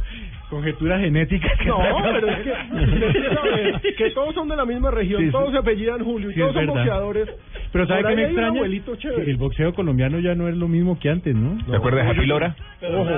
[0.51, 1.53] conjeturas genéticas?
[1.59, 5.32] que No, pero es que que todos son de la misma región, Sí, sí.
[5.32, 6.74] todos se apellidan Julio y Sí, todos son verdad.
[6.81, 7.28] boxeadores.
[7.73, 8.48] Pero ¿sabe qué me un extraña?
[8.48, 9.24] abuelito chévere.
[9.24, 11.59] Que el boxeo colombiano ya no es lo mismo que antes, ¿no?
[11.69, 12.55] ¿Se acuerda de Happy Lora?
[12.81, 13.11] Pero, Ojo.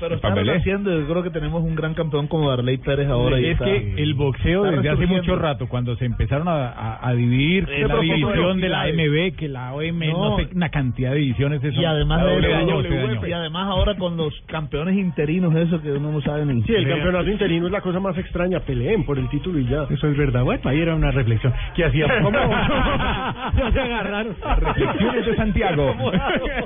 [0.00, 0.52] Pero El está papelé.
[0.52, 3.40] renaciendo, yo creo que tenemos un gran campeón como Darley Pérez ahora.
[3.40, 6.68] y es está- que el boxeo está desde hace mucho rato, cuando se empezaron a,
[6.70, 8.82] a, a dividir la división de la.
[8.82, 10.36] AMB, que la OM, no, No.
[10.36, 11.62] sé, una cantidad de divisiones.
[11.64, 16.12] Eso, y además de eso, y además ahora con los campeones interinos eso que uno
[16.12, 18.60] no sabe ni Sí, el campeonato interino es la cosa más extraña.
[18.60, 19.84] Peleen por el título y ya.
[19.90, 20.42] Eso es verdad.
[20.42, 21.52] Bueno, ahí era una reflexión.
[21.74, 22.16] ¿Qué hacíamos?
[22.22, 22.38] ¿Cómo?
[22.38, 24.36] ya se agarraron.
[24.60, 25.94] Reflexiones de Santiago.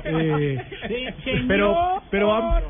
[0.03, 0.57] Eh,
[1.47, 2.61] pero, pero, vam-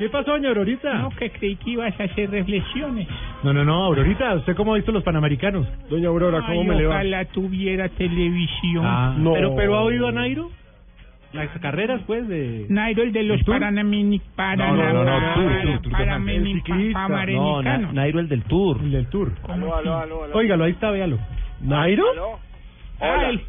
[0.00, 0.94] ¿qué pasó, doña Aurorita?
[0.94, 3.06] No, que creí que ibas a hacer reflexiones.
[3.44, 5.66] No, no, no, Aurorita, ¿usted cómo ha visto los panamericanos?
[5.90, 6.94] Doña Aurora, ¿cómo Ay, me le va?
[6.94, 8.84] ojalá tuviera televisión.
[8.86, 9.34] Ah, No.
[9.34, 10.50] pero, pero ¿ha oído a Nairo?
[11.34, 12.66] Las carreras, pues, de...
[12.70, 13.42] Nairo, el de los.
[13.44, 16.04] Panamini, No, no, no, no, Tour.
[17.64, 17.92] No.
[17.92, 18.80] Nairo el del Tour.
[18.82, 19.32] El del Tour.
[19.42, 19.88] ¿Cómo así?
[20.32, 21.18] Óigalo, ahí está, véalo.
[21.60, 22.04] ¿Nairo?
[22.98, 23.40] Ay,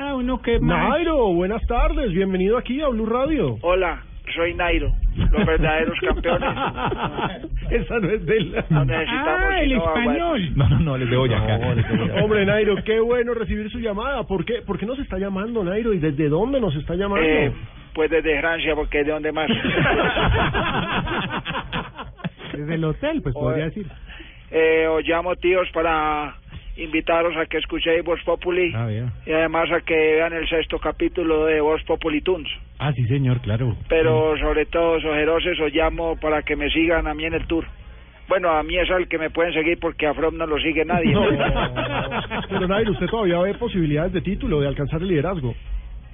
[0.00, 0.88] ah, uno que más.
[0.88, 2.10] Nairo, buenas tardes.
[2.12, 3.58] Bienvenido aquí a Blue Radio.
[3.60, 4.92] Hola, soy Nairo,
[5.30, 6.50] los verdaderos campeones.
[7.70, 8.64] Esa no es de él.
[8.70, 10.50] No necesitamos Ah, el español.
[10.56, 11.58] No, no, no, les de Boyacá.
[12.22, 14.24] Hombre, Nairo, qué bueno recibir su llamada.
[14.24, 15.92] ¿Por qué, ¿Por qué nos está llamando, Nairo?
[15.92, 17.26] ¿Y desde dónde nos está llamando?
[17.26, 17.52] Eh,
[17.94, 19.48] pues desde Francia, porque es de donde más.
[22.52, 23.86] Desde el hotel, pues, podría decir.
[24.50, 26.36] Eh, os llamo tíos para
[26.76, 28.88] invitaros a que escuchéis Voz Populi Ah,
[29.26, 32.50] y además a que vean el sexto capítulo de Voz Populi Tunes.
[32.78, 33.76] Ah, sí, señor, claro.
[33.88, 37.64] Pero sobre todo, ojerosos, os llamo para que me sigan a mí en el tour.
[38.28, 40.84] Bueno, a mí es al que me pueden seguir porque a From no lo sigue
[40.84, 41.12] nadie.
[41.14, 41.26] No.
[42.48, 45.54] Pero Nairo, usted todavía ve posibilidades de título, de alcanzar el liderazgo.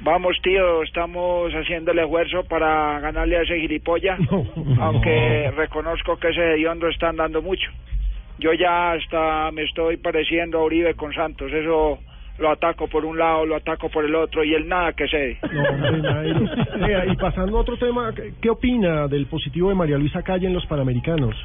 [0.00, 4.18] Vamos, tío, estamos haciendo el esfuerzo para ganarle a ese gilipollas,
[4.80, 7.70] aunque reconozco que ese hediondo están dando mucho.
[8.42, 12.00] Yo ya hasta me estoy pareciendo a Uribe con Santos, eso
[12.38, 15.38] lo ataco por un lado, lo ataco por el otro y él nada que cede.
[15.52, 20.22] No, hombre, y pasando a otro tema, ¿qué- ¿qué opina del positivo de María Luisa
[20.22, 21.36] Calle en los Panamericanos?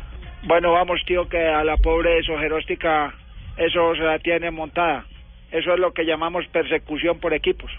[0.48, 3.14] Bueno, vamos, tío, que a la pobre sojeróstica
[3.58, 5.06] eso se la tiene montada.
[5.52, 7.72] Eso es lo que llamamos persecución por equipos.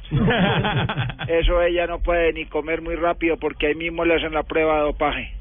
[1.29, 4.77] Eso ella no puede ni comer muy rápido porque ahí mismo le hacen la prueba
[4.79, 5.33] de dopaje.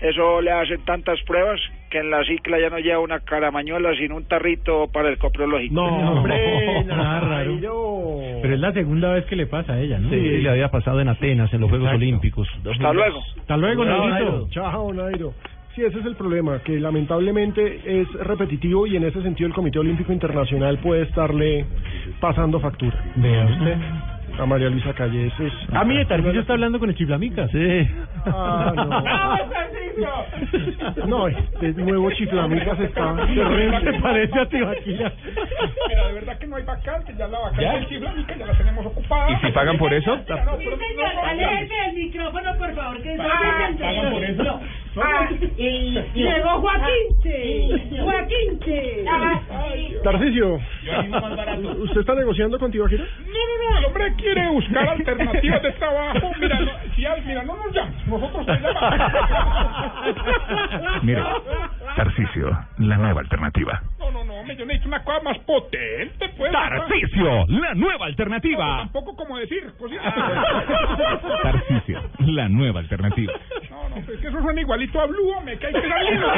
[0.00, 1.60] Eso le hacen tantas pruebas
[1.90, 5.74] que en la cicla ya no lleva una caramañuela sino un tarrito para el coprológico.
[5.74, 7.52] No, hombre, Nada raro.
[7.52, 7.98] Nairo.
[8.42, 10.10] Pero es la segunda vez que le pasa a ella, ¿no?
[10.10, 11.92] Sí, le había pasado en Atenas, en los Juegos.
[11.92, 12.48] Olímpicos.
[12.70, 13.20] Hasta luego.
[13.40, 14.08] Hasta luego, Nairito.
[14.08, 14.48] Nairo.
[14.50, 15.34] Chao, Nairo.
[15.74, 19.78] Sí, ese es el problema, que lamentablemente es repetitivo y en ese sentido el Comité
[19.78, 21.64] Olímpico Internacional puede estarle
[22.20, 22.96] pasando factura.
[23.16, 23.76] Vea usted.
[24.38, 25.52] A María Luisa Calle, eso es...
[25.72, 27.48] Ah, mire, Tarcillo está hablando con el chiflamica.
[27.48, 27.88] Sí.
[28.26, 29.02] Ah, no.
[31.08, 33.80] No, este nuevo chiflamicas está terrible.
[33.80, 35.12] Se parece a Tibaquira.
[35.88, 38.86] Mira, de verdad que no hay vacante, ya la vacante del chiflámica ya la tenemos
[38.86, 39.30] ocupada.
[39.32, 40.16] ¿Y si pagan por eso?
[40.16, 44.60] No, pero- no, Aléjese del micrófono, por favor, que Ah, ¿pagan por eso?
[45.02, 46.60] Ah, y llegó
[50.90, 51.68] ahí más barato.
[51.78, 53.04] ¿usted está negociando con Tibaquira?
[53.18, 56.30] No, no, no, el hombre quiere buscar alternativas de trabajo.
[56.40, 59.00] Mira, no, si al- mira, no nos llames, nosotros te llamamos.
[61.02, 61.22] Mire,
[61.98, 63.82] Tarcisio, la nueva alternativa.
[63.98, 66.52] No, no, no, hombre, yo necesito una cosa más potente, pues.
[66.52, 68.76] Tarcisio, la nueva No, alternativa.
[68.78, 70.14] tampoco como decir cositas.
[71.42, 73.32] Tarcisio, la nueva alternativa.
[73.70, 76.28] No, no, es que eso suena igualito a Blue, hombre, que hay que salirlo.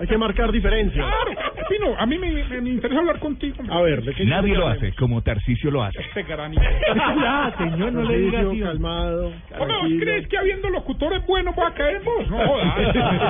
[0.00, 1.04] Hay que marcar diferencias.
[1.06, 3.56] Claro, Pino, a mí me, me, me interesa hablar contigo.
[3.58, 3.74] hombre.
[3.76, 6.00] A ver, ¿de qué Nadie lo hace como Tarcisio lo hace.
[6.00, 6.62] Este granito.
[6.62, 8.72] Ya, señor, no le diga Tarcisio, así.
[8.78, 10.00] calmado, ¿Cómo tranquilo.
[10.04, 12.30] crees que habiendo locutores buenos va a caer vos?
[12.30, 13.25] No jodas.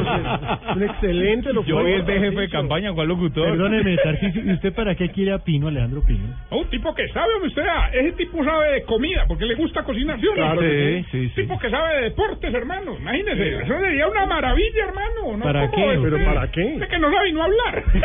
[0.76, 3.50] Un excelente lo Yo vi el de jefe de campaña, ¿cuál locutor?
[3.50, 6.26] Perdóneme, Tarcillo, ¿y usted para qué quiere a Pino, Alejandro Pino?
[6.50, 9.82] Un tipo que sabe, hombre, usted, ah, ese tipo sabe de comida, porque le gusta
[9.82, 10.36] cocinar, ¿sí o no?
[10.36, 11.42] Claro Sí, sí, sí.
[11.42, 12.96] tipo que sabe de deportes, hermano.
[12.98, 15.36] Imagínese, eso sería una maravilla, hermano.
[15.36, 15.44] ¿no?
[15.44, 15.98] ¿Para ¿Cómo qué?
[16.02, 16.64] ¿Pero para qué?
[16.74, 17.84] Usted que no sabe y no hablar.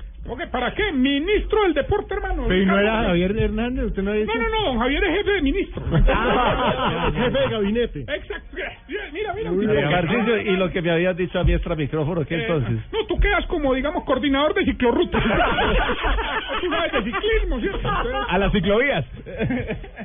[0.30, 0.92] Porque, ¿para qué?
[0.92, 2.44] Ministro del deporte, hermano.
[2.46, 4.32] Pero ¿y no era Javier Hernández, usted no ha dicho...
[4.32, 5.82] No, no, no, don Javier es jefe de ministro.
[6.12, 8.00] Ah, jefe de gabinete.
[8.00, 8.56] Exacto.
[9.20, 9.50] Mira, mira.
[9.50, 10.42] Mira.
[10.42, 12.78] y lo que me habías dicho a mí extra micrófono, ¿qué Eh, entonces?
[12.92, 15.18] no, tú quedas como, digamos, coordinador de ciclorruta.
[16.60, 17.88] tú sabes de ciclismo, ¿cierto?
[18.28, 19.04] A las ciclovías.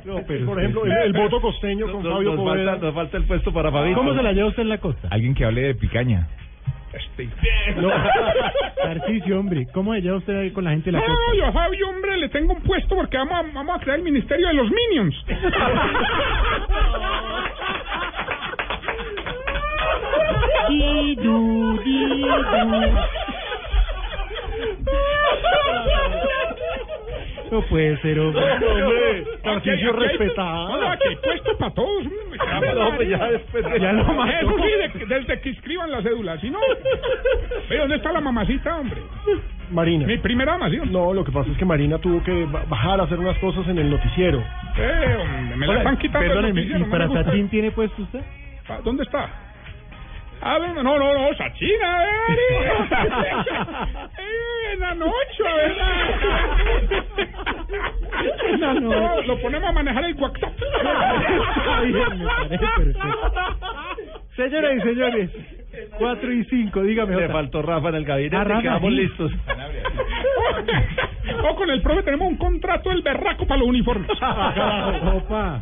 [0.04, 2.70] No, pero Por ejemplo, el, el voto costeño con nos, Fabio nos Poveda.
[2.72, 3.96] falta, nos falta el puesto para Fabito.
[3.98, 5.08] ¿Cómo se la lleva usted en la costa?
[5.10, 6.28] Alguien que hable de picaña.
[6.92, 7.28] este,
[7.80, 7.90] No,
[9.38, 11.22] hombre, ¿cómo se lleva usted ahí con la gente de la No, costa?
[11.28, 13.98] no, yo a Fabio, hombre, le tengo un puesto porque vamos a, vamos a crear
[13.98, 15.24] el ministerio de los Minions.
[20.68, 22.26] Didu, didu.
[27.50, 28.42] No puede ser, hombre.
[28.42, 30.76] Hombre, Tarcisio aquí hay- respetado.
[30.80, 32.02] No, aquí hay puesto para todos.
[32.04, 32.74] hombre.
[32.74, 34.32] No, pues ya después de- Ya lo mató.
[34.32, 36.38] Eso sí, de- desde que inscriban la cédula.
[36.40, 36.58] Si no,
[37.70, 39.00] ve dónde está la mamacita, hombre.
[39.70, 40.06] Marina.
[40.06, 40.78] Mi primera dama, ¿sí?
[40.90, 43.66] No, lo que pasa es que Marina tuvo que ba- bajar a hacer unas cosas
[43.68, 44.42] en el noticiero.
[44.78, 46.26] Eh, hombre, me la están quitando.
[46.26, 47.08] Perdóneme, noticiero, ¿y no para.
[47.24, 48.20] Sachin tiene puesto usted?
[48.84, 49.28] ¿Dónde está?
[50.40, 52.36] Ah, no, no, no, no, Sachina, eh.
[54.18, 55.96] eh, Enanocho, ¿verdad?
[58.80, 60.52] No, lo ponemos a manejar el WhatsApp.
[64.36, 65.30] Señoras y señores,
[65.98, 68.96] 4 y 5, dígame Le faltó Rafa en el gabinete, Ah, Rafa, quedamos sí.
[68.96, 69.32] listos.
[71.50, 74.08] O con el profe tenemos un contrato del berraco para los uniformes.
[74.10, 75.60] Opa.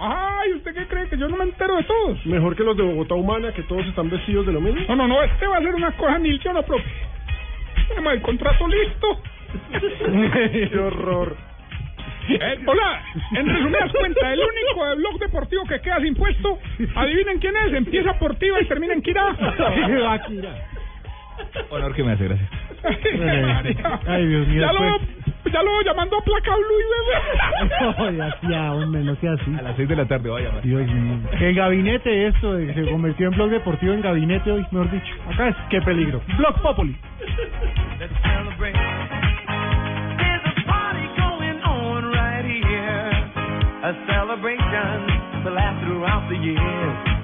[0.00, 1.08] Ay, ¿usted qué cree?
[1.08, 2.26] Que yo no me entero de todos.
[2.26, 4.80] Mejor que los de Bogotá Humana, que todos están vestidos de lo mismo.
[4.88, 6.84] No, no, no, este va a ser una cosa mil, yo no, profe.
[7.88, 9.22] Tenemos el contrato listo.
[10.70, 11.36] Qué horror.
[12.26, 13.02] Eh, hola,
[13.32, 16.58] en resumidas cuentas, el único de blog deportivo que queda sin puesto,
[16.94, 19.36] adivinen quién es, empieza por Tiva y termina en Kira.
[21.70, 22.50] Honor que me hace, gracias.
[24.06, 25.52] Ay, Dios mío, Ya lo, pues.
[25.52, 27.80] ya lo voy llamando a placa blue y bebé.
[27.80, 29.54] No, ya, ya, hombre, no sea así.
[29.58, 30.62] A las 6 de la tarde voy a llamar.
[30.62, 31.18] Dios mío.
[31.32, 35.14] En gabinete esto, de que se convirtió en blog deportivo en gabinete hoy, mejor dicho.
[35.32, 36.20] Acá es, qué peligro.
[36.36, 36.96] Blog Populi.
[41.16, 43.10] going on right here.
[43.82, 47.14] A celebration to last throughout the year.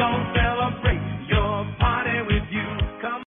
[0.00, 0.39] gonna?